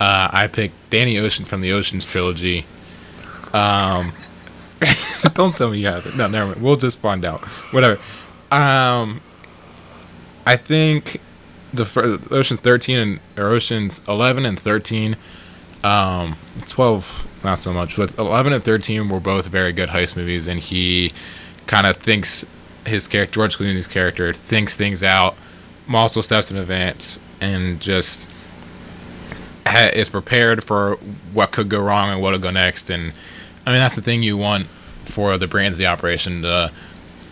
Uh, 0.00 0.28
I 0.32 0.46
picked 0.48 0.74
Danny 0.90 1.18
Ocean 1.18 1.44
from 1.44 1.60
the 1.60 1.72
Ocean's 1.72 2.04
trilogy. 2.04 2.66
Um, 3.52 4.12
don't 5.34 5.56
tell 5.56 5.70
me 5.70 5.78
you 5.78 5.86
have 5.86 6.06
it. 6.06 6.16
No, 6.16 6.26
never 6.26 6.46
mind. 6.52 6.62
We'll 6.62 6.76
just 6.76 6.98
find 6.98 7.24
out. 7.24 7.40
Whatever. 7.72 8.00
Um, 8.50 9.20
I 10.44 10.56
think 10.56 11.20
the 11.72 11.84
fir- 11.84 12.18
Ocean's 12.30 12.60
13 12.60 12.98
and 12.98 13.20
or 13.36 13.50
Ocean's 13.50 14.00
11 14.08 14.44
and 14.44 14.58
13 14.58 15.16
um 15.84 16.36
12 16.66 17.26
not 17.42 17.60
so 17.60 17.72
much 17.72 17.96
but 17.96 18.16
11 18.16 18.52
and 18.52 18.62
13 18.62 19.08
were 19.08 19.18
both 19.18 19.46
very 19.46 19.72
good 19.72 19.88
heist 19.88 20.16
movies 20.16 20.46
and 20.46 20.60
he 20.60 21.10
kind 21.66 21.86
of 21.86 21.96
thinks 21.96 22.44
his 22.84 23.06
character 23.06 23.34
george 23.34 23.56
clooney's 23.56 23.86
character 23.86 24.32
thinks 24.32 24.74
things 24.74 25.02
out 25.02 25.36
multiple 25.86 26.22
steps 26.22 26.50
in 26.50 26.56
advance 26.56 27.18
and 27.40 27.80
just 27.80 28.28
ha- 29.66 29.90
is 29.92 30.08
prepared 30.08 30.62
for 30.64 30.96
what 31.32 31.50
could 31.50 31.68
go 31.68 31.80
wrong 31.80 32.10
and 32.10 32.22
what'll 32.22 32.38
go 32.38 32.50
next. 32.50 32.90
And 32.90 33.12
i 33.66 33.70
mean 33.70 33.80
that's 33.80 33.94
the 33.94 34.02
thing 34.02 34.22
you 34.22 34.36
want 34.36 34.66
for 35.04 35.36
the 35.38 35.46
brains 35.46 35.74
of 35.74 35.78
the 35.78 35.86
operation 35.86 36.42
to 36.42 36.70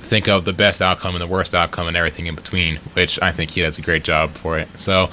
think 0.03 0.29
of 0.29 0.45
the 0.45 0.53
best 0.53 0.83
outcome 0.83 1.15
and 1.15 1.23
the 1.23 1.27
worst 1.27 1.55
outcome 1.55 1.87
and 1.87 1.97
everything 1.97 2.27
in 2.27 2.35
between 2.35 2.77
which 2.95 3.21
i 3.23 3.31
think 3.31 3.53
he 3.53 3.61
does 3.61 3.79
a 3.79 3.83
great 3.83 4.03
job 4.03 4.31
for 4.31 4.59
it. 4.59 4.69
So 4.77 5.11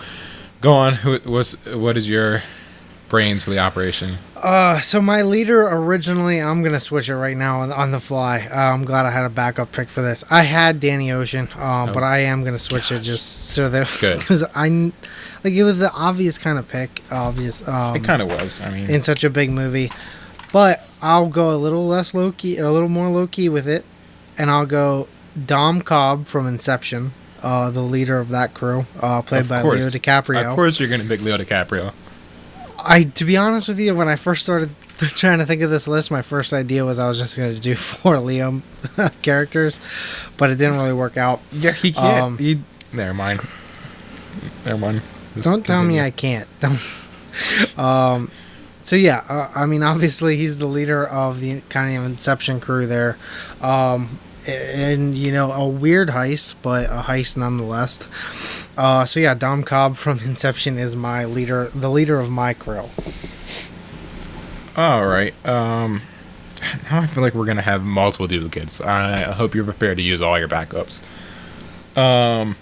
go 0.62 0.74
on. 0.74 0.94
Who 0.96 1.20
what's 1.26 1.54
what 1.66 1.98
is 1.98 2.10
your 2.10 2.44
brains 3.10 3.44
for 3.44 3.50
the 3.52 3.60
operation? 3.60 4.18
Uh, 4.36 4.80
so 4.80 5.02
my 5.02 5.22
leader 5.22 5.68
originally, 5.68 6.40
I'm 6.40 6.62
gonna 6.64 6.80
switch 6.80 7.10
it 7.10 7.16
right 7.16 7.36
now 7.36 7.62
on, 7.62 7.72
on 7.72 7.92
the 7.92 8.00
fly. 8.00 8.48
Uh, 8.52 8.56
I'm 8.74 8.86
glad 8.86 9.06
I 9.06 9.12
had 9.12 9.26
a 9.26 9.30
backup 9.30 9.72
pick 9.72 9.90
for 9.90 10.02
this. 10.02 10.24
I 10.30 10.44
had 10.44 10.80
Danny 10.80 11.12
Ocean, 11.12 11.48
um, 11.56 11.90
Oh, 11.90 11.94
but 11.94 12.04
I 12.04 12.20
am 12.20 12.44
gonna 12.44 12.60
switch 12.60 12.92
it 12.92 13.00
just 13.02 13.50
so 13.50 13.70
that 13.70 13.88
because 14.20 14.44
I 14.54 14.70
like 15.44 15.54
it 15.54 15.64
was 15.64 15.80
the 15.80 15.92
obvious 15.92 16.38
kind 16.38 16.60
of 16.60 16.68
pick, 16.68 17.02
obvious. 17.12 17.68
Um, 17.68 17.96
it 17.96 18.04
kind 18.04 18.22
of 18.22 18.28
was. 18.28 18.62
I 18.62 18.70
mean, 18.72 18.90
in 18.90 19.02
such 19.02 19.24
a 19.24 19.30
big 19.30 19.50
movie, 19.50 19.92
but 20.52 20.82
I'll 21.02 21.30
go 21.30 21.52
a 21.52 21.58
little 21.58 21.88
less 21.88 22.14
low 22.14 22.32
key, 22.32 22.58
a 22.58 22.70
little 22.72 22.90
more 22.90 23.08
low 23.10 23.28
key 23.28 23.50
with 23.50 23.68
it, 23.68 23.86
and 24.38 24.50
I'll 24.52 24.66
go 24.66 25.08
Dom 25.46 25.82
Cobb 25.82 26.28
from 26.28 26.46
Inception, 26.48 27.14
uh, 27.42 27.70
the 27.72 27.82
leader 27.82 28.20
of 28.20 28.30
that 28.30 28.54
crew, 28.54 28.86
uh, 29.00 29.22
played 29.24 29.42
of 29.42 29.50
by 29.50 29.62
course, 29.62 29.94
Leo 29.94 30.02
DiCaprio. 30.02 30.46
Of 30.50 30.56
course, 30.56 30.80
you're 30.80 30.90
gonna 30.90 31.06
pick 31.06 31.22
Leo 31.22 31.38
DiCaprio. 31.38 31.94
I, 32.80 33.04
to 33.04 33.26
be 33.26 33.38
honest 33.38 33.68
with 33.68 33.80
you, 33.80 33.96
when 33.96 34.08
I 34.08 34.16
first 34.16 34.44
started 34.44 34.70
trying 34.98 35.40
to 35.40 35.46
think 35.46 35.62
of 35.62 35.70
this 35.70 35.88
list, 35.88 36.12
my 36.12 36.22
first 36.22 36.54
idea 36.54 36.86
was 36.86 37.00
I 37.00 37.08
was 37.08 37.18
just 37.18 37.38
going 37.38 37.54
to 37.54 37.60
do 37.60 37.76
four 37.76 38.16
Liam 38.18 38.62
characters, 39.22 39.80
but 40.38 40.50
it 40.50 40.56
didn't 40.56 40.78
really 40.78 40.94
work 40.94 41.18
out. 41.18 41.42
Yeah, 41.52 41.72
he 41.74 41.92
can't. 41.92 42.24
Um, 42.24 42.38
he, 42.38 42.60
never 42.94 43.14
mind. 43.14 43.42
Never 44.66 44.78
mind. 44.78 45.02
Just 45.36 45.46
Don't 45.46 45.66
tell 45.66 45.84
me. 45.84 46.00
I 46.00 46.12
can't. 46.12 46.48
Don't. 46.60 46.80
um, 47.78 48.32
so 48.84 48.96
yeah, 48.96 49.24
uh, 49.28 49.50
I 49.54 49.66
mean, 49.66 49.84
obviously 49.84 50.38
he's 50.38 50.58
the 50.60 50.66
leader 50.66 51.06
of 51.06 51.42
the 51.42 51.62
kind 51.70 51.98
of 51.98 52.06
Inception 52.06 52.60
crew 52.60 52.88
there, 52.88 53.18
um, 53.62 54.18
and 54.48 55.18
you 55.18 55.32
know 55.32 55.52
a 55.52 55.68
weird 55.68 56.10
heist, 56.10 56.56
but 56.62 56.86
a 56.90 57.04
heist 57.08 57.38
nonetheless. 57.38 58.00
Uh, 58.78 59.06
so 59.06 59.20
yeah, 59.20 59.34
Dom 59.34 59.64
Cobb 59.64 59.96
from 60.04 60.20
Inception 60.20 60.78
is 60.78 60.96
my 60.96 61.26
leader, 61.26 61.72
the 61.76 61.90
leader 61.90 62.20
of 62.20 62.30
my 62.30 62.54
crew. 62.54 62.86
All 64.76 65.08
right. 65.08 65.34
Um, 65.46 66.02
now 66.90 67.00
I 67.02 67.08
feel 67.08 67.24
like 67.24 67.34
we're 67.34 67.46
gonna 67.46 67.62
have 67.62 67.82
multiple 67.84 68.28
duplicates. 68.28 68.80
I 68.82 69.22
hope 69.32 69.56
you're 69.56 69.64
prepared 69.64 69.98
to 69.98 70.04
use 70.04 70.22
all 70.22 70.38
your 70.38 70.48
backups. 70.48 71.02
Um, 71.98 72.56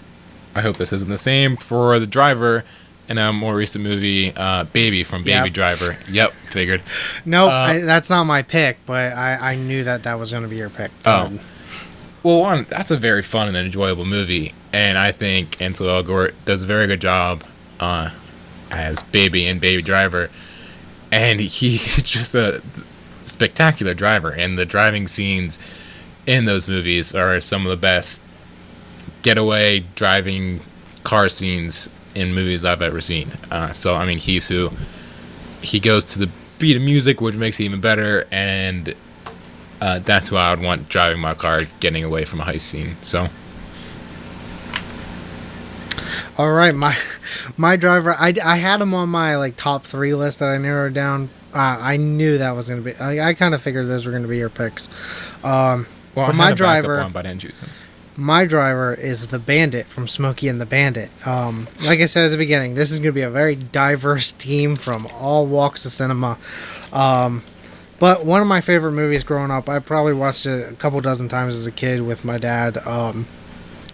I 0.54 0.62
hope 0.62 0.76
this 0.78 0.92
isn't 0.92 1.10
the 1.10 1.18
same 1.18 1.56
for 1.58 1.98
the 1.98 2.06
driver 2.06 2.64
in 3.08 3.18
a 3.18 3.32
more 3.32 3.54
recent 3.54 3.84
movie, 3.84 4.32
uh, 4.34 4.64
Baby 4.64 5.04
from 5.04 5.22
Baby 5.22 5.44
Yep. 5.44 5.52
Driver. 5.52 5.96
Yep, 6.10 6.32
figured. 6.32 6.82
No, 7.26 7.48
Uh, 7.48 7.84
that's 7.84 8.08
not 8.10 8.24
my 8.24 8.42
pick, 8.42 8.78
but 8.86 9.12
I, 9.12 9.52
I 9.52 9.56
knew 9.56 9.84
that 9.84 10.04
that 10.04 10.18
was 10.18 10.30
going 10.32 10.42
to 10.42 10.48
be 10.48 10.56
your 10.56 10.70
pick. 10.70 10.90
Oh. 11.04 11.38
Well, 12.26 12.40
one, 12.40 12.66
that's 12.68 12.90
a 12.90 12.96
very 12.96 13.22
fun 13.22 13.46
and 13.46 13.56
enjoyable 13.56 14.04
movie, 14.04 14.52
and 14.72 14.98
I 14.98 15.12
think 15.12 15.62
Ansel 15.62 15.86
Elgort 15.86 16.34
does 16.44 16.64
a 16.64 16.66
very 16.66 16.88
good 16.88 17.00
job 17.00 17.44
uh, 17.78 18.10
as 18.68 19.00
Baby 19.00 19.46
and 19.46 19.60
Baby 19.60 19.80
Driver, 19.80 20.28
and 21.12 21.38
he's 21.38 22.02
just 22.02 22.34
a 22.34 22.62
spectacular 23.22 23.94
driver, 23.94 24.32
and 24.32 24.58
the 24.58 24.64
driving 24.64 25.06
scenes 25.06 25.60
in 26.26 26.46
those 26.46 26.66
movies 26.66 27.14
are 27.14 27.38
some 27.38 27.64
of 27.64 27.70
the 27.70 27.76
best 27.76 28.20
getaway 29.22 29.84
driving 29.94 30.62
car 31.04 31.28
scenes 31.28 31.88
in 32.16 32.34
movies 32.34 32.64
I've 32.64 32.82
ever 32.82 33.00
seen. 33.00 33.34
Uh, 33.52 33.72
so, 33.72 33.94
I 33.94 34.04
mean, 34.04 34.18
he's 34.18 34.48
who 34.48 34.72
he 35.62 35.78
goes 35.78 36.04
to 36.06 36.18
the 36.18 36.30
beat 36.58 36.74
of 36.76 36.82
music, 36.82 37.20
which 37.20 37.36
makes 37.36 37.60
it 37.60 37.66
even 37.66 37.80
better, 37.80 38.26
and 38.32 38.96
uh, 39.80 39.98
that's 40.00 40.28
who 40.30 40.36
I 40.36 40.50
would 40.50 40.62
want 40.64 40.88
driving 40.88 41.20
my 41.20 41.34
car, 41.34 41.60
getting 41.80 42.02
away 42.04 42.24
from 42.24 42.40
a 42.40 42.44
heist 42.44 42.62
scene. 42.62 42.96
So, 43.02 43.28
All 46.38 46.52
right, 46.52 46.74
my 46.74 46.96
my 47.56 47.76
driver. 47.76 48.14
I, 48.14 48.34
I 48.44 48.56
had 48.56 48.80
him 48.80 48.92
on 48.94 49.08
my 49.08 49.36
like 49.36 49.56
top 49.56 49.84
three 49.84 50.14
list 50.14 50.38
that 50.40 50.48
I 50.48 50.58
narrowed 50.58 50.94
down. 50.94 51.30
Uh, 51.54 51.78
I 51.80 51.96
knew 51.96 52.38
that 52.38 52.50
was 52.52 52.68
going 52.68 52.84
to 52.84 52.90
be. 52.92 52.96
I, 52.96 53.30
I 53.30 53.34
kind 53.34 53.54
of 53.54 53.62
figured 53.62 53.86
those 53.88 54.04
were 54.04 54.12
going 54.12 54.22
to 54.24 54.28
be 54.28 54.36
your 54.38 54.50
picks. 54.50 54.88
Um, 55.42 55.86
well, 56.14 56.32
my 56.32 56.48
had 56.48 56.52
a 56.52 56.56
backup 56.56 56.56
driver- 56.56 57.10
but 57.12 57.24
I 57.26 57.30
didn't 57.30 57.40
choose 57.40 57.60
him. 57.60 57.70
my 58.16 58.44
driver 58.44 58.92
is 58.92 59.28
the 59.28 59.38
Bandit 59.38 59.86
from 59.86 60.06
Smokey 60.08 60.48
and 60.48 60.60
the 60.60 60.66
Bandit. 60.66 61.10
Um, 61.26 61.68
like 61.84 62.00
I 62.00 62.06
said 62.06 62.24
at 62.26 62.28
the 62.30 62.36
beginning, 62.36 62.74
this 62.74 62.90
is 62.92 62.98
going 62.98 63.08
to 63.08 63.12
be 63.12 63.22
a 63.22 63.30
very 63.30 63.54
diverse 63.54 64.32
team 64.32 64.76
from 64.76 65.06
all 65.18 65.46
walks 65.46 65.86
of 65.86 65.92
cinema. 65.92 66.36
Um, 66.92 67.42
but 67.98 68.24
one 68.24 68.40
of 68.40 68.46
my 68.46 68.60
favorite 68.60 68.92
movies 68.92 69.24
growing 69.24 69.50
up, 69.50 69.68
I 69.68 69.78
probably 69.78 70.12
watched 70.12 70.46
it 70.46 70.70
a 70.70 70.74
couple 70.76 71.00
dozen 71.00 71.28
times 71.28 71.56
as 71.56 71.66
a 71.66 71.72
kid 71.72 72.02
with 72.02 72.24
my 72.24 72.38
dad. 72.38 72.78
Um, 72.86 73.26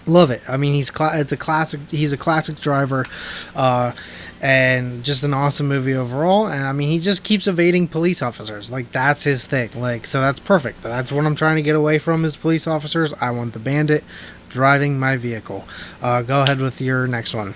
love 0.06 0.30
it. 0.30 0.42
I 0.48 0.56
mean, 0.56 0.74
he's 0.74 0.90
it's 0.98 1.32
a 1.32 1.36
classic. 1.36 1.80
He's 1.90 2.12
a 2.12 2.16
classic 2.16 2.60
driver, 2.60 3.06
uh, 3.54 3.92
and 4.40 5.04
just 5.04 5.22
an 5.22 5.32
awesome 5.32 5.68
movie 5.68 5.94
overall. 5.94 6.46
And 6.46 6.64
I 6.64 6.72
mean, 6.72 6.88
he 6.88 6.98
just 6.98 7.22
keeps 7.22 7.46
evading 7.46 7.88
police 7.88 8.22
officers. 8.22 8.70
Like 8.70 8.90
that's 8.92 9.24
his 9.24 9.46
thing. 9.46 9.70
Like 9.80 10.06
so, 10.06 10.20
that's 10.20 10.40
perfect. 10.40 10.82
That's 10.82 11.12
what 11.12 11.24
I'm 11.24 11.36
trying 11.36 11.56
to 11.56 11.62
get 11.62 11.76
away 11.76 11.98
from 11.98 12.24
is 12.24 12.34
police 12.36 12.66
officers. 12.66 13.12
I 13.20 13.30
want 13.30 13.52
the 13.52 13.60
bandit 13.60 14.04
driving 14.48 14.98
my 14.98 15.16
vehicle. 15.16 15.64
Uh, 16.02 16.22
go 16.22 16.42
ahead 16.42 16.60
with 16.60 16.80
your 16.80 17.06
next 17.06 17.34
one. 17.34 17.54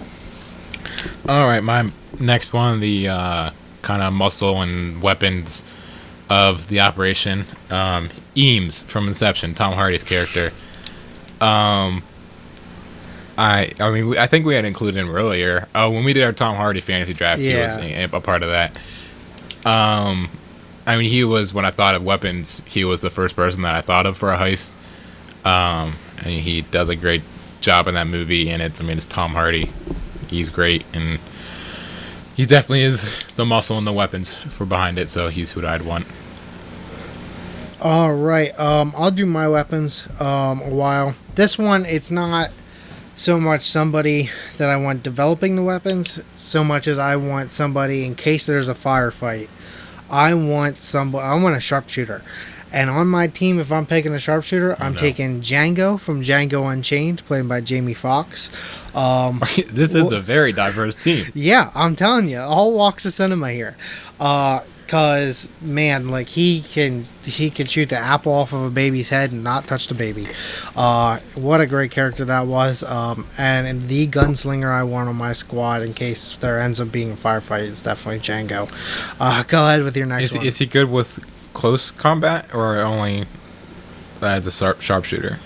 All 1.29 1.47
right, 1.47 1.61
my 1.61 1.91
next 2.21 2.53
one, 2.53 2.81
the 2.81 3.09
uh, 3.09 3.51
kind 3.83 4.01
of 4.01 4.13
muscle 4.13 4.63
and 4.63 5.03
weapons 5.03 5.65
of 6.29 6.68
the 6.68 6.81
operation, 6.81 7.45
um, 7.70 8.11
Eames 8.37 8.83
from 8.85 9.09
Inception, 9.09 9.55
Tom 9.55 9.74
Hardy's 9.74 10.05
character. 10.05 10.53
Um, 11.41 12.03
I, 13.39 13.70
I 13.79 13.91
mean, 13.91 14.09
we, 14.09 14.18
I 14.18 14.27
think 14.27 14.47
we 14.47 14.55
had 14.55 14.64
included 14.64 14.99
him 14.99 15.11
earlier. 15.11 15.68
Uh, 15.74 15.91
when 15.91 16.05
we 16.05 16.12
did 16.12 16.24
our 16.24 16.33
Tom 16.33 16.57
Hardy 16.57 16.81
fantasy 16.81 17.12
draft, 17.12 17.41
he 17.41 17.55
was 17.55 17.77
a, 17.77 18.05
a 18.05 18.20
part 18.20 18.43
of 18.43 18.51
that. 18.51 18.77
Um, 19.64 20.31
I 20.87 20.97
mean, 20.97 21.11
he 21.11 21.24
was 21.24 21.53
when 21.53 21.64
I 21.64 21.70
thought 21.70 21.95
of 21.95 22.03
weapons, 22.03 22.62
he 22.66 22.85
was 22.85 23.01
the 23.01 23.11
first 23.11 23.37
person 23.37 23.62
that 23.62 23.74
I 23.74 23.81
thought 23.81 24.07
of 24.07 24.16
for 24.16 24.33
a 24.33 24.37
heist. 24.37 24.72
Um, 25.45 25.97
and 26.18 26.41
he 26.41 26.62
does 26.62 26.89
a 26.89 26.97
great 26.97 27.22
job 27.61 27.87
in 27.87 27.95
that 27.95 28.07
movie, 28.07 28.49
and 28.51 28.62
it's, 28.62 28.81
I 28.81 28.85
mean, 28.85 28.97
it's 28.97 29.07
Tom 29.07 29.33
Hardy. 29.33 29.70
He's 30.29 30.51
great, 30.51 30.85
and 30.93 31.20
he 32.37 32.45
definitely 32.45 32.82
is 32.82 33.26
the 33.37 33.47
muscle 33.47 33.78
and 33.78 33.87
the 33.87 33.93
weapons 33.93 34.34
for 34.34 34.66
behind 34.66 34.99
it. 34.99 35.11
So 35.11 35.28
he's 35.28 35.53
who 35.53 35.66
I'd 35.66 35.82
want. 35.82 36.07
All 37.80 38.14
right. 38.14 38.59
Um, 38.61 38.93
I'll 38.97 39.11
do 39.11 39.24
my 39.26 39.49
weapons 39.49 40.07
um, 40.20 40.61
a 40.61 40.70
while. 40.70 41.14
This 41.34 41.59
one, 41.59 41.87
it's 41.87 42.11
not 42.11 42.51
so 43.14 43.41
much 43.41 43.64
somebody 43.64 44.30
that 44.59 44.68
I 44.68 44.76
want 44.76 45.03
developing 45.03 45.57
the 45.57 45.62
weapons, 45.62 46.20
so 46.34 46.62
much 46.62 46.87
as 46.87 46.99
I 46.99 47.16
want 47.16 47.53
somebody 47.53 48.05
in 48.05 48.14
case 48.14 48.45
there's 48.45 48.68
a 48.68 48.74
firefight. 48.74 49.49
I 50.11 50.34
want 50.34 50.76
somebody. 50.76 51.24
I 51.24 51.43
want 51.43 51.57
a 51.57 51.61
sharpshooter. 51.61 52.22
And 52.73 52.91
on 52.91 53.07
my 53.09 53.27
team, 53.29 53.59
if 53.59 53.71
I'm 53.73 53.87
picking 53.87 54.12
a 54.14 54.19
sharpshooter, 54.19 54.81
I'm 54.83 54.95
no. 54.95 55.01
taking 55.01 55.41
Django 55.41 55.99
from 55.99 56.23
Django 56.23 56.71
Unchained, 56.73 57.25
played 57.27 57.49
by 57.49 57.61
Jamie 57.61 57.95
Foxx. 57.95 58.51
Um, 58.95 59.41
this 59.71 59.95
is 59.95 60.12
a 60.12 60.21
very 60.21 60.53
diverse 60.53 60.97
team. 60.97 61.31
yeah, 61.35 61.71
I'm 61.75 61.97
telling 61.97 62.29
you, 62.29 62.41
all 62.41 62.73
walks 62.73 63.05
of 63.05 63.12
cinema 63.12 63.53
here. 63.53 63.77
Uh, 64.19 64.61
cause 64.89 65.49
man, 65.61 66.09
like 66.09 66.29
he 66.29 66.62
can 66.62 67.07
he 67.25 67.51
can 67.51 67.67
shoot 67.67 67.89
the 67.89 67.99
apple 67.99 68.33
off 68.33 68.53
of 68.53 68.62
a 68.62 68.71
baby's 68.71 69.09
head 69.09 69.33
and 69.33 69.43
not 69.43 69.67
touch 69.67 69.89
the 69.89 69.95
baby. 69.95 70.29
Uh, 70.77 71.19
what 71.35 71.61
a 71.61 71.67
great 71.67 71.91
character 71.91 72.25
that 72.25 72.47
was. 72.47 72.83
Um, 72.83 73.27
and, 73.37 73.67
and 73.67 73.89
the 73.89 74.07
gunslinger 74.07 74.71
I 74.71 74.85
want 74.85 75.09
on 75.09 75.17
my 75.17 75.33
squad 75.33 75.83
in 75.83 75.93
case 75.93 76.37
there 76.37 76.61
ends 76.61 76.81
up 76.81 76.93
being 76.93 77.12
a 77.12 77.17
firefight 77.17 77.64
is 77.64 77.83
definitely 77.83 78.21
Django. 78.21 78.71
Uh, 79.19 79.43
go 79.43 79.64
ahead 79.67 79.83
with 79.83 79.97
your 79.97 80.07
next 80.07 80.31
Is, 80.31 80.37
one. 80.37 80.47
is 80.47 80.59
he 80.59 80.67
good 80.67 80.89
with 80.91 81.19
close 81.57 81.91
combat 81.91 82.55
or 82.55 82.79
only 82.81 83.25
as 84.21 84.47
a 84.47 84.51
sharp, 84.51 84.83
sharpshooter? 84.83 85.39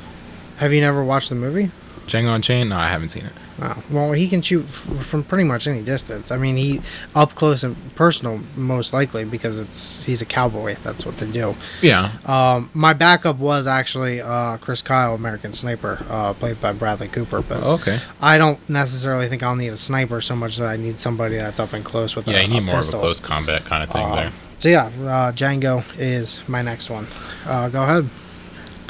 Have 0.57 0.73
you 0.73 0.81
never 0.81 1.05
watched 1.05 1.29
the 1.29 1.37
movie? 1.37 1.71
Django 2.07 2.35
Unchained? 2.35 2.71
No, 2.71 2.77
I 2.77 2.89
haven't 2.89 3.09
seen 3.11 3.25
it. 3.27 3.33
Oh, 3.63 3.83
well, 3.91 4.13
he 4.13 4.27
can 4.27 4.41
shoot 4.43 4.65
f- 4.65 5.05
from 5.07 5.23
pretty 5.23 5.45
much 5.45 5.67
any 5.69 5.83
distance. 5.83 6.31
I 6.33 6.37
mean, 6.39 6.57
he 6.57 6.81
up 7.15 7.35
close 7.35 7.63
and 7.63 7.77
personal, 7.95 8.41
most 8.57 8.93
likely, 8.93 9.25
because 9.25 9.59
it's 9.59 10.03
he's 10.05 10.21
a 10.23 10.25
cowboy. 10.25 10.77
That's 10.83 11.05
what 11.07 11.19
they 11.19 11.31
do. 11.31 11.55
Yeah. 11.83 12.11
Um, 12.25 12.71
my 12.75 12.95
backup 12.95 13.37
was 13.37 13.67
actually 13.67 14.21
uh, 14.23 14.57
Chris 14.57 14.81
Kyle, 14.83 15.15
American 15.15 15.53
Sniper, 15.53 16.05
uh, 16.09 16.33
played 16.33 16.59
by 16.61 16.73
Bradley 16.73 17.09
Cooper. 17.09 17.43
But 17.43 17.63
Okay. 17.63 18.01
I 18.21 18.39
don't 18.39 18.59
necessarily 18.69 19.29
think 19.29 19.43
I'll 19.43 19.55
need 19.57 19.69
a 19.69 19.77
sniper 19.77 20.21
so 20.23 20.35
much 20.35 20.57
that 20.57 20.67
I 20.67 20.77
need 20.77 20.99
somebody 20.99 21.37
that's 21.37 21.61
up 21.61 21.73
and 21.75 21.85
close 21.85 22.17
with. 22.17 22.27
Yeah, 22.27 22.39
a, 22.39 22.43
you 22.43 22.49
need 22.49 22.61
more 22.61 22.77
pistol. 22.77 22.99
of 22.99 23.03
a 23.03 23.07
close 23.07 23.21
combat 23.21 23.65
kind 23.67 23.83
of 23.85 23.91
thing 23.91 24.05
Um, 24.07 24.17
there. 24.17 24.33
So 24.61 24.69
yeah, 24.69 24.87
uh, 24.87 25.33
Django 25.33 25.83
is 25.99 26.47
my 26.47 26.61
next 26.61 26.91
one. 26.91 27.07
Uh, 27.47 27.71
go 27.71 27.83
ahead. 27.83 28.09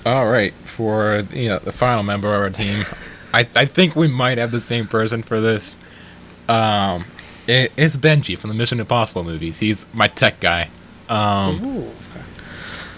All 0.05 0.29
right, 0.29 0.53
for 0.65 1.25
you 1.33 1.49
know, 1.49 1.61
the 1.61 1.71
final 1.71 2.03
member 2.03 2.35
of 2.35 2.43
our 2.43 2.51
team, 2.51 2.85
I, 3.33 3.47
I 3.55 3.67
think 3.67 3.95
we 3.95 4.09
might 4.09 4.39
have 4.39 4.51
the 4.51 4.61
same 4.61 4.89
person 4.89 5.23
for 5.23 5.41
this. 5.41 5.79
Um, 6.49 7.05
it, 7.47 7.73
it's 7.77 7.97
Benji 7.97 8.37
from 8.37 8.49
the 8.49 8.55
Mission 8.55 8.81
Impossible 8.81 9.23
movies. 9.23 9.61
He's 9.61 9.87
my 9.93 10.09
tech 10.09 10.41
guy. 10.41 10.71
Um, 11.09 11.65
Ooh. 11.65 11.93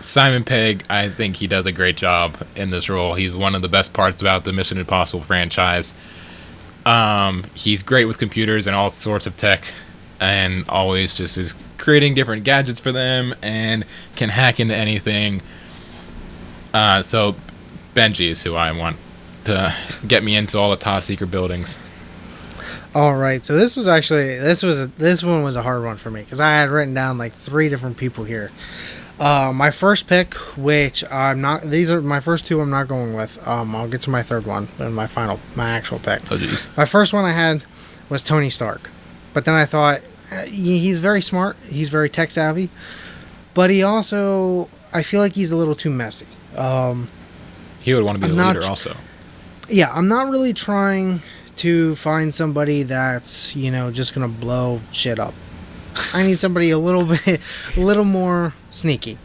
Simon 0.00 0.42
Pegg, 0.42 0.84
I 0.88 1.10
think 1.10 1.36
he 1.36 1.46
does 1.46 1.66
a 1.66 1.72
great 1.72 1.98
job 1.98 2.38
in 2.56 2.70
this 2.70 2.88
role. 2.88 3.14
He's 3.14 3.34
one 3.34 3.54
of 3.54 3.60
the 3.60 3.68
best 3.68 3.92
parts 3.92 4.22
about 4.22 4.44
the 4.44 4.52
Mission 4.52 4.78
Impossible 4.78 5.22
franchise. 5.22 5.92
Um, 6.86 7.44
he's 7.54 7.82
great 7.82 8.06
with 8.06 8.18
computers 8.18 8.66
and 8.66 8.74
all 8.74 8.88
sorts 8.88 9.26
of 9.26 9.36
tech. 9.36 9.64
And 10.22 10.68
always 10.68 11.14
just 11.14 11.36
is 11.36 11.54
creating 11.78 12.14
different 12.14 12.44
gadgets 12.44 12.78
for 12.78 12.92
them 12.92 13.34
and 13.42 13.84
can 14.14 14.28
hack 14.28 14.60
into 14.60 14.74
anything. 14.74 15.42
Uh, 16.72 17.02
so 17.02 17.34
Benji 17.94 18.28
is 18.28 18.42
who 18.42 18.54
I 18.54 18.70
want 18.72 18.96
to 19.44 19.74
get 20.06 20.22
me 20.22 20.36
into 20.36 20.58
all 20.58 20.70
the 20.70 20.76
top 20.76 21.02
secret 21.02 21.30
buildings. 21.30 21.76
All 22.94 23.16
right, 23.16 23.42
so 23.42 23.56
this 23.56 23.76
was 23.76 23.88
actually 23.88 24.38
this 24.38 24.62
was 24.62 24.80
a, 24.80 24.86
this 24.86 25.24
one 25.24 25.42
was 25.42 25.56
a 25.56 25.62
hard 25.62 25.82
one 25.82 25.96
for 25.96 26.10
me 26.10 26.22
because 26.22 26.40
I 26.40 26.52
had 26.52 26.68
written 26.68 26.94
down 26.94 27.18
like 27.18 27.32
three 27.32 27.68
different 27.68 27.96
people 27.96 28.24
here. 28.24 28.52
Uh, 29.18 29.52
my 29.52 29.70
first 29.70 30.06
pick, 30.06 30.34
which 30.56 31.04
I'm 31.10 31.40
not, 31.40 31.62
these 31.62 31.90
are 31.90 32.00
my 32.00 32.20
first 32.20 32.44
two. 32.44 32.60
I'm 32.60 32.70
not 32.70 32.88
going 32.88 33.14
with. 33.14 33.46
Um, 33.46 33.74
I'll 33.74 33.88
get 33.88 34.00
to 34.02 34.10
my 34.10 34.22
third 34.22 34.46
one 34.46 34.68
and 34.78 34.94
my 34.94 35.06
final, 35.06 35.40
my 35.54 35.70
actual 35.70 35.98
pick. 35.98 36.22
Oh 36.30 36.36
jeez. 36.36 36.66
My 36.76 36.84
first 36.84 37.12
one 37.12 37.24
I 37.24 37.32
had 37.32 37.64
was 38.08 38.22
Tony 38.22 38.50
Stark, 38.50 38.90
but 39.32 39.44
then 39.44 39.54
I 39.54 39.64
thought 39.64 40.00
he's 40.48 40.98
very 40.98 41.22
smart. 41.22 41.56
He's 41.68 41.88
very 41.88 42.08
tech 42.10 42.30
savvy, 42.30 42.68
but 43.54 43.70
he 43.70 43.82
also 43.82 44.68
I 44.92 45.02
feel 45.02 45.20
like 45.20 45.32
he's 45.32 45.50
a 45.50 45.56
little 45.56 45.74
too 45.74 45.90
messy. 45.90 46.26
Um, 46.56 47.08
He 47.80 47.94
would 47.94 48.04
want 48.04 48.14
to 48.14 48.18
be 48.20 48.30
I'm 48.30 48.36
the 48.36 48.46
leader 48.46 48.60
tr- 48.60 48.68
also. 48.68 48.96
yeah, 49.68 49.90
I'm 49.92 50.08
not 50.08 50.28
really 50.30 50.52
trying 50.52 51.22
to 51.56 51.94
find 51.96 52.34
somebody 52.34 52.82
that's 52.82 53.54
you 53.56 53.70
know 53.70 53.90
just 53.90 54.14
gonna 54.14 54.28
blow 54.28 54.80
shit 54.92 55.18
up. 55.18 55.34
I 56.14 56.22
need 56.26 56.38
somebody 56.40 56.70
a 56.70 56.78
little 56.78 57.04
bit, 57.26 57.40
a 57.76 57.80
little 57.80 58.04
more 58.04 58.54
sneaky. 58.70 59.18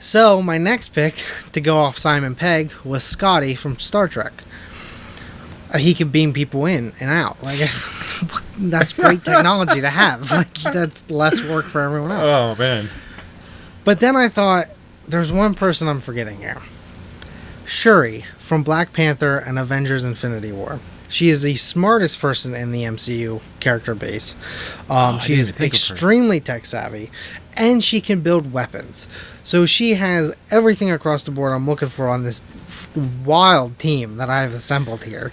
So 0.00 0.42
my 0.42 0.58
next 0.58 0.88
pick 0.90 1.14
to 1.52 1.60
go 1.60 1.78
off 1.78 1.96
Simon 1.96 2.34
Pegg 2.34 2.72
was 2.84 3.04
Scotty 3.04 3.54
from 3.54 3.78
Star 3.78 4.08
Trek. 4.08 4.42
Uh, 5.72 5.78
he 5.78 5.94
could 5.94 6.10
beam 6.10 6.32
people 6.32 6.66
in 6.66 6.92
and 7.00 7.08
out. 7.10 7.40
Like 7.42 7.60
that's 8.58 8.92
great 8.92 9.24
technology 9.24 9.80
to 9.80 9.90
have. 9.90 10.30
Like 10.30 10.54
that's 10.54 11.08
less 11.10 11.42
work 11.42 11.66
for 11.66 11.80
everyone 11.80 12.10
else. 12.12 12.22
Oh 12.58 12.60
man. 12.62 12.88
But 13.84 14.00
then 14.00 14.14
I 14.16 14.28
thought, 14.28 14.68
there's 15.08 15.32
one 15.32 15.54
person 15.54 15.88
I'm 15.88 16.00
forgetting 16.00 16.38
here. 16.38 16.60
Shuri 17.66 18.24
from 18.38 18.62
Black 18.62 18.92
Panther 18.92 19.38
and 19.38 19.58
Avengers 19.58 20.04
Infinity 20.04 20.52
War. 20.52 20.80
She 21.08 21.28
is 21.28 21.42
the 21.42 21.56
smartest 21.56 22.18
person 22.20 22.54
in 22.54 22.72
the 22.72 22.82
MCU 22.84 23.42
character 23.60 23.94
base. 23.94 24.34
Oh, 24.88 24.94
Um, 24.96 25.14
I 25.16 25.18
she 25.18 25.34
is 25.34 25.48
even 25.50 25.58
think 25.58 25.74
of 25.74 25.80
her. 25.88 25.94
extremely 25.94 26.40
tech 26.40 26.64
savvy, 26.64 27.10
and 27.54 27.84
she 27.84 28.00
can 28.00 28.20
build 28.20 28.52
weapons. 28.52 29.06
So 29.44 29.66
she 29.66 29.94
has 29.94 30.34
everything 30.50 30.90
across 30.90 31.24
the 31.24 31.30
board 31.30 31.52
I'm 31.52 31.66
looking 31.66 31.88
for 31.90 32.08
on 32.08 32.22
this 32.24 32.40
wild 33.26 33.78
team 33.78 34.16
that 34.16 34.30
I've 34.30 34.54
assembled 34.54 35.04
here. 35.04 35.32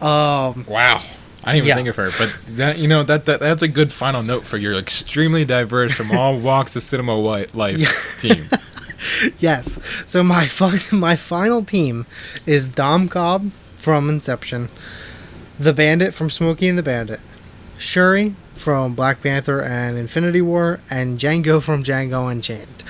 Um, 0.00 0.64
Wow. 0.68 1.02
I 1.46 1.52
didn't 1.52 1.56
even 1.58 1.68
Yeah. 1.68 1.74
think 1.76 1.88
of 1.88 1.96
her, 1.96 2.10
but 2.18 2.36
that 2.56 2.78
you 2.78 2.88
know 2.88 3.02
that, 3.04 3.24
that 3.26 3.40
that's 3.40 3.62
a 3.62 3.68
good 3.68 3.92
final 3.92 4.22
note 4.22 4.44
for 4.44 4.58
your 4.58 4.74
extremely 4.74 5.44
diverse 5.44 5.92
from 5.94 6.10
all 6.10 6.38
walks 6.50 6.74
of 6.76 6.82
cinema 6.82 7.14
life 7.14 8.18
team. 8.20 8.48
Yes. 9.38 9.78
So 10.06 10.22
my 10.22 10.48
fi- 10.48 10.80
my 10.92 11.16
final 11.16 11.64
team 11.64 12.06
is 12.44 12.66
Dom 12.66 13.08
Cobb 13.08 13.52
from 13.76 14.08
Inception, 14.08 14.68
the 15.60 15.72
Bandit 15.72 16.12
from 16.14 16.28
Smokey 16.30 16.66
and 16.66 16.76
the 16.78 16.82
Bandit, 16.82 17.20
Shuri 17.78 18.34
from 18.54 18.94
Black 18.94 19.22
Panther 19.22 19.62
and 19.62 19.96
Infinity 19.98 20.40
War, 20.40 20.80
and 20.90 21.18
Django 21.20 21.62
from 21.62 21.84
Django 21.84 22.30
Unchained. 22.32 22.82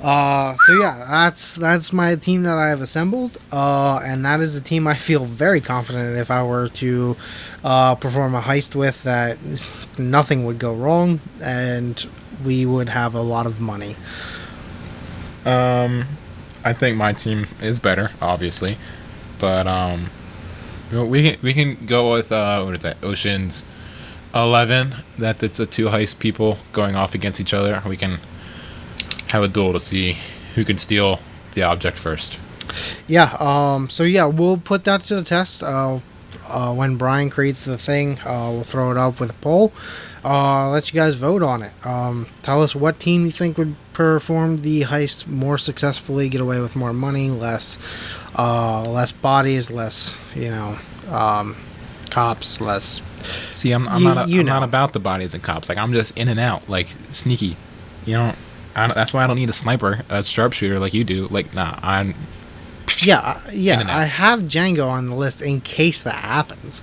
Uh, 0.00 0.54
so 0.66 0.80
yeah, 0.80 1.04
that's 1.10 1.54
that's 1.56 1.92
my 1.92 2.14
team 2.14 2.44
that 2.44 2.56
I 2.56 2.68
have 2.68 2.80
assembled, 2.80 3.36
uh, 3.52 3.96
and 4.04 4.24
that 4.24 4.40
is 4.40 4.54
a 4.54 4.60
team 4.60 4.86
I 4.86 4.94
feel 4.94 5.24
very 5.24 5.60
confident 5.60 6.16
if 6.16 6.30
I 6.30 6.42
were 6.42 6.68
to 6.68 7.16
uh, 7.64 7.94
perform 7.94 8.34
a 8.34 8.42
heist 8.42 8.74
with 8.74 9.02
that 9.04 9.38
nothing 9.98 10.44
would 10.44 10.58
go 10.58 10.74
wrong, 10.74 11.20
and 11.42 12.06
we 12.44 12.66
would 12.66 12.90
have 12.90 13.14
a 13.14 13.22
lot 13.22 13.46
of 13.46 13.60
money. 13.60 13.96
Um, 15.46 16.06
I 16.62 16.74
think 16.74 16.96
my 16.96 17.14
team 17.14 17.46
is 17.60 17.80
better, 17.80 18.10
obviously, 18.20 18.76
but 19.38 19.66
um, 19.66 20.10
we 20.92 21.30
can 21.30 21.40
we 21.42 21.54
can 21.54 21.86
go 21.86 22.12
with 22.12 22.30
uh, 22.30 22.62
what 22.62 22.74
is 22.74 22.80
that? 22.80 22.98
Ocean's 23.02 23.64
Eleven. 24.34 24.96
That 25.18 25.42
it's 25.42 25.58
a 25.58 25.66
two 25.66 25.86
heist 25.86 26.18
people 26.18 26.58
going 26.72 26.96
off 26.96 27.14
against 27.14 27.40
each 27.40 27.54
other. 27.54 27.82
We 27.88 27.96
can 27.96 28.18
have 29.30 29.42
a 29.42 29.48
duel 29.48 29.72
to 29.72 29.80
see 29.80 30.18
who 30.54 30.64
can 30.64 30.76
steal 30.76 31.20
the 31.54 31.62
object 31.62 31.96
first. 31.96 32.38
Yeah. 33.08 33.36
Um. 33.40 33.88
So 33.88 34.02
yeah, 34.02 34.26
we'll 34.26 34.58
put 34.58 34.84
that 34.84 35.02
to 35.02 35.14
the 35.14 35.22
test. 35.22 35.62
Uh, 35.62 36.00
uh, 36.48 36.72
when 36.74 36.96
Brian 36.96 37.30
creates 37.30 37.64
the 37.64 37.78
thing, 37.78 38.18
uh, 38.20 38.50
we'll 38.52 38.64
throw 38.64 38.90
it 38.90 38.96
up 38.96 39.20
with 39.20 39.30
a 39.30 39.34
poll. 39.34 39.72
Uh, 40.24 40.70
let 40.70 40.92
you 40.92 40.98
guys 40.98 41.14
vote 41.14 41.42
on 41.42 41.62
it. 41.62 41.72
Um, 41.84 42.26
tell 42.42 42.62
us 42.62 42.74
what 42.74 42.98
team 43.00 43.26
you 43.26 43.32
think 43.32 43.58
would 43.58 43.74
perform 43.92 44.58
the 44.58 44.82
heist 44.82 45.26
more 45.26 45.58
successfully, 45.58 46.28
get 46.28 46.40
away 46.40 46.60
with 46.60 46.74
more 46.76 46.92
money, 46.92 47.30
less, 47.30 47.78
uh, 48.38 48.82
less 48.82 49.12
bodies, 49.12 49.70
less, 49.70 50.14
you 50.34 50.50
know, 50.50 50.78
um, 51.10 51.56
cops, 52.10 52.60
less. 52.60 53.02
See, 53.50 53.72
I'm, 53.72 53.86
I'm 53.88 54.02
You- 54.02 54.14
not 54.14 54.28
you 54.28 54.40
I'm 54.40 54.46
not 54.46 54.62
about 54.62 54.92
the 54.92 55.00
bodies 55.00 55.34
and 55.34 55.42
cops. 55.42 55.68
Like 55.68 55.78
I'm 55.78 55.92
just 55.92 56.16
in 56.16 56.28
and 56.28 56.40
out, 56.40 56.68
like 56.68 56.88
sneaky. 57.10 57.56
You 58.06 58.14
know, 58.14 58.34
that's 58.74 59.12
why 59.14 59.24
I 59.24 59.26
don't 59.26 59.36
need 59.36 59.48
a 59.48 59.54
sniper, 59.54 60.02
a 60.10 60.22
sharpshooter 60.24 60.78
like 60.78 60.92
you 60.94 61.04
do. 61.04 61.26
Like 61.28 61.54
nah, 61.54 61.78
I'm 61.82 62.14
Yeah, 63.02 63.40
yeah. 63.52 63.74
In 63.74 63.80
and 63.82 63.90
out. 63.90 63.98
I 63.98 64.04
have 64.04 64.42
Django 64.42 64.88
on 64.88 65.06
the 65.06 65.14
list 65.14 65.42
in 65.42 65.60
case 65.60 66.00
that 66.02 66.16
happens. 66.16 66.82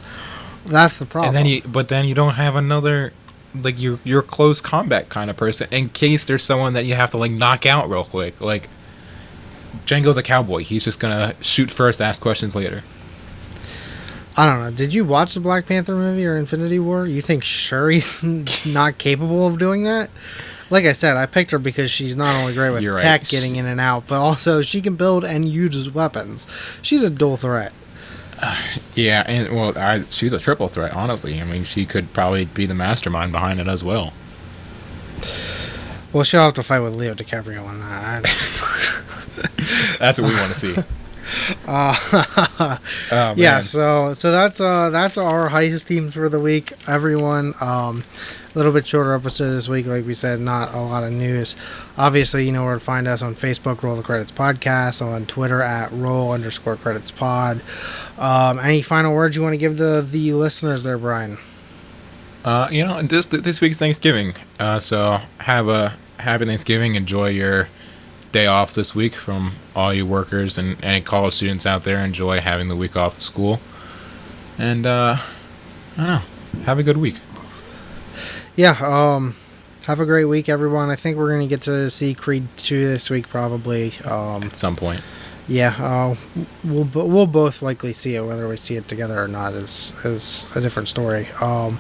That's 0.66 0.99
the 0.99 1.06
problem. 1.06 1.36
And 1.36 1.38
then 1.38 1.45
you, 1.45 1.62
but 1.64 1.88
then 1.88 2.06
you 2.06 2.14
don't 2.14 2.34
have 2.36 2.56
another, 2.56 3.14
like 3.56 3.80
you're 3.80 3.99
you're 4.04 4.22
close 4.22 4.62
combat 4.62 5.10
kind 5.10 5.30
of 5.30 5.38
person 5.38 5.68
in 5.72 5.89
case 5.89 6.26
there's 6.26 6.43
someone 6.43 6.74
that 6.74 6.86
you 6.86 6.95
have 6.95 7.12
to 7.12 7.18
like 7.18 7.32
knock 7.32 7.66
out 7.66 7.89
real 7.89 8.04
quick. 8.04 8.39
Like 8.39 8.70
Django's 9.86 10.18
a 10.18 10.24
cowboy. 10.24 10.64
He's 10.64 10.84
just 10.84 10.99
gonna 10.99 11.34
shoot 11.41 11.72
first, 11.72 12.02
ask 12.02 12.22
questions 12.22 12.56
later. 12.56 12.84
I 14.38 14.45
don't 14.45 14.60
know. 14.60 14.72
Did 14.72 14.93
you 14.93 15.04
watch 15.04 15.34
the 15.34 15.39
Black 15.39 15.66
Panther 15.66 15.95
movie 15.95 16.26
or 16.26 16.38
Infinity 16.38 16.80
War? 16.80 17.06
You 17.06 17.22
think 17.22 17.43
Shuri's 17.43 18.24
not 18.66 18.97
capable 18.97 19.45
of 19.45 19.60
doing 19.60 19.84
that? 19.84 20.10
Like 20.72 20.86
I 20.86 20.93
said, 20.93 21.17
I 21.17 21.26
picked 21.26 21.51
her 21.51 21.59
because 21.59 21.91
she's 21.91 22.15
not 22.15 22.34
only 22.34 22.53
great 22.53 22.69
with 22.72 22.82
You're 22.82 22.95
right. 22.95 23.28
getting 23.28 23.57
in 23.57 23.65
and 23.65 23.82
out, 23.82 24.07
but 24.07 24.19
also 24.19 24.61
she 24.61 24.82
can 24.82 24.95
build 24.95 25.26
and 25.26 25.47
use 25.47 25.89
weapons. 25.89 26.47
She's 26.82 27.03
a 27.03 27.09
dual 27.09 27.38
threat. 27.38 27.74
Yeah, 28.93 29.24
and 29.26 29.55
well, 29.55 29.78
I, 29.78 30.03
she's 30.09 30.34
a 30.34 30.39
triple 30.39 30.67
threat. 30.67 30.93
Honestly, 30.93 31.39
I 31.39 31.45
mean, 31.45 31.63
she 31.63 31.86
could 31.86 32.11
probably 32.11 32.43
be 32.43 32.65
the 32.65 32.74
mastermind 32.74 33.32
behind 33.32 33.61
it 33.61 33.67
as 33.67 33.86
well. 33.86 34.11
Well, 36.11 36.26
she'll 36.26 36.41
have 36.41 36.55
to 36.55 36.63
fight 36.63 36.82
with 36.82 36.95
Leo 36.95 37.13
DiCaprio 37.13 37.65
on 37.65 37.80
that. 37.80 38.24
That's 39.99 40.19
what 40.19 40.30
we 40.30 40.36
want 40.36 40.51
to 40.51 40.57
see. 40.57 40.76
Uh, 41.68 42.78
Oh, 43.12 43.34
yeah, 43.36 43.62
so 43.62 44.14
so 44.14 44.32
that's 44.32 44.62
uh 44.62 44.90
that's 44.90 45.18
our 45.18 45.50
heist 45.50 45.88
teams 45.88 46.14
for 46.14 46.30
the 46.30 46.40
week. 46.40 46.74
Everyone, 46.88 47.54
um, 47.60 48.04
a 48.54 48.58
little 48.58 48.72
bit 48.72 48.88
shorter 48.88 49.14
episode 49.14 49.52
this 49.52 49.68
week, 49.68 49.86
like 49.86 50.06
we 50.06 50.14
said, 50.14 50.40
not 50.40 50.74
a 50.74 50.80
lot 50.80 51.04
of 51.04 51.12
news. 51.12 51.56
Obviously, 51.98 52.46
you 52.46 52.52
know 52.52 52.64
where 52.66 52.76
to 52.76 52.80
find 52.80 53.08
us 53.08 53.22
on 53.22 53.36
Facebook, 53.36 53.82
Roll 53.84 53.96
the 53.96 54.04
Credits 54.04 54.32
Podcast, 54.32 55.06
on 55.06 55.26
Twitter 55.26 55.62
at 55.62 55.92
Roll 55.92 56.32
underscore 56.32 56.76
Credits 56.76 57.12
Pod. 57.12 57.62
Um, 58.18 58.60
any 58.60 58.82
final 58.82 59.16
words 59.16 59.36
you 59.36 59.42
want 59.42 59.54
to 59.54 59.58
give 59.58 59.78
the 59.78 60.06
the 60.10 60.34
listeners 60.34 60.84
there, 60.84 60.98
Brian? 60.98 61.38
Uh, 62.44 62.68
you 62.72 62.86
know, 62.86 63.02
this 63.02 63.26
this 63.28 63.62
week's 63.62 63.78
Thanksgiving. 63.78 64.34
Uh, 64.60 64.80
so 64.80 65.20
have 65.40 65.68
a 65.68 65.94
happy 66.18 66.46
Thanksgiving. 66.46 66.96
Enjoy 66.96 67.30
your 67.30 67.68
day 68.32 68.46
off 68.46 68.74
this 68.74 68.96
week 68.96 69.14
from 69.14 69.54
all 69.76 69.94
you 69.94 70.06
workers 70.06 70.58
and 70.58 70.84
any 70.84 71.02
college 71.02 71.34
students 71.34 71.66
out 71.66 71.84
there. 71.84 72.04
Enjoy 72.04 72.40
having 72.40 72.68
the 72.68 72.76
week 72.76 72.96
off 72.96 73.18
of 73.18 73.24
school. 73.24 73.60
And 74.58 74.86
uh, 74.86 75.18
I 75.98 75.98
don't 75.98 76.08
know. 76.08 76.64
Have 76.66 76.80
a 76.80 76.84
good 76.84 76.98
week. 76.98 77.16
Yeah. 78.56 78.78
Um, 78.82 79.36
have 79.86 80.00
a 80.00 80.06
great 80.06 80.26
week, 80.26 80.48
everyone. 80.48 80.90
I 80.90 80.96
think 80.96 81.18
we're 81.18 81.32
gonna 81.32 81.48
get 81.48 81.62
to 81.62 81.90
see 81.90 82.14
Creed 82.14 82.48
two 82.58 82.88
this 82.88 83.10
week, 83.10 83.28
probably. 83.28 83.94
Um, 84.06 84.44
At 84.44 84.56
some 84.56 84.76
point. 84.76 85.02
Yeah, 85.48 85.76
uh, 85.80 86.16
we'll 86.64 86.88
we'll 86.94 87.26
both 87.26 87.62
likely 87.62 87.92
see 87.94 88.16
it. 88.16 88.22
Whether 88.22 88.48
we 88.48 88.58
see 88.58 88.76
it 88.76 88.88
together 88.88 89.22
or 89.22 89.28
not 89.28 89.54
is 89.54 89.92
is 90.06 90.46
a 90.56 90.62
different 90.62 90.88
story. 90.88 91.28
Um, 91.42 91.80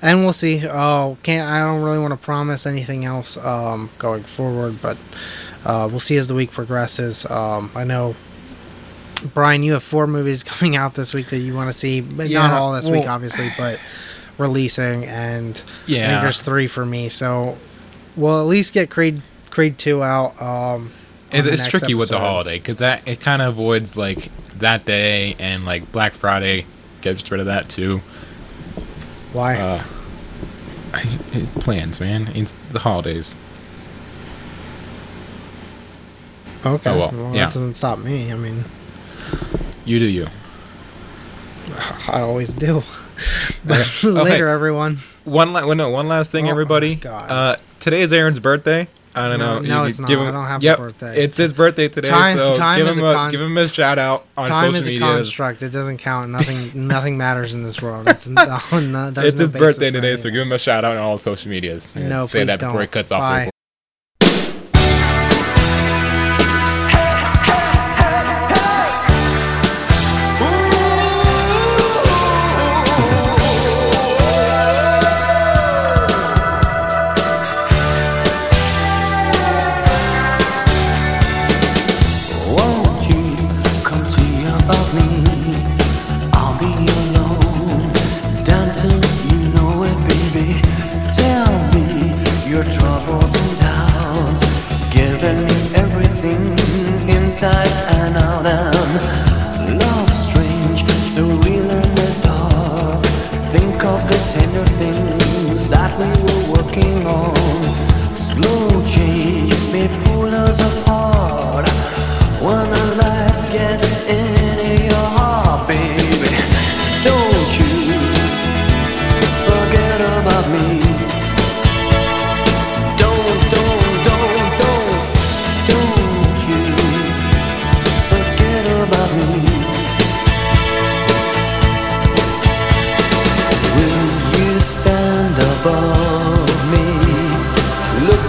and 0.00 0.20
we'll 0.20 0.32
see. 0.32 0.66
Uh, 0.66 1.16
can't 1.22 1.48
I 1.48 1.58
don't 1.66 1.82
really 1.82 1.98
want 1.98 2.12
to 2.12 2.16
promise 2.16 2.66
anything 2.66 3.04
else 3.04 3.36
um, 3.36 3.90
going 3.98 4.22
forward, 4.22 4.80
but 4.80 4.96
uh, 5.64 5.88
we'll 5.90 6.00
see 6.00 6.16
as 6.16 6.26
the 6.28 6.34
week 6.34 6.50
progresses. 6.50 7.24
Um, 7.26 7.70
I 7.74 7.84
know. 7.84 8.14
Brian, 9.34 9.62
you 9.62 9.72
have 9.74 9.82
four 9.82 10.06
movies 10.06 10.42
coming 10.44 10.76
out 10.76 10.94
this 10.94 11.12
week 11.12 11.28
that 11.28 11.38
you 11.38 11.54
want 11.54 11.68
to 11.70 11.78
see, 11.78 12.00
but 12.00 12.30
not 12.30 12.52
all 12.52 12.72
this 12.72 12.88
week, 12.88 13.06
obviously, 13.06 13.52
but 13.58 13.78
releasing, 14.38 15.04
and 15.04 15.50
I 15.50 15.58
think 15.58 15.64
Yeah. 15.86 16.20
there's 16.22 16.40
three 16.40 16.66
for 16.66 16.86
me. 16.86 17.10
So 17.10 17.58
we'll 18.16 18.40
at 18.40 18.46
least 18.46 18.72
get 18.72 18.88
Creed 18.90 19.22
Creed 19.50 19.76
two 19.78 20.02
out. 20.02 20.40
Um, 20.40 20.90
It's, 21.30 21.46
it's 21.46 21.68
tricky 21.68 21.94
with 21.94 22.08
the 22.08 22.18
holiday 22.18 22.58
because 22.58 22.76
that 22.76 23.06
it 23.06 23.20
kind 23.20 23.42
of 23.42 23.48
avoids 23.48 23.96
like 23.96 24.30
that 24.58 24.84
day 24.86 25.36
and 25.38 25.64
like 25.64 25.92
Black 25.92 26.14
Friday 26.14 26.64
gets 27.02 27.28
rid 27.30 27.40
of 27.40 27.46
that 27.46 27.68
too. 27.68 28.00
Why? 29.34 29.56
Uh, 29.56 29.82
it, 30.94 31.54
plans, 31.60 32.00
man. 32.00 32.28
It's 32.34 32.52
the 32.70 32.80
holidays. 32.80 33.36
Okay. 36.64 36.90
Oh, 36.90 36.98
well, 36.98 37.10
well, 37.12 37.34
yeah. 37.34 37.46
that 37.46 37.54
doesn't 37.54 37.74
stop 37.74 37.98
me. 37.98 38.30
I 38.32 38.36
mean, 38.36 38.64
You 39.84 39.98
do 39.98 40.04
you. 40.06 40.26
I 42.08 42.20
always 42.20 42.52
do. 42.52 42.82
Okay. 43.70 43.82
Oh, 44.04 44.08
Later, 44.22 44.46
hey. 44.48 44.54
everyone. 44.54 44.96
One, 45.24 45.52
la- 45.52 45.66
well, 45.66 45.76
no, 45.76 45.90
one 45.90 46.08
last 46.08 46.32
thing, 46.32 46.46
Oh, 46.46 46.50
everybody. 46.50 46.94
my 46.94 47.00
God. 47.02 47.30
Uh, 47.30 47.56
today 47.78 48.00
is 48.00 48.14
Aaron's 48.14 48.38
birthday. 48.40 48.88
I 49.14 49.28
don't 49.28 49.38
No, 49.38 49.58
know. 49.58 49.60
no, 49.60 49.82
You 49.82 49.88
it's 49.90 49.98
not. 49.98 50.08
give 50.08 50.20
I 50.20 50.30
don't 50.30 50.46
have 50.46 50.64
a 50.64 50.76
birthday. 50.76 51.22
It's 51.22 51.36
his 51.36 51.52
birthday 51.52 51.88
today, 51.88 52.08
Time- 52.08 52.38
so 52.38 52.56
time 52.56 52.78
give 52.78 52.88
is 52.88 52.96
him 52.96 53.04
a 53.04 53.12
con- 53.12 53.30
give 53.30 53.42
him 53.42 53.58
a 53.58 53.68
shout 53.68 53.98
out 53.98 54.24
on 54.38 54.48
Time 54.48 54.60
social 54.72 54.74
is 54.76 54.86
a 54.86 54.90
media. 54.92 55.00
construct. 55.06 55.62
It 55.62 55.68
doesn't 55.68 55.98
count. 55.98 56.30
Nothing. 56.30 56.86
nothing 56.88 57.18
matters 57.18 57.52
in 57.52 57.62
this 57.62 57.82
world. 57.82 58.08
It's, 58.08 58.26
no, 58.28 58.42
no, 58.44 58.48
It's 58.68 59.14
no 59.16 59.22
his 59.22 59.52
birthday 59.52 59.90
today, 59.90 60.16
so 60.16 60.30
give 60.30 60.40
him 60.40 60.52
a 60.52 60.58
shout 60.58 60.86
out 60.86 60.96
on 60.96 61.02
all 61.02 61.18
social 61.18 61.50
medias. 61.50 61.94
No, 61.94 62.24
say 62.24 62.40
please 62.40 62.46
that 62.46 62.60
before 62.60 62.72
don't. 62.72 62.80
he 62.82 62.86
cuts 62.86 63.12
off. 63.12 63.20
Bye. 63.20 63.49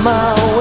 My 0.03 0.33
way, 0.57 0.60